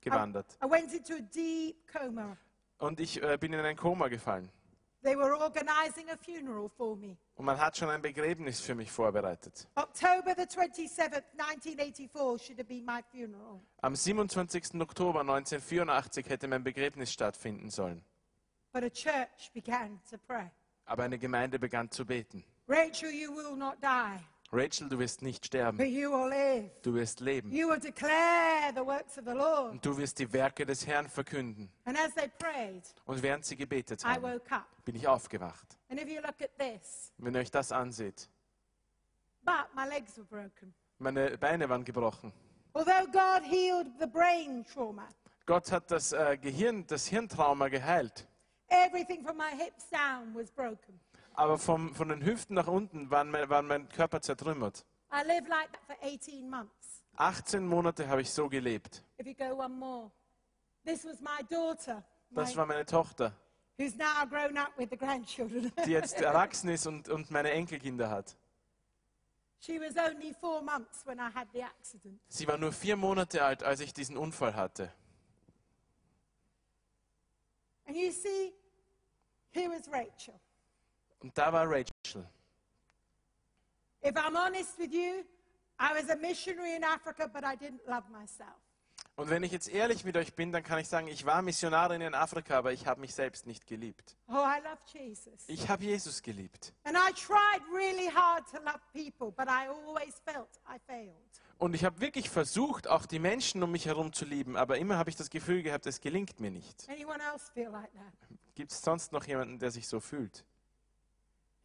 gewandert. 0.00 0.58
I 0.62 0.70
went 0.70 0.92
into 0.92 1.14
a 1.14 1.20
deep 1.20 1.76
coma. 1.90 2.36
Und 2.78 3.00
ich 3.00 3.20
bin 3.40 3.52
in 3.52 3.60
ein 3.60 3.76
Koma 3.76 4.06
gefallen. 4.06 4.48
They 5.02 5.16
were 5.16 5.36
organizing 5.36 6.08
a 6.10 6.16
funeral 6.16 6.68
for 6.68 6.96
me. 6.96 7.16
Und 7.38 7.44
man 7.44 7.56
hat 7.60 7.76
schon 7.76 7.88
ein 7.88 8.02
Begräbnis 8.02 8.60
für 8.60 8.74
mich 8.74 8.90
vorbereitet. 8.90 9.68
October 9.76 10.34
the 10.36 10.42
27th, 10.42 11.22
1984 11.38 12.36
should 12.44 12.58
have 12.58 12.64
been 12.64 12.84
my 12.84 13.00
funeral. 13.12 13.60
Am 13.80 13.94
27. 13.94 14.80
Oktober 14.80 15.20
1984 15.20 16.28
hätte 16.28 16.48
mein 16.48 16.64
Begräbnis 16.64 17.12
stattfinden 17.12 17.70
sollen. 17.70 18.04
But 18.72 18.82
a 18.82 18.90
church 18.90 19.52
began 19.54 20.00
to 20.10 20.18
pray. 20.26 20.50
Aber 20.84 21.04
eine 21.04 21.16
Gemeinde 21.16 21.60
begann 21.60 21.88
zu 21.92 22.04
beten. 22.04 22.42
Rachel, 22.66 23.12
you 23.12 23.32
will 23.32 23.56
not 23.56 23.76
die, 23.80 24.18
Rachel, 24.50 24.88
du 24.88 24.98
wirst 24.98 25.20
nicht 25.20 25.44
sterben. 25.44 25.76
Du 26.82 26.94
wirst 26.94 27.20
leben. 27.20 27.52
You 27.52 27.68
will 27.68 27.78
declare 27.78 28.72
the 28.74 28.80
works 28.80 29.18
of 29.18 29.24
the 29.26 29.32
Lord. 29.32 29.72
Und 29.72 29.84
du 29.84 29.96
wirst 29.98 30.18
die 30.18 30.32
Werke 30.32 30.64
des 30.64 30.86
Herrn 30.86 31.06
verkünden. 31.08 31.70
And 31.84 31.98
as 31.98 32.14
they 32.14 32.28
prayed, 32.38 32.82
Und 33.04 33.22
während 33.22 33.44
sie 33.44 33.56
gebetet 33.56 34.02
I 34.04 34.08
haben, 34.08 34.22
woke 34.22 34.50
up. 34.50 34.64
bin 34.86 34.96
ich 34.96 35.06
aufgewacht. 35.06 35.76
And 35.90 36.00
if 36.00 36.08
you 36.08 36.20
look 36.22 36.40
at 36.40 36.50
this, 36.58 37.12
Wenn 37.18 37.34
ihr 37.34 37.40
euch 37.40 37.50
das 37.50 37.72
anseht, 37.72 38.30
but 39.44 39.66
my 39.74 39.86
legs 39.86 40.16
were 40.16 40.24
broken. 40.26 40.72
meine 40.98 41.36
Beine 41.36 41.68
waren 41.68 41.84
gebrochen. 41.84 42.32
Although 42.72 43.06
God 43.12 43.42
healed 43.44 43.88
the 44.00 44.06
brain 44.06 44.64
trauma, 44.64 45.08
Gott 45.44 45.70
hat 45.70 45.90
das 45.90 46.12
äh, 46.12 46.38
Gehirn, 46.40 46.86
das 46.86 47.06
Hirntrauma 47.06 47.68
geheilt. 47.68 48.26
everything 48.70 49.22
from 49.22 49.36
my 49.36 49.50
hips 49.50 49.88
down 49.90 50.34
was 50.34 50.50
broken. 50.50 50.98
Aber 51.38 51.56
vom, 51.56 51.94
von 51.94 52.08
den 52.08 52.24
Hüften 52.24 52.54
nach 52.54 52.66
unten 52.66 53.12
waren 53.12 53.30
mein, 53.30 53.48
war 53.48 53.62
mein 53.62 53.88
Körper 53.90 54.20
zertrümmert. 54.20 54.84
I 55.12 55.24
lived 55.24 55.48
like 55.48 55.70
that 55.70 55.84
for 55.86 55.96
18 56.02 56.50
months. 56.50 57.04
18 57.16 57.64
Monate 57.64 58.08
habe 58.08 58.22
ich 58.22 58.30
so 58.30 58.48
gelebt. 58.48 59.04
If 59.20 59.26
you 59.28 59.34
go 59.34 59.56
one 59.56 59.72
more, 59.72 60.10
this 60.84 61.04
was 61.04 61.20
my 61.20 61.44
daughter, 61.48 62.02
Das 62.30 62.56
war 62.56 62.66
meine 62.66 62.84
Tochter, 62.84 63.32
who's 63.78 63.94
now 63.94 64.26
grown 64.28 64.58
up 64.58 64.72
with 64.76 64.88
the 64.90 64.96
grandchildren. 64.96 65.70
die 65.86 65.92
jetzt 65.92 66.20
erwachsen 66.20 66.70
ist 66.70 66.88
und, 66.88 67.08
und 67.08 67.30
meine 67.30 67.52
Enkelkinder 67.52 68.10
hat. 68.10 68.36
she 69.60 69.78
was 69.78 69.96
only 69.96 70.32
four 70.32 70.60
months 70.60 71.06
when 71.06 71.20
I 71.20 71.30
had 71.30 71.46
the 71.52 71.62
accident. 71.62 72.18
Sie 72.26 72.48
war 72.48 72.58
nur 72.58 72.72
vier 72.72 72.96
Monate 72.96 73.44
alt, 73.44 73.62
als 73.62 73.78
ich 73.78 73.94
diesen 73.94 74.16
Unfall 74.16 74.56
hatte. 74.56 74.92
And 77.86 77.96
you 77.96 78.10
see, 78.10 78.52
here 79.52 79.72
is 79.72 79.88
Rachel. 79.88 80.34
Und 81.20 81.36
da 81.36 81.52
war 81.52 81.68
Rachel. 81.68 82.28
If 84.04 84.14
I'm 84.14 84.36
honest 84.36 84.78
with 84.78 84.92
you, 84.92 85.24
I 85.80 85.92
was 85.94 86.08
a 86.10 86.16
missionary 86.16 86.76
in 86.76 86.84
Africa, 86.84 87.26
but 87.26 87.44
I 87.44 87.56
didn't 87.56 87.86
love 87.86 88.08
myself. 88.10 88.56
Und 89.18 89.30
wenn 89.30 89.42
ich 89.42 89.50
jetzt 89.50 89.68
ehrlich 89.68 90.04
mit 90.04 90.16
euch 90.16 90.34
bin, 90.34 90.52
dann 90.52 90.62
kann 90.62 90.78
ich 90.78 90.86
sagen, 90.86 91.08
ich 91.08 91.26
war 91.26 91.42
Missionarin 91.42 92.00
in 92.02 92.14
Afrika, 92.14 92.56
aber 92.56 92.72
ich 92.72 92.86
habe 92.86 93.00
mich 93.00 93.16
selbst 93.16 93.48
nicht 93.48 93.66
geliebt. 93.66 94.16
Oh, 94.28 94.34
I 94.34 94.62
love 94.62 94.78
Jesus. 94.92 95.42
Ich 95.48 95.68
habe 95.68 95.82
Jesus 95.82 96.22
geliebt. 96.22 96.72
And 96.84 96.96
I 96.96 97.12
tried 97.12 97.62
really 97.74 98.06
hard 98.06 98.48
to 98.52 98.58
love 98.58 98.78
people, 98.92 99.32
but 99.32 99.48
I 99.48 99.66
always 99.68 100.22
felt 100.24 100.60
I 100.68 100.78
failed. 100.86 101.16
Und 101.58 101.74
ich 101.74 101.84
habe 101.84 102.00
wirklich 102.00 102.30
versucht, 102.30 102.86
auch 102.86 103.06
die 103.06 103.18
Menschen 103.18 103.60
um 103.64 103.72
mich 103.72 103.86
herum 103.86 104.12
zu 104.12 104.24
lieben, 104.24 104.56
aber 104.56 104.78
immer 104.78 104.96
habe 104.96 105.10
ich 105.10 105.16
das 105.16 105.30
Gefühl 105.30 105.64
gehabt, 105.64 105.86
es 105.86 106.00
gelingt 106.00 106.38
mir 106.38 106.52
nicht. 106.52 106.86
Like? 106.86 107.90
Gibt 108.54 108.70
es 108.70 108.80
sonst 108.80 109.10
noch 109.10 109.24
jemanden, 109.24 109.58
der 109.58 109.72
sich 109.72 109.88
so 109.88 109.98
fühlt? 109.98 110.44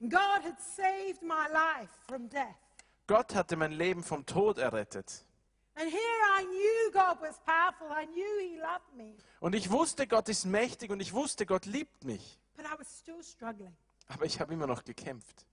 God 0.01 0.43
had 0.43 0.59
saved 0.59 1.21
my 1.21 1.47
life 1.51 1.89
from 2.07 2.29
death. 2.29 2.55
Gott 3.07 3.33
hatte 3.35 3.55
mein 3.55 3.71
Leben 3.71 4.03
vom 4.03 4.25
Tod 4.25 4.57
errettet. 4.57 5.25
And 5.75 5.89
here 5.89 6.21
I 6.39 6.43
knew 6.45 6.91
God 6.91 7.17
was 7.21 7.39
powerful. 7.45 7.87
I 7.91 8.05
knew 8.05 8.39
He 8.39 8.57
loved 8.59 8.93
me, 8.95 9.15
Und 9.39 9.55
ich 9.55 9.71
wusste, 9.71 10.05
Gott 10.07 10.29
ist 10.29 10.45
mächtig 10.45 10.91
und 10.91 10.99
ich 10.99 11.13
wusste, 11.13 11.45
Gott 11.45 11.65
liebt 11.65 12.03
mich. 12.03 12.39
but 12.55 12.65
I 12.65 12.77
was 12.77 12.87
still 12.99 13.23
struggling. 13.23 13.75
Aber 14.07 14.25
ich 14.25 14.39
habe 14.39 14.53
immer 14.53 14.67
noch 14.67 14.83
gekämpft. 14.83 15.45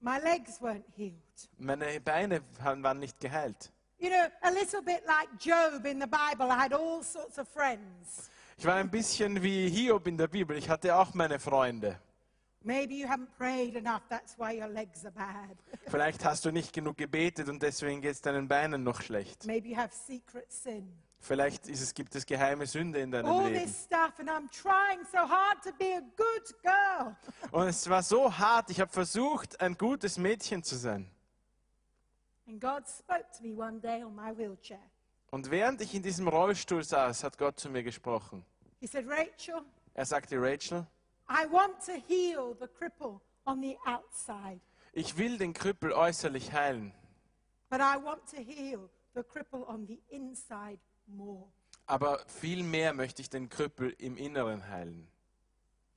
My 0.00 0.18
legs 0.18 0.60
weren't 0.60 0.84
healed. 0.94 1.14
Meine 1.58 2.00
Beine 2.00 2.42
waren 2.62 2.82
waren 2.82 2.98
nicht 2.98 3.18
geheilt. 3.20 3.72
You 3.98 4.10
know, 4.10 4.26
a 4.42 4.50
little 4.50 4.82
bit 4.82 5.02
like 5.06 5.28
Job 5.40 5.86
in 5.86 5.98
the 6.00 6.06
Bible, 6.06 6.48
I 6.50 6.56
had 6.58 6.74
all 6.74 7.02
sorts 7.02 7.38
of 7.38 7.48
friends. 7.48 8.30
Ich 8.58 8.64
war 8.66 8.74
ein 8.74 8.90
bisschen 8.90 9.42
wie 9.42 9.68
Hiob 9.70 10.06
in 10.06 10.18
der 10.18 10.28
Bibel. 10.28 10.56
Ich 10.58 10.68
hatte 10.68 10.94
auch 10.96 11.14
meine 11.14 11.38
Freunde. 11.38 11.98
Vielleicht 15.86 16.24
hast 16.24 16.44
du 16.44 16.50
nicht 16.50 16.72
genug 16.72 16.96
gebetet 16.96 17.48
und 17.48 17.62
deswegen 17.62 18.00
geht 18.00 18.12
es 18.12 18.20
deinen 18.20 18.48
Beinen 18.48 18.82
noch 18.82 19.00
schlecht. 19.00 19.46
Maybe 19.46 19.68
you 19.68 19.76
have 19.76 19.94
secret 19.94 20.50
sin. 20.52 20.92
Vielleicht 21.18 21.66
ist 21.68 21.80
es, 21.80 21.94
gibt 21.94 22.14
es 22.14 22.24
geheime 22.24 22.66
Sünde 22.66 23.00
in 23.00 23.10
deinem 23.10 23.26
All 23.26 23.50
Leben. 23.50 23.64
this 23.64 23.84
stuff, 23.84 24.12
and 24.18 24.28
I'm 24.28 24.48
trying 24.50 25.04
so 25.10 25.18
hard 25.18 25.62
to 25.64 25.72
be 25.72 25.96
a 25.96 26.00
good 26.16 26.62
girl. 26.62 27.16
Und 27.50 27.68
es 27.68 27.88
war 27.88 28.02
so 28.02 28.36
hart. 28.36 28.70
Ich 28.70 28.80
habe 28.80 28.92
versucht, 28.92 29.60
ein 29.60 29.76
gutes 29.76 30.18
Mädchen 30.18 30.62
zu 30.62 30.76
sein. 30.76 31.10
And 32.46 32.60
God 32.60 32.84
spoke 32.88 33.24
to 33.36 33.42
me 33.42 33.56
one 33.56 33.80
day 33.80 34.04
on 34.04 34.14
my 34.14 34.36
wheelchair. 34.36 34.78
Und 35.30 35.50
während 35.50 35.80
ich 35.80 35.94
in 35.94 36.02
diesem 36.02 36.28
Rollstuhl 36.28 36.84
saß, 36.84 37.24
hat 37.24 37.38
Gott 37.38 37.58
zu 37.58 37.68
mir 37.70 37.82
gesprochen. 37.82 38.44
He 38.78 38.86
said, 38.86 39.06
Rachel, 39.08 39.62
Er 39.94 40.04
sagte, 40.04 40.36
Rachel, 40.40 40.86
I 41.28 41.46
want 41.50 41.80
to 41.86 41.92
heal 42.08 42.54
the 42.58 42.68
cripple 42.68 43.20
on 43.44 43.60
the 43.60 43.76
outside, 43.86 44.60
ich 44.92 45.16
will 45.18 45.38
den 45.38 45.52
Krüppel 45.52 45.92
äußerlich 45.92 46.52
heilen, 46.52 46.92
but 47.70 47.80
I 47.80 47.96
want 48.02 48.22
to 48.30 48.36
heal 48.36 48.88
the 49.14 49.22
cripple 49.22 49.64
on 49.66 49.86
the 49.86 50.00
inside 50.08 50.78
more. 51.06 51.44
aber 51.86 52.24
viel 52.26 52.62
mehr 52.62 52.92
möchte 52.92 53.22
ich 53.22 53.30
den 53.30 53.48
Krüppel 53.48 53.94
im 53.98 54.16
Inneren 54.16 54.68
heilen. 54.68 55.08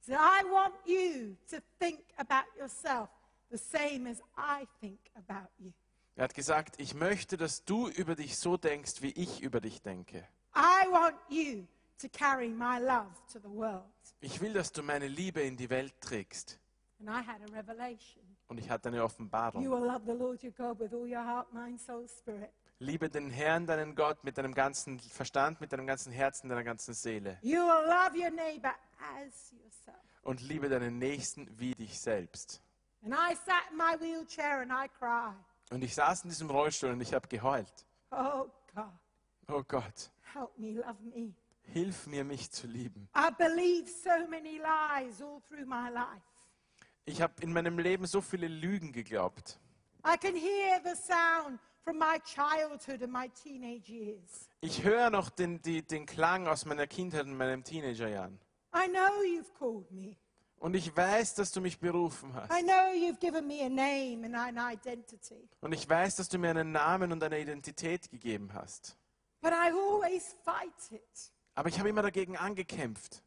So 0.01 0.13
I 0.13 0.43
want 0.49 0.73
you 0.85 1.35
to 1.51 1.57
think 1.79 1.99
about 2.17 2.47
yourself 2.57 3.09
the 3.51 3.57
same 3.57 4.09
as 4.09 4.21
I 4.37 4.67
think 4.79 4.99
about 5.15 5.49
you. 5.59 5.71
Er 6.15 6.23
hat 6.25 6.33
gesagt, 6.33 6.79
ich 6.79 6.93
möchte, 6.95 7.37
dass 7.37 7.63
du 7.63 7.87
über 7.87 8.15
dich 8.15 8.37
so 8.37 8.57
denkst, 8.57 9.01
wie 9.01 9.11
ich 9.11 9.41
über 9.41 9.61
dich 9.61 9.81
denke. 9.81 10.27
I 10.55 10.87
want 10.91 11.15
you 11.29 11.65
to 11.99 12.09
carry 12.09 12.49
my 12.49 12.79
love 12.79 13.07
to 13.31 13.39
the 13.39 13.49
world. 13.49 13.83
Ich 14.21 14.39
will, 14.41 14.53
dass 14.53 14.71
du 14.71 14.81
meine 14.83 15.07
Liebe 15.07 15.41
in 15.41 15.55
die 15.57 15.69
Welt 15.69 15.93
trägst. 16.01 16.59
And 16.99 17.09
I 17.09 17.21
had 17.25 17.41
a 17.41 17.53
revelation. 17.55 18.23
Und 18.47 18.57
ich 18.57 18.69
hatte 18.69 18.89
eine 18.89 18.97
You 18.97 19.03
Offenbarung. 19.03 19.63
will 19.63 19.85
love 19.85 20.01
the 20.05 20.11
Lord 20.13 20.43
your 20.43 20.51
God 20.51 20.79
with 20.79 20.91
all 20.93 21.05
your 21.07 21.23
heart, 21.23 21.53
mind, 21.53 21.79
soul, 21.79 22.07
spirit. 22.07 22.49
Liebe 22.79 23.09
den 23.09 23.29
Herrn, 23.29 23.65
deinen 23.65 23.93
Gott, 23.93 24.23
mit 24.23 24.37
deinem 24.37 24.53
ganzen 24.53 24.99
Verstand, 24.99 25.59
mit 25.61 25.71
deinem 25.73 25.85
ganzen 25.85 26.11
Herzen, 26.13 26.47
deiner 26.49 26.63
ganzen 26.63 26.93
Seele. 26.93 27.37
You 27.41 27.59
will 27.59 27.85
love 27.87 28.17
your 28.17 28.31
neighbor 28.31 28.73
as 29.17 29.51
yourself. 29.51 29.97
Und 30.23 30.41
liebe 30.41 30.69
deinen 30.69 30.97
Nächsten 30.97 31.47
wie 31.59 31.73
dich 31.75 31.99
selbst. 31.99 32.61
And 33.03 33.13
I 33.13 33.35
sat 33.35 33.69
in 33.71 33.77
my 33.77 33.95
wheelchair 33.99 34.61
and 34.61 34.71
I 34.71 34.87
cried. 34.97 35.35
Und 35.71 35.83
ich 35.83 35.93
saß 35.93 36.23
in 36.23 36.29
diesem 36.29 36.49
Rollstuhl 36.49 36.91
und 36.91 37.01
ich 37.01 37.13
habe 37.13 37.27
geheult. 37.27 37.85
Oh 38.11 38.45
God, 38.73 38.85
Oh 39.47 39.63
Gott, 39.67 40.09
help 40.33 40.57
me 40.57 40.71
love 40.73 40.97
me. 41.03 41.33
Hilf 41.73 42.07
mir, 42.07 42.23
mich 42.23 42.51
zu 42.51 42.67
lieben. 42.67 43.09
I 43.15 43.29
believed 43.37 43.89
so 43.89 44.27
many 44.29 44.59
lies 44.59 45.21
all 45.21 45.41
through 45.47 45.65
my 45.65 45.89
life. 45.89 46.23
Ich 47.05 47.21
habe 47.21 47.33
in 47.41 47.53
meinem 47.53 47.79
Leben 47.79 48.05
so 48.05 48.21
viele 48.21 48.47
Lügen 48.47 48.91
geglaubt. 48.91 49.59
I 50.05 50.17
can 50.17 50.35
hear 50.35 50.79
the 50.83 50.95
sound 50.95 51.59
from 51.83 51.97
my 51.97 52.19
childhood 52.23 53.01
and 53.03 53.11
my 53.11 53.29
teenage 53.29 53.89
years. 53.89 54.49
Ich 54.61 54.83
höre 54.83 55.09
noch 55.09 55.29
den, 55.29 55.61
die, 55.61 55.81
den 55.81 56.05
Klang 56.05 56.47
aus 56.47 56.65
meiner 56.65 56.87
Kindheit 56.87 57.25
und 57.25 57.35
meinen 57.35 57.63
Teenagerjahren. 57.63 58.39
I 58.75 58.87
know 58.87 59.23
you've 59.23 59.51
called 59.57 59.89
me. 59.91 60.15
Und 60.59 60.75
ich 60.75 60.95
weiß, 60.95 61.35
dass 61.35 61.51
du 61.51 61.61
mich 61.61 61.79
berufen 61.79 62.33
hast. 62.33 62.51
I 62.51 62.61
know 62.61 62.93
you've 62.93 63.19
given 63.19 63.47
me 63.47 63.63
a 63.63 63.69
name 63.69 64.25
and 64.25 64.35
an 64.35 64.57
identity. 64.71 65.49
Und 65.61 65.71
ich 65.73 65.87
weiß, 65.87 66.17
dass 66.17 66.27
du 66.27 66.37
mir 66.37 66.49
einen 66.49 66.71
Namen 66.71 67.11
und 67.11 67.23
eine 67.23 67.39
Identität 67.39 68.09
gegeben 68.11 68.53
hast. 68.53 68.97
But 69.41 69.53
I 69.53 69.71
always 69.71 70.35
fight 70.43 70.91
it. 70.91 71.31
Aber 71.59 71.67
ich 71.67 71.77
habe 71.77 71.89
immer 71.89 72.01
dagegen 72.01 72.37
angekämpft. 72.37 73.21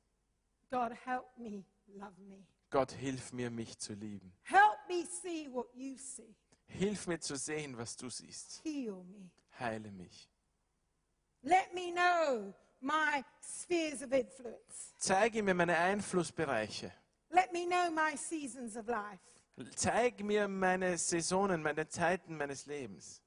God, 0.71 0.91
help 1.05 1.27
me 1.37 1.67
love 1.89 2.19
me. 2.19 2.47
Gott, 2.71 2.91
hilf 2.93 3.31
mir, 3.35 3.51
mich 3.51 3.77
zu 3.77 3.93
lieben. 3.93 4.33
Help 4.45 4.79
me 4.89 5.05
see 5.05 5.51
what 5.53 5.67
you 5.75 5.99
see. 5.99 6.35
Hilf 6.65 7.07
mir 7.07 7.21
zu 7.21 7.37
sehen, 7.37 7.77
was 7.77 7.95
du 7.95 8.09
siehst. 8.09 8.63
Heal 8.65 9.05
me. 9.05 9.29
Heile 9.61 9.93
mich. 9.93 10.31
Let 11.43 11.75
me 11.75 11.93
know 11.93 12.55
my 12.81 13.23
spheres 13.43 14.01
of 14.01 14.13
influence. 14.13 14.95
Zeige 14.97 15.43
mir 15.43 15.53
meine 15.53 15.77
Einflussbereiche. 15.77 16.91
Let 17.29 17.53
me 17.53 17.67
know 17.67 17.91
my 17.91 18.17
seasons 18.17 18.79
of 18.79 18.87
life. 18.87 19.21
Zeig 19.77 20.25
mir 20.25 20.49
meine 20.49 20.97
Saisonen, 20.97 21.61
meine 21.61 21.87
Zeiten 21.87 22.39
meines 22.39 22.65
Lebens. 22.65 23.21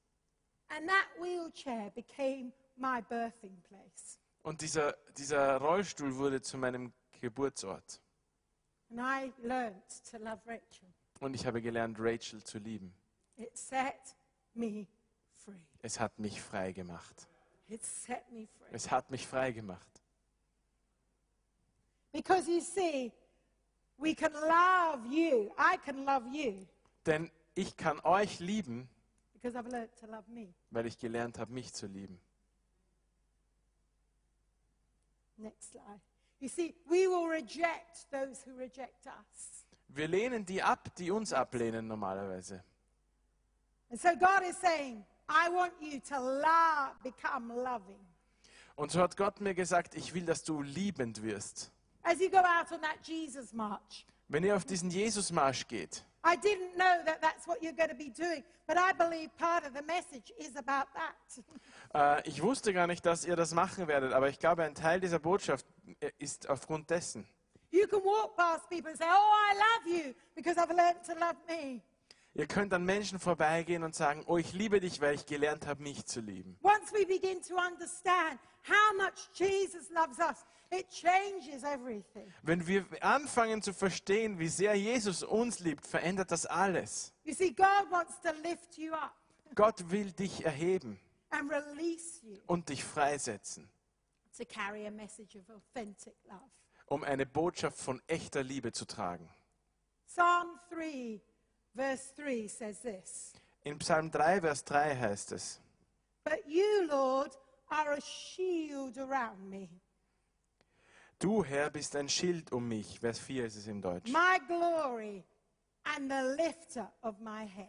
And 0.68 0.88
that 0.88 1.06
wheelchair 1.20 1.92
became 1.94 2.52
my 2.76 3.00
birthing 3.02 3.62
place. 3.68 4.18
Und 4.46 4.60
dieser, 4.60 4.92
dieser 5.18 5.56
Rollstuhl 5.56 6.14
wurde 6.14 6.40
zu 6.40 6.56
meinem 6.56 6.92
Geburtsort. 7.20 8.00
Und 11.18 11.34
ich 11.34 11.44
habe 11.44 11.60
gelernt, 11.60 11.96
Rachel 11.98 12.44
zu 12.44 12.58
lieben. 12.58 12.94
Es 15.82 15.98
hat 15.98 16.16
mich 16.20 16.40
frei 16.40 16.70
gemacht. 16.70 17.26
Es 18.70 18.88
hat 18.88 19.10
mich 19.10 19.26
frei 19.26 19.50
gemacht. 19.50 19.88
Because 22.12 22.48
you 22.48 22.60
see, 22.60 23.12
we 23.98 24.14
can 24.14 24.32
love 24.32 25.08
you. 25.12 25.52
I 25.58 25.76
can 25.84 26.04
love 26.04 26.24
you 26.32 26.64
Denn 27.04 27.32
ich 27.56 27.76
kann 27.76 27.98
euch 28.04 28.38
lieben, 28.38 28.88
because 29.32 29.58
I've 29.58 29.68
learned 29.68 29.90
to 29.98 30.06
love 30.06 30.30
me. 30.30 30.54
weil 30.70 30.86
ich 30.86 30.98
gelernt 30.98 31.40
habe, 31.40 31.52
mich 31.52 31.74
zu 31.74 31.88
lieben. 31.88 32.20
Next 35.38 35.72
slide. 35.72 36.00
You 36.40 36.48
see, 36.48 36.74
we 36.88 37.08
will 37.08 37.26
reject 37.26 38.10
those 38.10 38.42
who 38.44 38.56
reject 38.58 39.06
us. 39.06 39.64
Wir 39.88 40.08
lehnen 40.08 40.44
die 40.44 40.62
ab, 40.62 40.94
die 40.96 41.10
uns 41.10 41.32
ablehnen 41.32 41.86
normalerweise. 41.86 42.62
And 43.90 44.00
so 44.00 44.14
God 44.16 44.42
is 44.42 44.56
saying, 44.56 45.04
I 45.28 45.48
want 45.48 45.72
you 45.80 46.00
to 46.00 46.18
love, 46.18 47.02
become 47.02 47.54
loving. 47.54 48.00
Und 48.76 48.90
so 48.90 49.00
hat 49.00 49.16
Gott 49.16 49.40
mir 49.40 49.54
gesagt, 49.54 49.94
ich 49.94 50.12
will, 50.12 50.24
dass 50.24 50.44
du 50.44 50.60
liebend 50.60 51.22
wirst. 51.22 51.70
As 52.02 52.20
you 52.20 52.28
go 52.28 52.38
out 52.38 52.70
on 52.72 52.80
that 52.82 52.98
Jesus 53.02 53.52
march, 53.52 54.06
Wenn 54.28 54.42
ihr 54.44 54.56
auf 54.56 54.64
diesen 54.64 54.90
Jesusmarsch 54.90 55.68
geht, 55.68 56.04
I 56.24 56.36
didn't 56.36 56.74
know 56.74 57.04
that 57.04 57.20
that's 57.22 57.46
what 57.46 57.62
you're 57.62 57.72
going 57.76 57.88
to 57.90 57.94
be 57.94 58.10
doing, 58.10 58.42
but 58.66 58.76
I 58.76 58.92
believe 58.92 59.30
part 59.38 59.64
of 59.64 59.72
the 59.76 59.82
message 59.82 60.32
is 60.38 60.56
about 60.56 60.88
that. 60.94 61.44
äh, 62.24 62.28
ich 62.28 62.42
wusste 62.42 62.72
gar 62.72 62.88
nicht, 62.88 63.06
dass 63.06 63.24
ihr 63.24 63.36
das 63.36 63.54
machen 63.54 63.86
werdet, 63.86 64.12
aber 64.12 64.28
ich 64.28 64.40
glaube, 64.40 64.64
ein 64.64 64.74
Teil 64.74 64.98
dieser 64.98 65.20
Botschaft 65.20 65.64
äh, 66.00 66.10
ist 66.18 66.48
aufgrund 66.48 66.90
dessen. 66.90 67.28
You 67.70 67.86
can 67.86 68.00
walk 68.02 68.36
past 68.36 68.68
people 68.68 68.88
and 68.90 68.98
say, 68.98 69.06
Oh, 69.08 69.32
I 69.52 69.54
love 69.54 69.88
you 70.06 70.14
because 70.34 70.58
I've 70.58 70.74
learned 70.74 71.04
to 71.06 71.12
love 71.14 71.36
me. 71.48 71.80
Ihr 72.34 72.46
könnt 72.46 72.74
an 72.74 72.84
Menschen 72.84 73.18
vorbeigehen 73.18 73.82
und 73.82 73.94
sagen, 73.94 74.22
oh, 74.26 74.36
ich 74.36 74.52
liebe 74.52 74.78
dich, 74.78 75.00
weil 75.00 75.14
ich 75.14 75.24
gelernt 75.24 75.66
habe, 75.66 75.82
mich 75.82 76.04
zu 76.04 76.20
lieben. 76.20 76.58
Once 76.62 76.92
we 76.92 77.06
begin 77.06 77.40
to 77.40 77.54
understand 77.54 78.38
how 78.68 78.94
much 78.98 79.30
Jesus 79.32 79.88
loves 79.90 80.18
us. 80.18 80.44
Wenn 82.42 82.66
wir 82.66 82.86
anfangen 83.00 83.62
zu 83.62 83.72
verstehen, 83.72 84.38
wie 84.38 84.48
sehr 84.48 84.74
Jesus 84.74 85.22
uns 85.22 85.60
liebt, 85.60 85.86
verändert 85.86 86.30
das 86.30 86.46
alles. 86.46 87.12
You 87.24 87.34
see, 87.34 87.50
God 87.50 87.90
wants 87.90 88.20
to 88.22 88.30
lift 88.42 88.76
you 88.76 88.92
up 88.92 89.14
Gott 89.54 89.90
will 89.90 90.10
dich 90.12 90.44
erheben 90.44 90.98
and 91.30 91.50
release 91.50 92.20
you 92.22 92.38
und 92.46 92.68
dich 92.68 92.84
freisetzen, 92.84 93.68
to 94.36 94.44
carry 94.44 94.86
a 94.86 94.90
message 94.90 95.36
of 95.36 95.48
authentic 95.48 96.14
love. 96.28 96.50
um 96.86 97.04
eine 97.04 97.26
Botschaft 97.26 97.78
von 97.78 98.02
echter 98.06 98.42
Liebe 98.42 98.72
zu 98.72 98.84
tragen. 98.86 99.28
Psalm 100.06 100.58
3, 100.70 101.20
verse 101.74 102.12
3 102.16 102.48
says 102.48 102.80
this 102.82 103.32
In 103.64 103.78
Psalm 103.78 104.10
3, 104.10 104.40
Vers 104.40 104.64
3 104.64 104.96
heißt 104.96 105.32
es, 105.32 105.60
But 106.24 106.44
you, 106.46 106.86
Lord, 106.88 107.36
are 107.68 107.92
a 107.94 108.00
shield 108.00 108.98
around 108.98 109.48
me, 109.48 109.68
Du 111.18 111.42
Herr 111.44 111.70
bist 111.70 111.96
ein 111.96 112.08
Schild 112.08 112.52
um 112.52 112.68
mich. 112.68 113.00
Vers 113.00 113.18
4 113.18 113.46
ist 113.46 113.56
es 113.56 113.66
im 113.66 113.80
Deutsch. 113.80 114.10
my 114.12 114.38
glory 114.46 115.24
and 115.84 116.10
the 116.10 116.42
lifter 116.42 116.92
of 117.02 117.18
my 117.20 117.46
head. 117.46 117.68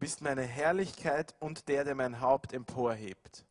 Bist 0.00 0.22
meine 0.22 0.42
Herrlichkeit 0.42 1.34
und 1.38 1.68
der, 1.68 1.84
der 1.84 1.94
mein 1.94 2.20
Haupt 2.20 2.52
emporhebt. 2.52 3.44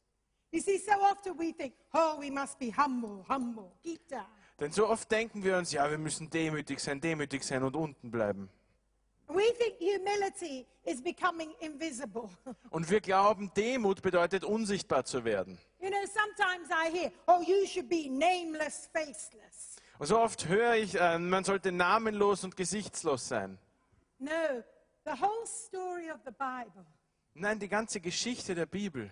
You 0.51 0.59
see, 0.59 0.77
so 0.77 0.93
often 1.11 1.37
we 1.37 1.53
think, 1.53 1.75
oh, 1.93 2.19
we 2.19 2.31
must 2.31 2.57
be 2.57 2.71
humble, 2.75 3.23
humble, 3.29 3.71
deep 3.85 4.07
down. 4.09 4.25
Denn 4.59 4.71
so 4.71 4.89
oft 4.89 5.09
denken 5.09 5.43
wir 5.43 5.57
uns, 5.57 5.71
ja, 5.71 5.89
wir 5.89 5.97
müssen 5.97 6.29
demütig 6.29 6.79
sein, 6.79 6.99
demütig 6.99 7.43
sein 7.43 7.63
und 7.63 7.75
unten 7.75 8.11
bleiben. 8.11 8.49
We 9.27 9.53
think 9.57 9.79
humility 9.79 10.65
is 10.83 11.01
becoming 11.01 11.51
invisible. 11.59 12.29
Und 12.71 12.89
wir 12.89 12.99
glauben, 12.99 13.51
Demut 13.55 14.01
bedeutet 14.01 14.43
unsichtbar 14.43 15.05
zu 15.05 15.23
werden. 15.23 15.59
You 15.81 15.89
know, 15.89 16.05
sometimes 16.05 16.69
I 16.71 16.89
hear, 16.89 17.11
oh, 17.27 17.41
you 17.41 17.65
should 17.65 17.89
be 17.89 18.09
nameless, 18.09 18.89
faceless. 18.93 19.77
So 20.01 20.19
oft 20.19 20.47
höre 20.47 20.75
ich, 20.75 20.95
äh, 20.95 21.19
man 21.19 21.43
sollte 21.43 21.71
namenlos 21.71 22.43
und 22.43 22.55
gesichtslos 22.55 23.27
sein. 23.27 23.57
No, 24.17 24.63
the 25.05 25.11
whole 25.11 25.45
story 25.45 26.09
of 26.09 26.19
the 26.25 26.31
Bible 26.31 26.85
Nein, 27.33 27.59
die 27.59 27.69
ganze 27.69 28.01
Geschichte 28.01 28.53
der 28.53 28.65
Bibel 28.65 29.09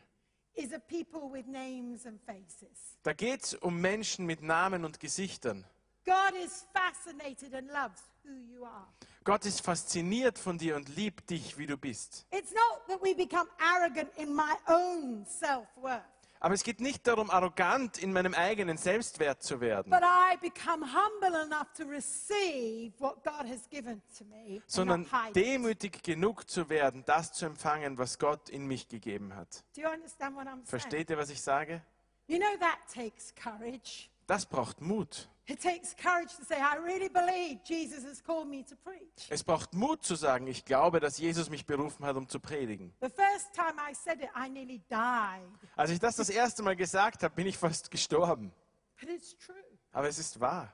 is 0.55 0.74
a 0.74 0.80
people 0.80 1.30
with 1.32 1.45
names 1.45 2.05
and 2.05 2.20
faces. 2.26 2.97
Da 3.03 3.13
geht 3.13 3.43
es 3.43 3.53
um 3.53 3.80
Menschen 3.80 4.26
mit 4.26 4.41
Namen 4.41 4.84
und 4.84 4.99
Gesichtern. 4.99 5.65
God 6.05 6.34
is 6.43 6.65
fascinated 6.74 7.53
and 7.53 7.70
loves 7.70 8.01
who 8.24 8.34
you 8.34 8.65
are. 8.65 8.88
Gott 9.24 9.45
ist 9.45 9.61
fasziniert 9.61 10.39
von 10.39 10.57
dir 10.57 10.76
und 10.76 10.89
liebt 10.89 11.30
dich, 11.30 11.57
wie 11.57 11.68
du 11.68 11.78
bist. 11.78 12.26
It's 12.32 12.51
not 12.51 12.88
that 12.88 13.01
we 13.01 13.13
become 13.13 13.47
arrogant 13.59 14.09
in 14.18 14.34
my 14.34 14.55
own 14.68 15.26
self 15.26 15.68
worth, 15.78 16.01
Aber 16.40 16.54
es 16.54 16.64
geht 16.64 16.80
nicht 16.82 17.08
darum, 17.08 17.30
arrogant 17.32 17.98
in 17.98 18.14
meinem 18.14 18.34
eigenen 18.34 18.78
Selbstwert 18.78 19.42
zu 19.42 19.60
werden, 19.60 19.90
but 19.90 20.02
I 20.02 20.38
become 20.38 20.86
humble 20.86 21.36
enough 21.42 21.72
to 21.76 21.84
receive 21.86 22.94
what 23.00 23.24
God 23.24 23.50
has 23.50 23.68
given 23.70 24.02
to 24.18 24.24
me. 24.26 24.56
and 24.58 24.64
sondern 24.68 25.02
not 25.02 25.12
hide 25.12 25.40
it. 25.40 25.46
demütig 25.48 26.04
genug 26.04 26.50
zu 26.50 26.70
werden, 26.70 27.04
das 27.06 27.34
zu 27.34 27.46
empfangen, 27.46 27.98
was 27.98 28.20
Gott 28.20 28.50
in 28.50 28.68
mich 28.68 28.88
gegeben 28.88 29.36
hat. 29.36 29.64
Do 29.76 29.82
you 29.82 29.90
understand 29.90 30.36
what 30.36 30.46
I'm 30.46 30.52
saying? 30.54 30.66
Versteht 30.66 31.10
ihr, 31.10 31.18
was 31.18 31.30
ich 31.30 31.42
sage? 31.42 31.82
You 32.28 32.38
know 32.38 32.58
that 32.60 32.78
takes 32.94 33.34
courage. 33.36 34.10
Das 34.28 34.46
braucht 34.46 34.82
Mut. 34.82 35.30
It 35.50 35.62
takes 35.62 35.95
courage 35.95 36.36
to 36.36 36.43
say, 36.43 36.58
I 36.60 36.76
really 36.76 37.08
believe 37.08 37.64
Jesus 37.64 38.04
has 38.04 38.22
called 38.22 38.50
me 38.50 38.66
to 38.66 38.76
preach. 38.76 39.30
Es 39.30 39.45
braucht 39.45 39.74
Mut 39.74 40.04
zu 40.04 40.16
sagen, 40.16 40.45
ich 40.48 40.66
glaube, 40.66 41.00
dass 41.00 41.18
Jesus 41.18 41.50
mich 41.50 41.66
berufen 41.66 42.06
hat, 42.06 42.18
um 42.18 42.28
zu 42.28 42.41
predigen. 42.41 42.93
The 43.00 43.10
first 43.10 43.54
time 43.54 43.76
I 43.80 43.93
said 43.93 44.20
it, 44.20 44.30
I 44.36 44.50
nearly 44.50 44.82
died. 44.89 45.48
Als 45.78 45.91
ich 45.91 46.00
das 46.00 46.18
das 46.18 46.30
erste 46.30 46.64
Mal 46.64 46.76
gesagt 46.76 47.24
habe, 47.24 47.34
bin 47.34 47.48
ich 47.48 47.58
fast 47.58 47.89
gestorben. 47.89 48.52
But 49.00 49.10
it's 49.10 49.38
true. 49.38 49.56
Aber 49.93 50.10
es 50.10 50.20
ist 50.20 50.38
wahr. 50.41 50.74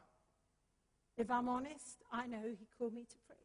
If 1.19 1.29
I'm 1.29 1.47
honest, 1.47 1.99
I 2.11 2.27
know 2.27 2.41
He 2.41 2.67
called 2.75 2.93
me 2.93 3.05
to 3.05 3.17
preach. 3.27 3.37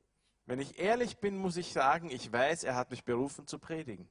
Wenn 0.47 0.61
ich 0.61 0.79
ehrlich 0.79 1.19
bin, 1.19 1.37
muss 1.37 1.59
ich 1.59 1.75
sagen, 1.75 2.11
ich 2.11 2.33
weiß, 2.33 2.65
er 2.65 2.75
hat 2.75 2.91
mich 2.91 3.05
berufen 3.05 3.47
zu 3.47 3.59
predigen. 3.59 4.09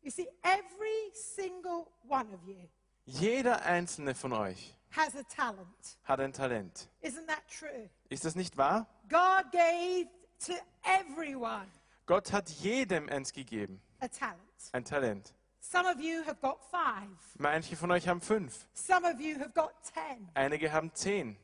You 0.00 0.10
see, 0.10 0.28
every 0.42 1.12
single 1.12 1.88
one 2.08 2.32
of 2.32 2.42
you 2.46 2.56
Jeder 3.04 3.62
einzelne 3.66 4.14
von 4.14 4.32
euch 4.32 4.77
has 4.90 5.14
a 5.14 5.22
talent. 5.24 5.98
hat 6.04 6.20
ein 6.20 6.32
Talent. 6.32 6.88
Isn't 7.02 7.26
that 7.28 7.42
true? 7.48 7.88
Ist 8.08 8.24
das 8.24 8.34
nicht 8.34 8.56
wahr? 8.56 8.86
God 9.08 9.50
gave 9.52 10.08
to 10.46 10.52
everyone 10.82 11.66
Gott 12.06 12.32
hat 12.32 12.48
jedem 12.48 13.08
eins 13.08 13.32
gegeben, 13.32 13.80
a 14.00 14.08
talent. 14.08 14.38
ein 14.72 14.84
Talent. 14.84 15.34
Some 15.60 15.86
of 15.86 16.00
you 16.00 16.22
have 16.24 16.40
got 16.40 16.58
five, 16.70 17.08
Manche 17.38 17.76
von 17.76 17.90
euch 17.90 18.08
haben 18.08 18.20
fünf, 18.22 18.66
some 18.72 19.06
of 19.06 19.20
you 19.20 19.38
have 19.38 19.50
got 19.52 19.72
ten. 19.92 20.28
einige 20.34 20.72
haben 20.72 20.90
zehn. 20.94 21.36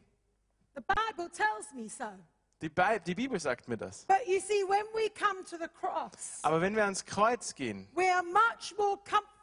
The 0.74 0.80
Bible 0.82 1.30
tells 1.30 1.72
me 1.74 1.88
so. 1.88 2.06
Die, 2.62 2.68
Bi 2.70 2.98
die 3.04 3.14
Bibel 3.14 3.38
sagt 3.38 3.68
mir 3.68 3.76
das. 3.76 4.06
But 4.06 4.26
you 4.26 4.40
see, 4.40 4.64
when 4.66 4.84
we 4.94 5.10
come 5.10 5.44
to 5.44 5.56
the 5.58 5.68
cross, 5.68 6.38
Aber 6.42 6.60
wenn 6.62 6.74
wir 6.74 6.84
ans 6.84 7.04
Kreuz 7.04 7.54
gehen, 7.54 7.86
we 7.94 8.04
are 8.10 8.22
much 8.22 8.74
more 8.78 8.96
comfortable 8.98 9.33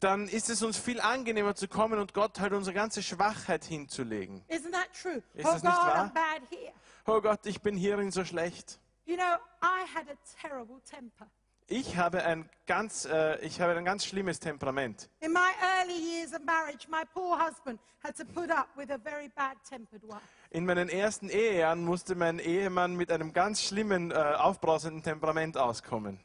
dann 0.00 0.28
ist 0.28 0.50
es 0.50 0.62
uns 0.62 0.78
viel 0.78 1.00
angenehmer 1.00 1.54
zu 1.54 1.68
kommen 1.68 1.98
und 1.98 2.14
Gott 2.14 2.40
halt 2.40 2.52
unsere 2.52 2.74
ganze 2.74 3.02
Schwachheit 3.02 3.64
hinzulegen. 3.64 4.44
Isn't 4.48 4.72
that 4.72 4.88
true? 4.92 5.22
Ist 5.34 5.46
oh 5.46 5.52
das 5.52 5.62
God, 5.62 5.64
nicht 5.64 5.76
wahr? 5.76 6.04
I'm 6.06 6.14
bad 6.14 6.42
here. 6.50 6.72
Oh 7.06 7.20
Gott, 7.20 7.46
ich 7.46 7.60
bin 7.60 7.76
hierin 7.76 8.10
so 8.10 8.24
schlecht. 8.24 8.80
You 9.04 9.16
know, 9.16 9.36
I 9.62 9.84
had 9.94 10.08
a 10.10 10.16
terrible 10.40 10.80
temper. 10.82 11.26
Ich 11.68 11.96
habe 11.96 12.22
ein 12.22 12.48
ganz, 12.66 13.06
äh, 13.06 13.40
ich 13.44 13.60
habe 13.60 13.76
ein 13.76 13.84
ganz 13.84 14.04
schlimmes 14.04 14.38
Temperament. 14.38 15.08
In 15.20 15.32
my 15.32 15.50
early 15.80 15.98
years 15.98 16.32
of 16.32 16.44
marriage, 16.44 16.86
my 16.88 17.02
poor 17.12 17.36
husband 17.36 17.80
had 18.04 18.16
to 18.16 18.24
put 18.24 18.50
up 18.50 18.68
with 18.76 18.90
a 18.90 18.98
very 18.98 19.28
bad 19.28 19.56
tempered 19.68 20.02
wife. 20.04 20.22
In 20.50 20.64
meinen 20.64 20.88
ersten 20.88 21.28
Ehejahren 21.28 21.84
musste 21.84 22.14
mein 22.14 22.38
Ehemann 22.38 22.94
mit 22.96 23.10
einem 23.10 23.32
ganz 23.32 23.62
schlimmen, 23.62 24.10
äh, 24.10 24.14
aufbrausenden 24.14 25.02
Temperament 25.02 25.56
auskommen. 25.56 26.20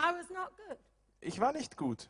I 0.00 0.12
was 0.18 0.28
not 0.30 0.50
good. 0.68 0.78
Ich 1.20 1.40
war 1.40 1.52
nicht 1.52 1.76
gut. 1.76 2.08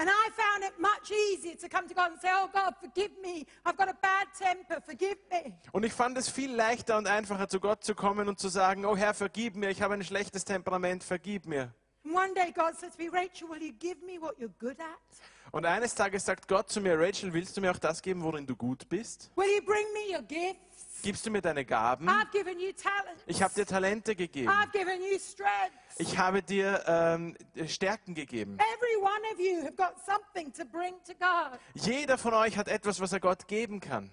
And 0.00 0.08
I 0.08 0.30
found 0.30 0.64
it 0.64 0.78
much 0.78 1.10
easier 1.10 1.58
to 1.58 1.68
come 1.68 1.88
to 1.88 1.94
God 1.94 2.12
and 2.12 2.20
say, 2.20 2.30
Oh 2.32 2.48
God, 2.52 2.74
forgive 2.80 3.10
me. 3.20 3.44
I've 3.64 3.76
got 3.76 3.88
a 3.88 3.96
bad 4.00 4.28
temper. 4.38 4.80
Forgive 4.80 5.16
me. 5.28 5.52
Und 5.72 5.84
ich 5.84 5.92
fand 5.92 6.16
es 6.16 6.28
viel 6.28 6.54
leichter 6.54 6.96
und 6.96 7.08
einfacher, 7.08 7.48
zu 7.48 7.58
Gott 7.58 7.82
zu 7.82 7.96
kommen 7.96 8.28
und 8.28 8.38
zu 8.38 8.48
sagen, 8.48 8.84
oh 8.84 8.96
Herr, 8.96 9.12
vergib 9.12 9.56
mir, 9.56 9.70
ich 9.70 9.82
habe 9.82 9.94
ein 9.94 10.04
schlechtes 10.04 10.44
Temperament, 10.44 11.02
vergib 11.02 11.46
mir. 11.46 11.74
And 12.04 12.14
one 12.14 12.32
day 12.32 12.52
God 12.52 12.76
said 12.78 12.92
to 12.92 13.02
me, 13.02 13.10
Rachel, 13.12 13.48
will 13.48 13.60
you 13.60 13.72
give 13.72 13.96
me 14.06 14.20
what 14.20 14.38
you're 14.38 14.54
good 14.60 14.78
at? 14.78 15.18
Und 15.50 15.66
eines 15.66 15.94
Tages 15.96 16.24
sagt 16.24 16.46
Gott 16.46 16.70
zu 16.70 16.80
mir, 16.80 16.98
Rachel, 16.98 17.32
willst 17.32 17.56
du 17.56 17.60
mir 17.60 17.72
auch 17.72 17.78
das 17.78 18.00
geben, 18.00 18.22
worin 18.22 18.46
du 18.46 18.54
gut 18.54 18.88
bist? 18.88 19.30
Will 19.34 19.48
you 19.56 19.64
bring 19.64 19.84
me 19.94 20.14
your 20.16 20.22
gifts? 20.22 20.67
Gibst 21.02 21.24
du 21.26 21.30
mir 21.30 21.40
deine 21.40 21.64
Gaben? 21.64 22.08
Ich 23.26 23.42
habe 23.42 23.54
dir 23.54 23.66
Talente 23.66 24.16
gegeben. 24.16 24.50
I've 24.50 24.72
given 24.72 25.00
you 25.00 25.18
strengths. 25.18 25.98
Ich 25.98 26.18
habe 26.18 26.42
dir 26.42 26.82
ähm, 26.86 27.36
Stärken 27.66 28.14
gegeben. 28.14 28.58
Every 28.58 28.96
one 29.00 29.32
of 29.32 29.38
you 29.38 29.62
have 29.62 29.76
got 29.76 29.94
something 30.04 30.52
to 30.52 30.64
bring 30.64 30.94
to 31.06 31.14
God. 31.14 31.58
Jeder 31.74 32.18
von 32.18 32.34
euch 32.34 32.56
hat 32.56 32.68
etwas, 32.68 33.00
was 33.00 33.12
er 33.12 33.20
Gott 33.20 33.48
geben 33.48 33.80
kann. 33.80 34.10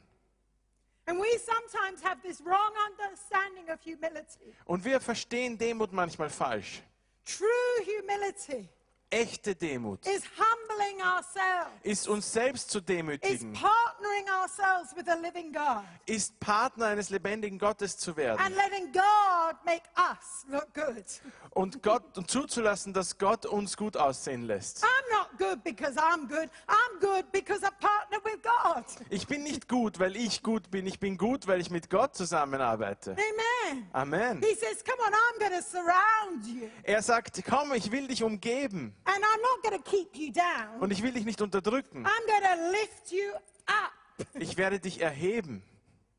And 1.07 1.19
we 1.19 1.37
sometimes 1.37 2.03
have 2.03 2.21
this 2.23 2.43
wrong 2.43 2.73
understanding 2.89 3.69
of 3.71 3.79
humility. 3.83 4.55
Und 4.65 4.83
wir 4.83 4.99
verstehen 4.99 5.57
Demut 5.57 5.93
manchmal 5.93 6.29
falsch. 6.29 6.81
True 7.25 7.47
humility 7.85 8.69
Echte 9.09 9.55
Demut 9.55 10.05
is 10.07 10.23
humbling 10.37 11.01
ourselves, 11.01 11.71
ist 11.83 12.07
uns 12.07 12.33
selbst 12.33 12.69
zu 12.69 12.79
is 12.79 12.85
demütigen, 12.85 13.53
partnering 13.53 14.25
ourselves 14.41 14.95
with 14.95 15.05
the 15.05 15.21
living 15.21 15.53
God, 15.53 15.83
ist 16.05 16.39
Partner 16.39 16.87
eines 16.87 17.09
lebendigen 17.09 17.59
Gottes 17.59 17.97
zu 17.97 18.11
and 18.11 18.17
werden 18.17 18.55
letting 18.55 18.91
God 18.91 19.55
make 19.63 19.83
us 19.97 20.45
look 20.49 20.73
good. 20.73 21.05
und 21.51 21.81
Gott 21.83 22.03
und 22.17 22.29
zuzulassen, 22.29 22.93
dass 22.93 23.17
Gott 23.17 23.45
uns 23.45 23.77
gut 23.77 23.95
aussehen 23.95 24.41
lässt. 24.41 24.83
I'm 24.83 24.89
not 25.11 25.37
good 25.37 25.63
because 25.63 25.97
I'm 25.97 26.27
good. 26.27 26.49
I'm 26.67 26.99
good 26.99 27.31
because 27.31 27.63
I 27.63 27.69
partner 27.79 28.19
with 28.23 28.41
God. 28.41 28.85
Ich 29.09 29.27
bin 29.27 29.43
nicht 29.43 29.69
gut, 29.69 29.99
weil 29.99 30.15
ich 30.15 30.41
gut 30.41 30.71
bin. 30.71 30.87
Ich 30.87 30.99
bin 30.99 31.17
gut, 31.17 31.47
weil 31.47 31.61
ich 31.61 31.69
mit 31.69 31.89
Gott 31.89 32.15
zusammenarbeite. 32.15 33.11
Amen. 33.11 33.87
Amen. 33.93 34.41
He 34.41 34.55
says, 34.55 34.83
Come 34.83 34.99
on, 35.05 35.13
I'm 35.13 35.39
going 35.39 35.51
to 35.51 35.61
surround 35.61 36.45
you. 36.47 36.69
Er 36.83 37.01
sagt, 37.01 37.43
komm, 37.47 37.73
ich 37.73 37.91
will 37.91 38.07
dich 38.07 38.23
umgeben 38.23 38.94
And 39.03 39.17
I'm 39.17 39.41
not 39.41 39.61
going 39.63 39.83
to 39.83 39.89
keep 39.89 40.15
you 40.15 40.31
down. 40.31 40.79
und 40.79 40.91
ich 40.91 41.03
will 41.03 41.11
dich 41.11 41.25
nicht 41.25 41.41
unterdrücken. 41.41 42.05
I'm 42.05 42.25
going 42.27 42.43
to 42.43 42.71
lift 42.71 43.11
you 43.11 43.33
up. 43.67 43.91
Ich 44.33 44.57
werde 44.57 44.79
dich 44.79 45.01
erheben. 45.01 45.61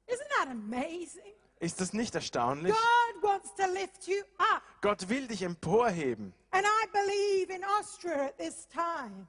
Isn't 0.07 0.29
that 0.39 0.49
amazing? 0.49 1.33
Ist 1.59 1.81
das 1.81 1.93
nicht 1.93 2.15
erstaunlich? 2.15 2.73
God 2.75 3.23
wants 3.23 3.55
to 3.57 3.67
lift 3.73 4.07
you 4.07 4.23
up. 4.39 4.63
Gott 4.83 5.09
will 5.09 5.27
dich 5.27 5.43
emporheben. 5.43 6.35
And 6.51 6.65
I 6.65 6.87
believe 6.93 7.53
in 7.53 7.65
Austria 7.81 8.27
at 8.27 8.39
this 8.39 8.69
time, 8.69 9.27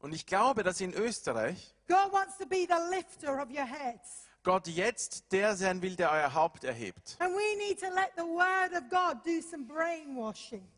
Und 0.00 0.12
ich 0.14 0.26
glaube, 0.26 0.62
dass 0.62 0.80
in 0.80 0.92
Österreich 0.92 1.74
Gott 4.48 4.66
jetzt 4.66 5.30
der 5.30 5.54
sein 5.56 5.82
will, 5.82 5.94
der 5.94 6.10
euer 6.10 6.32
Haupt 6.32 6.64
erhebt. 6.64 7.18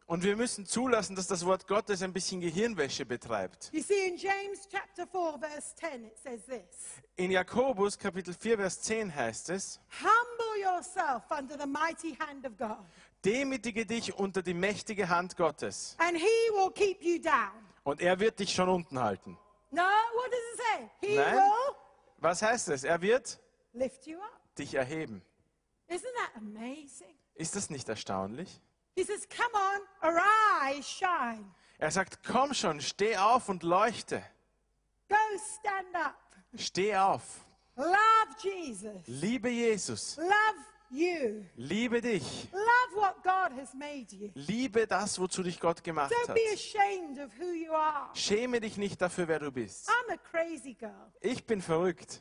Und 0.08 0.24
wir 0.24 0.34
müssen 0.34 0.66
zulassen, 0.66 1.14
dass 1.14 1.28
das 1.28 1.46
Wort 1.46 1.68
Gottes 1.68 2.02
ein 2.02 2.12
bisschen 2.12 2.40
Gehirnwäsche 2.40 3.06
betreibt. 3.06 3.70
You 3.72 3.80
see, 3.80 4.08
in 4.08 4.16
James 4.16 4.66
chapter 4.68 5.06
4, 5.06 5.38
verse 5.38 5.76
10, 5.76 6.04
it 6.04 6.18
says 6.18 6.44
this 6.46 7.00
In 7.14 7.30
Jakobus 7.30 7.96
Kapitel 7.96 8.34
4, 8.34 8.56
Vers 8.58 8.80
10 8.82 9.14
heißt 9.14 9.50
es, 9.50 9.78
Humble 10.00 10.60
yourself 10.60 11.22
under 11.30 11.56
the 11.56 11.68
mighty 11.68 12.16
hand 12.18 12.44
of 12.44 12.56
God, 12.58 12.84
demütige 13.24 13.86
dich 13.86 14.12
unter 14.18 14.42
die 14.42 14.52
mächtige 14.54 15.08
Hand 15.08 15.36
Gottes 15.36 15.94
and 15.98 16.16
He 16.16 16.50
will 16.54 16.72
keep 16.72 17.04
you 17.04 17.20
down. 17.20 17.52
und 17.84 18.00
er 18.00 18.18
wird 18.18 18.40
dich 18.40 18.52
schon 18.52 18.68
unten 18.68 18.98
halten. 18.98 19.38
No, 19.70 19.82
what 19.82 20.32
does 20.32 20.40
it 20.40 20.60
say? 20.60 21.08
He 21.08 21.16
Nein. 21.16 21.36
will 21.36 21.76
Was 22.18 22.42
heißt 22.42 22.68
es? 22.70 22.82
Er 22.82 23.00
wird 23.00 23.38
lift 23.72 24.06
you 24.06 24.18
up. 24.18 24.54
dich 24.58 24.74
erheben. 24.74 25.22
Isn't 25.88 26.02
that 26.16 26.36
amazing? 26.36 27.14
Ist 27.34 27.56
das 27.56 27.70
nicht 27.70 27.88
erstaunlich? 27.88 28.60
He 28.94 29.02
says, 29.04 29.26
Come 29.28 29.54
on, 29.54 29.80
arise, 30.02 30.82
shine. 30.88 31.44
Er 31.78 31.90
sagt, 31.90 32.22
komm 32.22 32.52
schon, 32.52 32.80
steh 32.80 33.16
auf 33.16 33.48
und 33.48 33.62
leuchte. 33.62 34.22
Go 35.08 35.16
stand 35.58 35.94
up. 35.94 36.14
Steh 36.54 36.94
auf. 36.96 37.22
Love 37.76 37.96
Jesus. 38.42 39.06
Liebe 39.06 39.48
Jesus. 39.48 40.16
Love 40.18 40.64
you. 40.90 41.44
Liebe 41.56 42.02
dich. 42.02 42.48
Love 42.52 42.96
what 42.96 43.22
God 43.22 43.58
has 43.58 43.72
made 43.72 44.14
you. 44.14 44.30
Liebe 44.34 44.86
das, 44.86 45.18
wozu 45.18 45.42
dich 45.42 45.58
Gott 45.58 45.82
gemacht 45.82 46.12
Don't 46.12 46.28
hat. 46.28 46.34
be 46.34 46.52
ashamed 46.52 47.18
of 47.18 47.32
who 47.38 47.52
you 47.52 47.72
are. 47.72 48.10
Schäme 48.14 48.60
dich 48.60 48.76
nicht 48.76 49.00
dafür, 49.00 49.26
wer 49.28 49.38
du 49.38 49.50
bist. 49.50 49.88
I'm 49.88 50.12
a 50.12 50.18
crazy 50.18 50.74
girl. 50.74 51.10
Ich 51.22 51.46
bin 51.46 51.62
verrückt. 51.62 52.20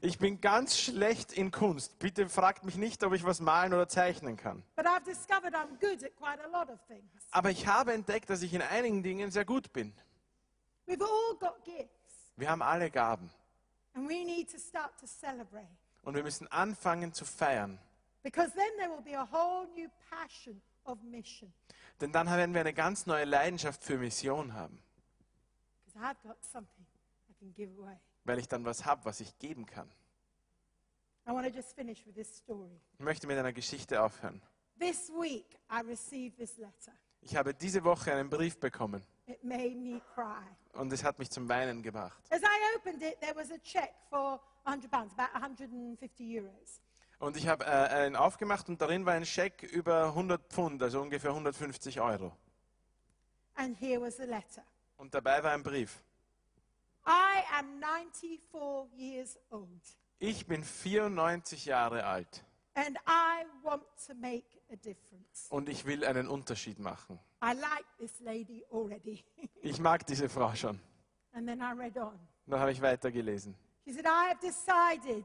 Ich 0.00 0.18
bin 0.18 0.40
ganz 0.40 0.78
schlecht 0.78 1.32
in 1.32 1.50
Kunst. 1.50 1.98
Bitte 1.98 2.28
fragt 2.28 2.64
mich 2.64 2.76
nicht, 2.76 3.02
ob 3.04 3.12
ich 3.14 3.24
was 3.24 3.40
malen 3.40 3.72
oder 3.72 3.88
zeichnen 3.88 4.36
kann. 4.36 4.62
But 4.76 4.86
I've 4.86 5.04
discovered 5.04 5.54
I'm 5.54 5.78
good 5.80 6.04
at 6.04 6.14
quite 6.16 6.42
a 6.44 6.48
lot 6.48 6.68
of 6.70 6.78
things. 6.86 7.10
Aber 7.30 7.50
ich 7.50 7.66
habe 7.66 7.92
entdeckt, 7.92 8.30
dass 8.30 8.42
ich 8.42 8.52
in 8.54 8.62
einigen 8.62 9.02
Dingen 9.02 9.30
sehr 9.30 9.44
gut 9.44 9.72
bin. 9.72 9.92
We've 10.86 11.02
all 11.02 11.36
got 11.38 11.64
gifts, 11.64 12.32
Wir 12.36 12.50
haben 12.50 12.62
alle 12.62 12.90
Gaben. 12.90 13.30
and 13.94 14.08
we 14.08 14.24
need 14.24 14.50
to 14.50 14.58
start 14.58 14.92
to 15.00 15.06
celebrate 15.06 15.66
Und 16.02 16.14
wir 16.14 16.22
müssen 16.22 16.46
anfangen 16.48 17.12
zu 17.12 17.24
feiern. 17.24 17.78
Because 18.22 18.52
then 18.54 18.70
there 18.78 18.90
will 18.90 19.02
be 19.02 19.16
a 19.18 19.26
whole 19.30 19.66
new 19.74 19.88
passion 20.10 20.60
of 20.84 20.98
mission. 21.02 21.52
Denn 22.00 22.12
dann 22.12 22.26
werden 22.28 22.54
wir 22.54 22.60
eine 22.60 22.72
ganz 22.74 23.06
neue 23.06 23.24
Leidenschaft 23.24 23.82
für 23.82 23.98
Mission 23.98 24.52
haben, 24.54 24.78
Because 24.78 24.82
I've 24.82 24.82
got 24.82 24.82
something 24.82 24.84
I 24.84 25.86
can 25.86 25.86
give 25.86 25.87
away. 25.87 25.87
Weil 28.24 28.38
ich 28.38 28.48
dann 28.48 28.64
was 28.64 28.84
habe, 28.84 29.04
was 29.04 29.20
ich 29.20 29.38
geben 29.38 29.66
kann. 29.66 29.90
I 31.26 31.30
want 31.32 31.46
to 31.46 31.52
just 31.52 31.74
finish 31.74 32.06
with 32.06 32.14
this 32.14 32.36
story. 32.38 32.80
Ich 32.94 33.00
möchte 33.00 33.26
mit 33.26 33.36
einer 33.36 33.52
Geschichte 33.52 34.02
aufhören. 34.02 34.40
This 34.78 35.10
week, 35.10 35.58
I 35.70 35.80
received 35.86 36.38
this 36.38 36.56
letter. 36.56 36.92
Ich 37.20 37.36
habe 37.36 37.52
diese 37.52 37.82
Woche 37.84 38.12
einen 38.12 38.30
Brief 38.30 38.58
bekommen 38.58 39.04
It 39.26 39.42
made 39.44 39.74
me 39.74 40.00
cry. 40.14 40.44
und 40.72 40.92
es 40.92 41.02
hat 41.04 41.18
mich 41.18 41.30
zum 41.30 41.48
Weinen 41.48 41.82
gebracht. 41.82 42.22
As 42.30 42.40
I 42.40 42.76
opened 42.76 43.02
it, 43.02 43.20
there 43.20 43.34
was 43.34 43.50
a 43.50 43.58
check 43.58 43.92
for 44.08 44.40
100 44.64 44.90
pounds, 44.90 45.12
about 45.18 45.34
150 45.34 46.40
euros. 46.40 46.80
Und 47.18 47.36
ich 47.36 47.48
habe 47.48 47.64
äh, 47.64 47.68
einen 47.68 48.16
aufgemacht 48.16 48.68
und 48.68 48.80
darin 48.80 49.04
war 49.04 49.14
ein 49.14 49.26
Scheck 49.26 49.64
über 49.64 50.06
100 50.06 50.50
Pfund, 50.50 50.82
also 50.82 51.00
ungefähr 51.02 51.30
150 51.30 52.00
Euro. 52.00 52.32
Und 54.98 55.14
dabei 55.14 55.42
war 55.42 55.52
ein 55.52 55.62
Brief. 55.62 56.02
I 57.06 57.42
am 57.58 57.80
94 57.80 58.90
years 58.98 59.38
old, 59.50 59.68
Ich 60.18 60.46
bin 60.46 60.62
94 60.62 61.64
Jahre 61.64 62.04
alt 62.04 62.44
and 62.74 62.96
I 63.06 63.44
want 63.62 63.82
to 64.06 64.14
make 64.14 64.44
a 64.70 64.76
difference. 64.76 65.46
und 65.48 65.68
ich 65.68 65.86
will 65.86 66.04
einen 66.04 66.28
Unterschied 66.28 66.78
machen. 66.78 67.18
I 67.42 67.54
like 67.54 67.86
this 67.98 68.20
lady 68.20 68.64
already. 68.70 69.24
Ich 69.62 69.80
mag 69.80 70.06
diese 70.06 70.28
Frau 70.28 70.54
schon. 70.54 70.78
and 71.32 71.46
then 71.46 71.60
I 71.60 71.72
read 71.72 71.96
on. 71.96 72.18
Dann 72.46 72.60
habe 72.60 72.72
ich 72.72 72.82
weitergelesen. 72.82 73.54
She 73.84 73.92
said, 73.94 74.04
I 74.06 74.28
have 74.30 74.40
decided 74.40 75.24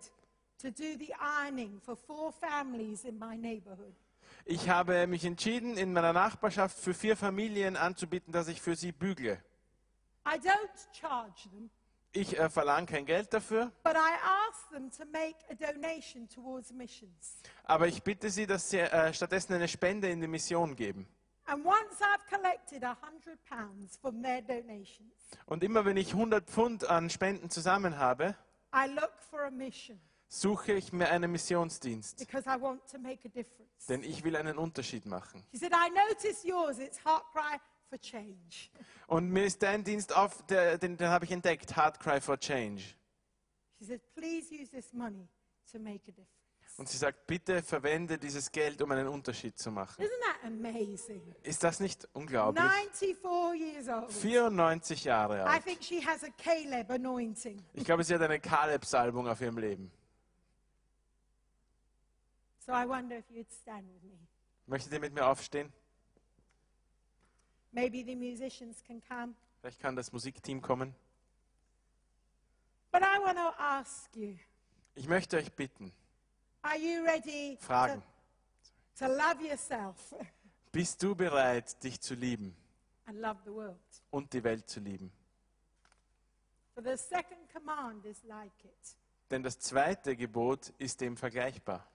to 0.60 0.70
do 0.70 0.98
the 0.98 1.14
ironing 1.20 1.82
for 1.82 1.98
four 1.98 2.32
families 2.32 3.04
in 3.04 3.20
my 3.20 3.36
neighborhood. 3.36 3.94
Ich 4.46 4.70
habe 4.70 5.06
mich 5.08 5.26
entschieden, 5.26 5.78
in 5.78 5.92
meiner 5.94 6.14
Nachbarschaft 6.14 6.78
für 6.78 6.94
vier 6.94 7.18
Familien 7.18 7.76
anzubieten, 7.76 8.32
dass 8.32 8.48
ich 8.48 8.62
für 8.62 8.76
sie 8.76 8.92
bügle. 8.92 9.44
I 10.26 10.38
don't 10.38 10.70
charge 10.94 11.50
them, 11.52 11.70
Ich 12.16 12.38
äh, 12.38 12.50
verlange 12.50 12.86
kein 12.86 13.06
Geld 13.06 13.34
dafür, 13.34 13.72
but 13.84 13.96
I 13.96 14.14
ask 14.50 14.70
them 14.72 14.90
to 14.92 15.04
make 15.06 15.36
a 15.50 15.56
donation 15.56 16.30
towards 16.30 16.72
missions. 16.72 17.38
aber 17.64 17.88
ich 17.88 18.04
bitte 18.04 18.30
sie, 18.30 18.46
dass 18.46 18.70
sie 18.70 18.80
äh, 18.80 19.14
stattdessen 19.14 19.54
eine 19.54 19.68
Spende 19.68 20.10
in 20.10 20.22
die 20.22 20.28
Mission 20.28 20.76
geben. 20.76 21.08
And 21.46 21.66
once 21.66 22.00
I've 22.00 22.26
collected 22.30 22.84
a 22.84 22.96
hundred 23.02 23.38
pounds 23.50 23.98
from 23.98 24.22
their 24.24 24.42
donations, 24.42 25.12
Und 25.46 25.64
immer 25.64 25.84
wenn 25.86 25.98
ich 25.98 26.14
100 26.14 26.50
Pfund 26.50 26.88
an 26.90 27.10
Spenden 27.10 27.50
zusammen 27.50 27.98
habe, 27.98 28.36
I 28.74 28.88
look 28.88 29.12
for 29.30 29.42
a 29.44 29.52
mission 29.52 30.00
suche 30.30 30.74
ich 30.74 30.92
mir 30.94 31.10
einen 31.10 31.32
Missionsdienst, 31.32 32.18
because 32.18 32.48
I 32.50 32.60
want 32.60 32.82
to 32.92 32.98
make 32.98 33.20
a 33.28 33.30
difference. 33.30 33.86
denn 33.88 34.04
ich 34.04 34.24
will 34.24 34.36
einen 34.36 34.58
Unterschied 34.58 35.06
machen. 35.06 35.44
She 35.52 35.58
said, 35.60 35.74
I 35.74 35.90
notice 35.90 36.44
yours, 36.44 36.80
it's 36.80 37.04
heart 37.04 37.24
cry. 37.34 37.60
Und 39.08 39.30
mir 39.30 39.46
ist 39.46 39.62
dein 39.62 39.84
Dienst 39.84 40.16
auf, 40.16 40.46
der, 40.48 40.78
den, 40.78 40.98
den 40.98 41.08
habe 41.10 41.26
ich 41.26 41.32
entdeckt, 41.32 41.76
Heart 41.76 42.00
Cry 42.00 42.22
for 42.22 42.38
Change. 42.38 42.82
She 43.80 43.86
said, 43.86 44.02
please 44.16 44.54
use 44.54 44.70
this 44.72 44.94
money 44.94 45.28
to 45.72 45.80
make 45.80 46.04
a 46.08 46.12
difference. 46.12 46.30
Und 46.76 46.90
sie 46.90 46.98
sagt, 46.98 47.28
bitte 47.28 47.62
verwende 47.62 48.18
dieses 48.18 48.52
Geld, 48.52 48.82
um 48.82 48.90
einen 48.92 49.08
Unterschied 49.08 49.58
zu 49.60 49.70
machen. 49.72 50.04
Isn't 50.04 50.10
that 50.22 50.44
amazing? 50.46 51.22
Ist 51.44 51.64
das 51.64 51.80
nicht 51.80 52.08
unglaublich? 52.14 52.64
94 52.64 53.18
years 53.60 53.88
old. 53.88 54.12
94 54.12 55.04
Jahre 55.04 55.38
I 55.38 55.42
alt. 55.42 55.64
think 55.64 55.84
she 55.84 56.04
has 56.04 56.24
a 56.24 56.30
Caleb 56.38 56.90
anointing. 56.90 57.64
Ich 57.74 57.86
glaube, 57.86 58.04
sie 58.04 58.16
hat 58.16 58.22
eine 58.22 58.40
Kaleb-Salbung 58.40 59.28
auf 59.28 59.40
ihrem 59.42 59.60
Leben. 59.60 59.92
So 62.66 62.72
I 62.72 62.88
wonder 62.88 63.18
if 63.18 63.30
you'd 63.30 63.52
stand 63.62 63.88
with 63.94 64.04
me. 64.04 64.18
Möchtet 64.66 64.94
ihr 64.94 65.00
mit 65.00 65.14
mir 65.14 65.28
aufstehen? 65.28 65.72
Maybe 67.74 68.04
the 68.06 68.16
musicians 68.16 68.84
can 68.84 69.02
come. 69.08 69.34
Vielleicht 69.60 69.80
kann 69.80 69.96
das 69.96 70.12
Musikteam 70.12 70.62
kommen. 70.62 70.96
But 72.92 73.02
I 73.02 73.20
want 73.20 73.38
to 73.38 73.52
ask 73.58 74.16
you 74.16 74.38
Ich 74.96 75.08
möchte 75.08 75.38
euch 75.38 75.52
bitten, 75.54 75.92
are 76.62 76.78
you 76.78 77.04
ready 77.04 77.56
to, 77.58 77.64
fragen, 77.66 78.04
to 79.00 79.08
love 79.08 79.42
yourself 79.44 80.14
bist 80.72 81.02
du 81.02 81.16
bereit, 81.16 81.84
dich 81.84 82.00
zu 82.00 82.14
lieben 82.14 82.56
and 83.06 83.20
love 83.20 83.40
the 83.46 83.52
world? 83.52 83.80
und 84.12 84.32
die 84.34 84.44
Welt 84.44 84.70
zu 84.70 84.80
lieben? 84.80 85.12
For 86.76 86.84
the 86.84 86.96
second 86.96 87.52
command 87.52 88.06
is 88.06 88.24
like 88.24 88.64
it 88.64 88.96
Denn 89.32 89.42
das 89.42 89.58
zweite 89.58 90.16
Gebot 90.16 90.72
ist 90.78 91.02
dem 91.02 91.18
vergleichbar. 91.18 91.88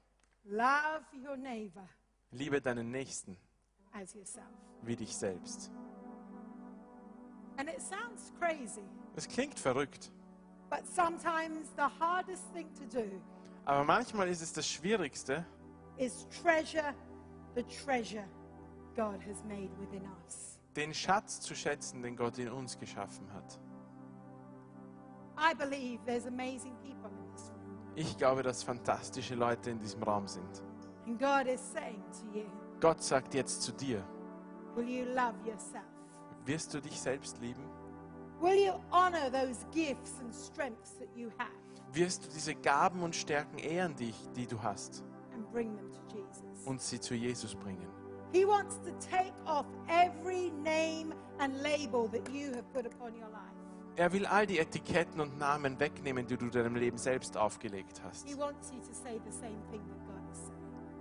love 0.45 1.05
your 1.15 1.37
neighbor 1.37 1.89
Liebe 2.33 2.61
deinen 2.61 2.91
Nächsten 2.91 3.37
as 4.01 4.15
yourself. 4.15 4.47
wie 4.83 4.97
dich 4.97 5.17
selbst. 5.17 5.71
And 7.57 7.69
it 7.69 7.81
sounds 7.81 8.33
crazy, 8.39 8.85
Es 9.17 9.27
klingt 9.27 9.59
verrückt, 9.59 10.13
but 10.71 10.87
sometimes 10.87 11.71
the 11.77 11.89
hardest 12.01 12.45
thing 12.55 12.69
to 12.75 12.85
do 12.87 13.21
aber 13.65 13.85
manchmal 13.85 14.29
ist 14.29 14.41
es 14.41 14.53
das 14.53 14.67
Schwierigste, 14.67 15.45
is 15.99 16.27
treasure 16.43 16.95
the 17.55 17.63
treasure 17.65 18.25
God 18.97 19.21
has 19.29 19.43
made 19.45 19.71
within 19.79 20.03
us. 20.25 20.59
den 20.77 20.95
Schatz 20.95 21.41
zu 21.41 21.55
schätzen, 21.55 22.03
den 22.03 22.17
Gott 22.17 22.39
in 22.39 22.49
uns 22.51 22.79
geschaffen 22.79 23.31
hat. 23.35 23.59
I 25.37 25.55
believe 25.55 25.99
there's 26.07 26.27
amazing 26.27 26.75
people 26.83 27.11
in 27.11 27.33
this 27.35 27.51
room. 27.51 27.93
Ich 27.97 28.17
glaube, 28.17 28.43
dass 28.43 28.63
fantastische 28.63 29.35
Leute 29.35 29.71
in 29.71 29.79
diesem 29.81 30.03
Raum 30.03 30.27
sind. 30.27 30.63
And 31.07 31.19
God 31.19 31.47
is 31.47 31.61
saying 31.61 32.03
to 32.21 32.39
you, 32.39 32.47
Gott 32.81 33.03
sagt 33.03 33.35
jetzt 33.35 33.63
zu 33.63 33.73
dir, 33.73 34.05
will 34.77 34.89
you 34.89 35.05
love 35.05 35.35
yourself? 35.45 35.85
wirst 36.45 36.73
du 36.73 36.81
dich 36.81 37.01
selbst 37.01 37.39
lieben? 37.41 37.63
Wirst 41.93 42.25
du 42.25 42.29
diese 42.29 42.55
Gaben 42.55 43.03
und 43.03 43.17
Stärken 43.17 43.59
ehren, 43.59 43.97
die, 43.97 44.15
die 44.37 44.47
du 44.47 44.63
hast, 44.63 45.03
and 45.35 45.51
bring 45.51 45.75
them 45.77 45.91
to 45.91 46.17
Jesus? 46.17 46.67
und 46.67 46.81
sie 46.81 47.01
zu 47.01 47.15
Jesus 47.15 47.55
bringen? 47.57 47.89
Er 53.97 54.13
will 54.13 54.27
all 54.27 54.47
die 54.47 54.59
Etiketten 54.61 55.21
und 55.21 55.39
Namen 55.39 55.81
wegnehmen, 55.81 56.27
die 56.27 56.37
du 56.37 56.49
deinem 56.49 56.77
Leben 56.77 56.99
selbst 56.99 57.37
aufgelegt 57.37 58.01
hast. 58.05 58.29
He 58.29 58.39
wants 58.39 58.71
you 58.71 58.79
to 58.79 58.95
say 58.95 59.21
the 59.25 59.33
same 59.33 59.59
thing 59.73 59.81
that. 59.89 60.08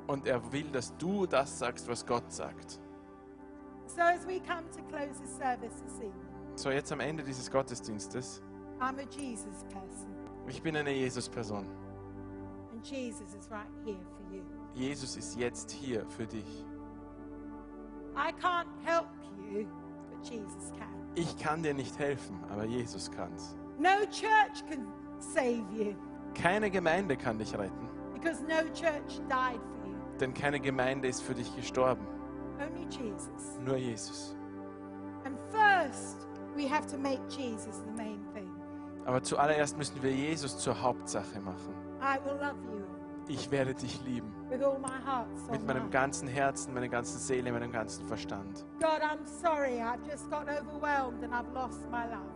Und 0.08 0.26
er 0.26 0.52
will, 0.52 0.70
dass 0.72 0.96
du 0.98 1.26
das 1.26 1.60
sagst, 1.60 1.88
was 1.90 2.06
Gott 2.06 2.32
sagt. 2.32 2.80
So 3.88 4.02
as 4.02 4.26
we 4.28 4.40
come 4.40 4.64
to 4.72 4.82
close 4.90 5.20
this 5.22 5.38
service 5.38 5.74
this 5.84 5.96
evening, 6.00 6.14
So, 6.56 6.72
jetzt 6.72 6.92
am 6.92 7.00
Ende 7.02 7.24
dieses 7.24 7.50
Gottesdienstes. 7.52 8.42
I'm 8.80 8.98
a 9.00 9.08
Jesus 9.10 9.64
person, 9.70 10.08
Ich 10.48 10.62
bin 10.62 10.76
eine 10.76 10.92
Jesus-Person. 10.92 11.66
and 12.72 12.84
Jesus 12.86 13.34
is 13.34 13.50
right 13.52 13.68
here 13.86 13.98
for 14.16 14.34
you. 14.36 14.44
Jesus 14.74 15.16
ist 15.18 15.36
jetzt 15.38 15.72
hier 15.72 16.06
für 16.10 16.26
dich. 16.28 16.66
I 18.16 18.32
can't 18.42 18.68
help 18.84 19.08
you, 19.52 19.66
but 20.12 20.24
Jesus 20.30 20.72
can. 20.78 20.88
Ich 21.16 21.38
kann 21.38 21.64
dir 21.64 21.74
nicht 21.74 21.98
helfen, 22.00 22.40
aber 22.50 22.66
Jesus 22.66 23.10
kann's. 23.12 23.56
No 23.80 24.06
church 24.12 24.64
can 24.70 24.88
save 25.20 25.64
you 25.74 25.96
Keine 26.34 26.70
Gemeinde 26.70 27.16
kann 27.18 27.38
dich 27.40 27.54
retten, 27.58 27.90
because 28.14 28.42
no 28.44 28.62
church 28.74 29.20
died 29.30 29.60
for. 29.60 29.77
Denn 30.22 30.34
keine 30.34 30.60
Gemeinde 30.60 31.08
ist 31.08 31.22
für 31.22 31.34
dich 31.34 31.56
gestorben. 31.56 32.06
Jesus. 32.90 33.60
Nur 33.66 33.78
Jesus. 33.78 34.36
And 35.26 35.38
first, 35.52 36.28
we 36.56 36.68
have 36.68 36.88
to 36.88 36.98
make 36.98 37.20
Jesus 37.30 37.82
the 37.86 37.92
main 37.92 38.22
thing. 38.34 38.50
Aber 39.06 39.22
zuallererst 39.24 39.78
müssen 39.78 40.02
wir 40.02 40.12
Jesus 40.12 40.58
zur 40.58 40.82
Hauptsache 40.82 41.40
machen. 41.40 41.74
I 42.02 42.18
will 42.26 42.38
love 42.40 42.58
you 42.72 42.84
Ich 43.28 43.50
werde 43.52 43.74
dich 43.74 44.02
lieben. 44.06 44.34
with 44.50 44.62
all 44.64 44.80
my 44.80 44.88
heart, 45.06 45.28
soul, 45.38 45.52
Mit 45.52 45.66
meinem 45.68 45.90
ganzen 45.90 46.28
Herzen, 46.28 46.74
meiner 46.74 46.88
ganzen 46.88 47.20
Seele, 47.20 47.52
meinem 47.52 47.72
ganzen 47.72 48.06
Verstand. 48.08 48.66
God, 48.80 49.02
I'm 49.02 49.26
sorry. 49.26 49.82
I've 49.82 50.06
just 50.10 50.30
got 50.30 50.48
overwhelmed 50.48 51.24
and 51.24 51.34
I've 51.34 51.52
lost 51.54 51.90
my 51.92 52.06
love. 52.06 52.28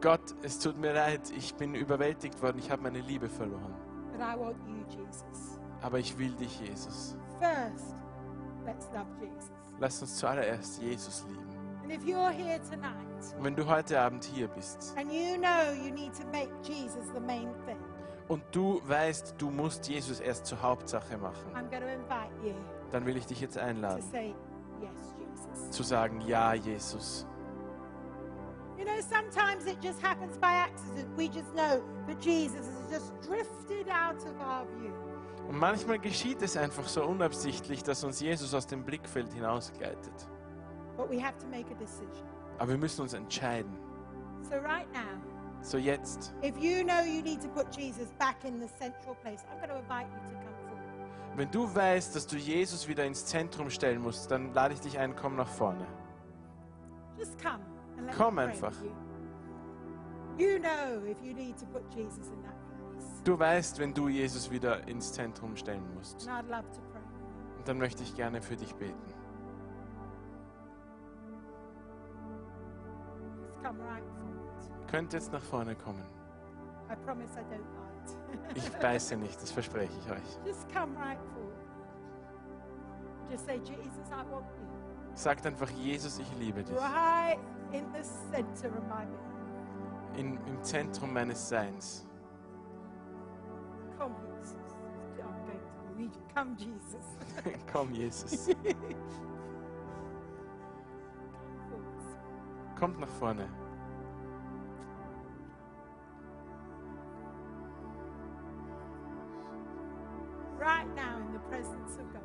Gott, 0.00 0.34
es 0.42 0.60
tut 0.60 0.78
mir 0.78 0.92
leid, 0.92 1.22
ich 1.36 1.54
bin 1.56 1.74
überwältigt 1.74 2.40
worden, 2.40 2.58
ich 2.58 2.70
habe 2.70 2.82
meine 2.82 3.00
Liebe 3.00 3.28
verloren. 3.28 3.74
But 4.12 4.20
I 4.20 4.38
want 4.38 4.56
you, 4.68 4.84
Jesus. 4.88 5.57
Aber 5.82 5.98
ich 5.98 6.16
will 6.18 6.32
dich, 6.32 6.60
Jesus. 6.60 7.16
First, 7.40 7.94
let's 8.64 8.86
love 8.92 9.06
Jesus. 9.20 9.50
Lass 9.78 10.02
uns 10.02 10.16
zuallererst 10.16 10.82
Jesus 10.82 11.24
lieben. 11.28 11.46
And 11.82 11.92
if 11.92 12.04
you're 12.04 12.30
here 12.30 12.60
tonight 12.68 13.34
Und 13.38 13.44
wenn 13.44 13.56
du 13.56 13.66
heute 13.66 13.98
Abend 13.98 14.24
hier 14.24 14.46
bist 14.48 14.94
and 14.98 15.10
you 15.10 15.36
know 15.38 15.72
you 15.72 15.90
need 15.90 16.12
to 16.14 16.26
make 16.26 16.50
Jesus 16.62 17.06
the 17.14 17.20
main 17.20 17.48
thing, 17.64 17.78
und 18.28 18.42
du 18.50 18.82
weißt, 18.86 19.36
du 19.38 19.48
musst 19.50 19.88
Jesus 19.88 20.20
erst 20.20 20.44
zur 20.44 20.60
Hauptsache 20.60 21.16
machen, 21.16 21.50
I'm 21.54 21.70
going 21.70 21.80
to 21.80 21.88
invite 21.88 22.34
you 22.44 22.54
dann 22.90 23.06
will 23.06 23.16
ich 23.16 23.26
dich 23.26 23.40
jetzt 23.40 23.54
to 23.54 23.60
einladen, 23.62 24.02
say, 24.10 24.34
Yes, 24.80 24.90
Jesus. 25.18 25.70
zu 25.70 25.82
sagen, 25.82 26.20
ja, 26.22 26.54
Jesus. 26.54 27.26
You 28.76 28.84
know, 28.84 29.00
sometimes 29.00 29.66
it 29.66 29.78
just 29.82 30.00
happens 30.02 30.38
by 30.38 30.52
accident. 30.52 31.08
We 31.16 31.24
just 31.24 31.52
know 31.54 31.82
that 32.06 32.20
Jesus 32.20 32.66
has 32.66 32.90
just 32.92 33.12
drifted 33.26 33.88
out 33.88 34.22
of 34.24 34.40
our 34.40 34.66
view. 34.78 34.92
Und 35.48 35.58
manchmal 35.58 35.98
geschieht 35.98 36.42
es 36.42 36.56
einfach 36.56 36.86
so 36.86 37.04
unabsichtlich, 37.04 37.82
dass 37.82 38.04
uns 38.04 38.20
Jesus 38.20 38.52
aus 38.54 38.66
dem 38.66 38.84
Blickfeld 38.84 39.32
hinausgleitet. 39.32 40.28
But 40.96 41.10
we 41.10 41.22
have 41.22 41.36
to 41.38 41.46
make 41.46 41.70
a 41.72 41.78
decision. 41.78 42.26
Aber 42.58 42.70
wir 42.70 42.78
müssen 42.78 43.02
uns 43.02 43.14
entscheiden. 43.14 43.72
So, 44.42 44.56
right 44.56 44.86
now, 44.92 45.00
So 45.62 45.76
jetzt, 45.78 46.32
if 46.42 46.56
you 46.58 46.84
know 46.84 47.00
you 47.04 47.22
need 47.22 47.40
to 47.42 47.48
put 47.48 47.74
Jesus 47.76 48.08
back 48.18 48.36
in 48.44 48.60
the 48.60 48.68
central 48.78 49.14
place, 49.22 49.40
I'm 49.50 49.58
going 49.58 49.70
to 49.70 49.76
invite 49.78 50.06
you 50.12 50.20
to 50.28 50.34
come 50.34 50.54
forward. 50.68 51.36
wenn 51.36 51.50
du 51.50 51.74
weißt, 51.74 52.14
dass 52.14 52.26
du 52.26 52.36
Jesus 52.36 52.86
wieder 52.86 53.04
ins 53.04 53.24
Zentrum 53.26 53.68
stellen 53.70 54.00
musst, 54.02 54.30
dann 54.30 54.52
lade 54.54 54.74
ich 54.74 54.80
dich 54.80 54.98
ein, 54.98 55.16
komm 55.16 55.34
nach 55.36 55.48
vorne. 55.48 55.86
Just 57.18 57.40
come 57.42 57.58
and 57.96 58.06
let 58.06 58.16
Komm 58.16 58.34
me 58.36 58.42
pray 58.42 58.52
einfach. 58.52 58.72
you. 58.82 58.92
You 60.38 60.58
know 60.60 61.04
if 61.10 61.16
you 61.22 61.32
need 61.34 61.56
to 61.58 61.66
put 61.66 61.82
Jesus 61.94 62.28
in 62.28 62.42
that 62.44 62.54
place. 62.68 62.77
Du 63.24 63.38
weißt, 63.38 63.78
wenn 63.78 63.92
du 63.92 64.08
Jesus 64.08 64.50
wieder 64.50 64.86
ins 64.88 65.12
Zentrum 65.12 65.56
stellen 65.56 65.84
musst. 65.94 66.28
Und 66.28 67.68
dann 67.68 67.78
möchte 67.78 68.02
ich 68.02 68.14
gerne 68.14 68.40
für 68.40 68.56
dich 68.56 68.74
beten. 68.74 69.14
Könnt 74.90 75.12
jetzt 75.12 75.32
nach 75.32 75.42
vorne 75.42 75.74
kommen. 75.74 76.04
Ich 78.54 78.70
beiße 78.72 79.16
nicht, 79.16 79.40
das 79.42 79.50
verspreche 79.52 79.92
ich 79.98 80.10
euch. 80.10 80.46
Just 80.46 80.66
come 80.72 80.96
right 80.98 81.18
forward. 81.34 81.52
Just 83.30 83.44
say, 83.44 83.56
Jesus, 83.56 84.08
I 84.10 84.24
want 84.32 84.46
you. 84.46 85.14
Sagt 85.14 85.46
einfach, 85.46 85.68
Jesus, 85.70 86.18
ich 86.18 86.38
liebe 86.38 86.62
dich. 86.64 86.74
In, 90.16 90.38
Im 90.46 90.62
Zentrum 90.62 91.12
meines 91.12 91.48
Seins. 91.48 92.07
Come, 93.98 94.14
Jesus. 94.22 94.54
Come, 96.34 96.56
Jesus. 96.56 97.04
Komm, 97.72 97.92
Jesus. 97.92 98.48
Kommt 102.78 103.00
nach 103.00 103.08
vorne. 103.08 103.48
Right 110.58 110.86
now, 110.96 111.16
in 111.24 111.32
the 111.32 111.38
presence 111.50 111.98
of 111.98 112.12
God, 112.12 112.22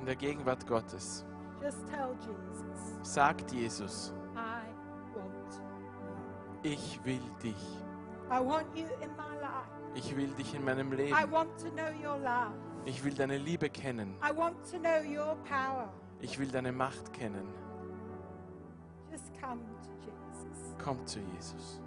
In 0.00 0.06
der 0.06 0.16
Gegenwart 0.16 0.66
Gottes. 0.66 1.24
just 1.60 1.86
tell 1.88 2.14
Jesus, 2.20 2.98
Sagt 3.02 3.52
Jesus, 3.52 4.12
I 4.36 4.62
want 5.14 5.60
you. 6.64 6.70
ich 6.72 7.00
will 7.04 7.20
dich. 7.42 7.56
I 8.30 8.40
want 8.40 8.66
you 8.76 8.86
in 9.02 9.10
my. 9.16 9.29
Ich 9.94 10.16
will 10.16 10.28
dich 10.28 10.54
in 10.54 10.64
meinem 10.64 10.92
Leben. 10.92 11.16
Ich 12.84 13.04
will 13.04 13.14
deine 13.14 13.38
Liebe 13.38 13.68
kennen. 13.68 14.14
Ich 16.20 16.38
will 16.38 16.48
deine 16.48 16.72
Macht 16.72 17.12
kennen. 17.12 17.48
Komm 20.82 21.06
zu 21.06 21.20
Jesus. 21.20 21.80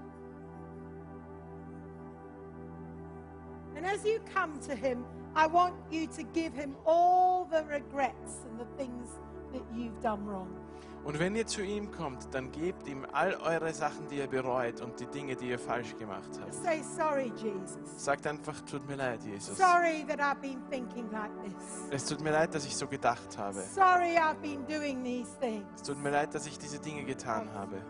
And 3.76 3.86
as 3.88 4.06
you 4.06 4.20
come 4.34 4.60
to 4.68 4.76
him, 4.76 5.04
I 5.36 5.48
want 5.48 5.74
you 5.90 6.06
to 6.08 6.24
give 6.24 6.54
him 6.54 6.76
all 6.86 7.46
the 7.46 7.64
regrets 7.64 8.46
and 8.48 8.60
the 8.60 8.68
things 8.78 9.20
that 9.52 9.64
you've 9.76 10.00
done 10.02 10.26
wrong. 10.26 10.63
Und 11.04 11.20
wenn 11.20 11.36
ihr 11.36 11.46
zu 11.46 11.62
ihm 11.62 11.92
kommt, 11.92 12.34
dann 12.34 12.50
gebt 12.52 12.88
ihm 12.88 13.06
all 13.12 13.36
eure 13.36 13.74
Sachen, 13.74 14.08
die 14.08 14.18
ihr 14.18 14.28
bereut 14.28 14.80
und 14.80 14.98
die 15.00 15.06
Dinge, 15.06 15.36
die 15.36 15.50
ihr 15.50 15.60
falsch 15.60 15.98
gemacht 15.98 16.30
habt. 16.40 16.54
Say, 16.54 16.82
sorry, 16.82 17.32
Jesus. 17.36 17.78
Sagt 17.98 18.26
einfach, 18.26 18.62
tut 18.62 18.88
mir 18.88 18.96
leid, 18.96 19.22
Jesus. 19.24 19.58
Sorry 19.58 20.06
that 20.08 20.20
I've 20.22 20.42
been 20.42 20.62
thinking 20.70 21.12
like 21.12 21.32
this. 21.44 21.54
Es 21.92 22.06
tut 22.06 22.22
mir 22.22 22.32
leid, 22.32 22.56
dass 22.56 22.66
ich 22.66 22.76
so 22.76 22.88
gedacht 22.88 23.38
habe. 23.38 23.62
Sorry 23.62 24.18
I've 24.18 24.42
been 24.42 24.66
doing 24.66 25.04
these 25.04 25.30
things. 25.42 25.66
Es 25.76 25.84
tut 25.84 26.02
mir 26.02 26.12
leid, 26.12 26.34
dass 26.34 26.48
ich 26.48 26.58
diese 26.58 26.80
Dinge 26.80 27.04
getan 27.04 27.50
habe. 27.54 27.82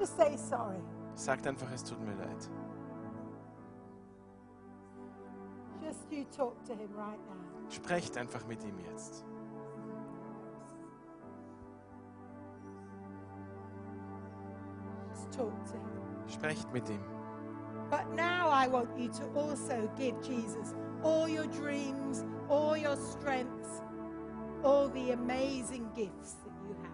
Just 0.00 0.16
say 0.16 0.36
sorry. 0.36 0.82
Sagt 1.14 1.46
einfach, 1.46 1.70
es 1.72 1.84
tut 1.84 2.00
mir 2.00 2.14
leid. 2.14 2.50
Just 5.80 6.10
you 6.10 6.24
talk 6.36 6.64
to 6.64 6.72
him 6.72 6.90
right 6.96 7.20
now. 7.28 7.70
Sprecht 7.70 8.16
einfach 8.16 8.44
mit 8.46 8.64
ihm 8.64 8.78
jetzt. 8.90 9.24
Talk 15.36 15.64
to 15.64 15.74
him. 15.74 16.28
Sprecht 16.28 16.72
mit 16.72 16.88
ihm. 16.88 17.00
But 17.90 18.14
now 18.14 18.48
I 18.48 18.68
want 18.68 18.88
you 18.96 19.08
to 19.08 19.24
also 19.38 19.90
give 19.98 20.14
Jesus 20.22 20.74
all 21.02 21.28
your 21.28 21.46
dreams, 21.46 22.24
all 22.48 22.76
your 22.76 22.96
strengths, 22.96 23.82
all 24.64 24.88
the 24.88 25.12
amazing 25.12 25.90
gifts 25.94 26.36
that 26.44 26.54
you 26.66 26.74
have. 26.82 26.92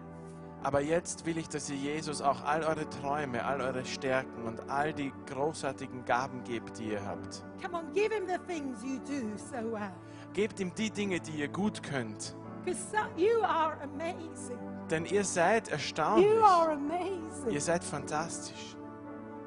Aber 0.61 0.81
jetzt 0.81 1.25
will 1.25 1.37
ich, 1.37 1.47
dass 1.47 1.69
ihr 1.69 1.77
Jesus 1.77 2.21
auch 2.21 2.43
all 2.43 2.63
eure 2.63 2.89
Träume, 2.89 3.45
all 3.45 3.61
eure 3.61 3.85
Stärken 3.85 4.43
und 4.43 4.69
all 4.69 4.91
die 4.91 5.13
großartigen 5.27 6.03
Gaben 6.03 6.43
gebt, 6.43 6.79
die 6.79 6.91
ihr 6.91 7.05
habt. 7.05 7.45
Come 7.61 7.77
on, 7.77 7.93
give 7.93 8.13
him 8.13 8.27
the 8.27 8.37
things 8.45 8.83
you 8.83 8.99
do 8.99 9.37
so 9.37 9.71
well. 9.71 9.91
Gebt 10.33 10.59
ihm 10.59 10.73
die 10.75 10.89
Dinge, 10.89 11.21
die 11.21 11.39
ihr 11.39 11.47
gut 11.47 11.81
könnt. 11.81 12.35
Because 12.65 12.97
you 13.15 13.41
are 13.41 13.77
amazing. 13.83 14.59
Denn 14.89 15.05
ihr 15.05 15.23
seid 15.23 15.67
You 15.67 15.73
erstaunlich. 15.73 16.29
Ihr 17.49 17.61
seid 17.61 17.83
fantastisch. 17.83 18.75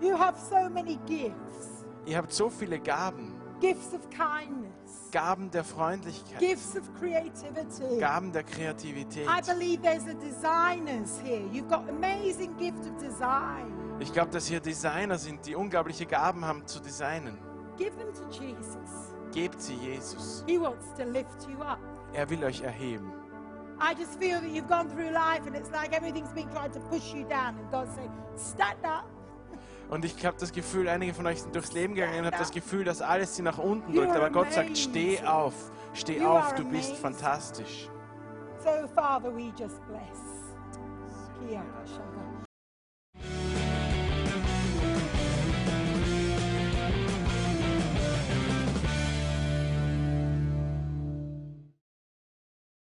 You 0.01 0.19
have 0.19 0.39
so 0.39 0.69
many 0.69 0.99
gifts 1.07 1.85
Ihr 2.05 2.17
habt 2.17 2.33
so 2.33 2.51
viele 2.51 2.81
Gaben. 2.81 3.41
gifts 3.61 3.95
of 3.95 4.01
kindness, 4.11 5.09
Gaben 5.13 5.49
der 5.53 5.63
Freundlichkeit. 5.63 6.41
gifts 6.41 6.77
of 6.77 6.93
creativity. 6.99 8.01
Gaben 8.01 8.33
der 8.33 8.43
Kreativität. 8.43 9.29
I 9.29 9.41
believe 9.41 9.81
there's 9.83 10.09
a 10.09 10.15
designers 10.15 11.21
here. 11.23 11.43
You've 11.53 11.69
got 11.69 11.89
amazing 11.89 12.57
gift 12.57 12.81
of 12.81 12.97
design. 13.01 13.73
Ich 14.01 14.13
glaube, 14.13 14.31
dass 14.33 14.47
hier 14.49 14.59
Designer 14.59 15.17
sind, 15.17 15.47
die 15.47 15.55
unglaubliche 15.55 16.07
Gaben 16.07 16.45
haben 16.45 16.67
zu 16.67 16.81
designen. 16.81 17.39
Give 17.79 17.93
them 17.97 18.13
to 18.13 18.29
Jesus. 18.31 19.15
Gebt 19.33 19.61
sie 19.61 19.75
Jesus. 19.75 20.43
He 20.49 20.61
wants 20.61 20.93
to 20.95 21.05
lift 21.05 21.49
you 21.49 21.63
up. 21.63 21.79
Er 22.15 22.29
will 22.29 22.43
euch 22.45 22.63
erheben. 22.63 23.13
I 23.83 23.95
just 23.95 24.19
feel 24.21 24.41
that 24.41 24.51
you've 24.51 24.69
gone 24.69 24.89
through 24.89 25.11
life 25.11 25.45
and 25.47 25.57
it's 25.57 25.71
like 25.73 25.93
everything's 25.93 26.33
been 26.33 26.49
trying 26.51 26.71
to 26.71 26.81
push 26.89 27.13
you 27.13 27.25
down, 27.25 27.59
and 27.59 27.69
God's 27.73 27.95
saying, 27.97 28.13
Stand 28.37 28.85
up. 28.85 29.07
Und 29.91 30.05
ich 30.05 30.25
habe 30.25 30.37
das 30.39 30.53
Gefühl, 30.53 30.89
einige 30.89 31.13
von 31.13 31.27
euch 31.27 31.43
sind 31.43 31.55
durchs 31.55 31.73
Leben 31.73 31.95
gegangen 31.95 32.21
und 32.21 32.27
habe 32.27 32.39
das 32.39 32.53
Gefühl, 32.53 32.85
dass 32.85 33.03
alles 33.03 33.37
sie 33.37 33.43
nach 33.43 33.59
unten 33.59 33.93
You 33.93 34.01
drückt. 34.01 34.17
Aber 34.17 34.31
Gott 34.31 34.53
sagt, 34.53 34.79
steh 34.79 35.21
auf, 35.23 35.53
steh 35.93 36.19
You 36.19 36.29
auf, 36.29 36.45
are 36.45 36.55
du 36.55 36.65
bist 36.65 36.97
fantastisch. 36.97 37.91
So, 38.63 38.87
Father, 38.95 39.35
we 39.35 39.53
just 39.59 39.81
bless. 39.89 40.43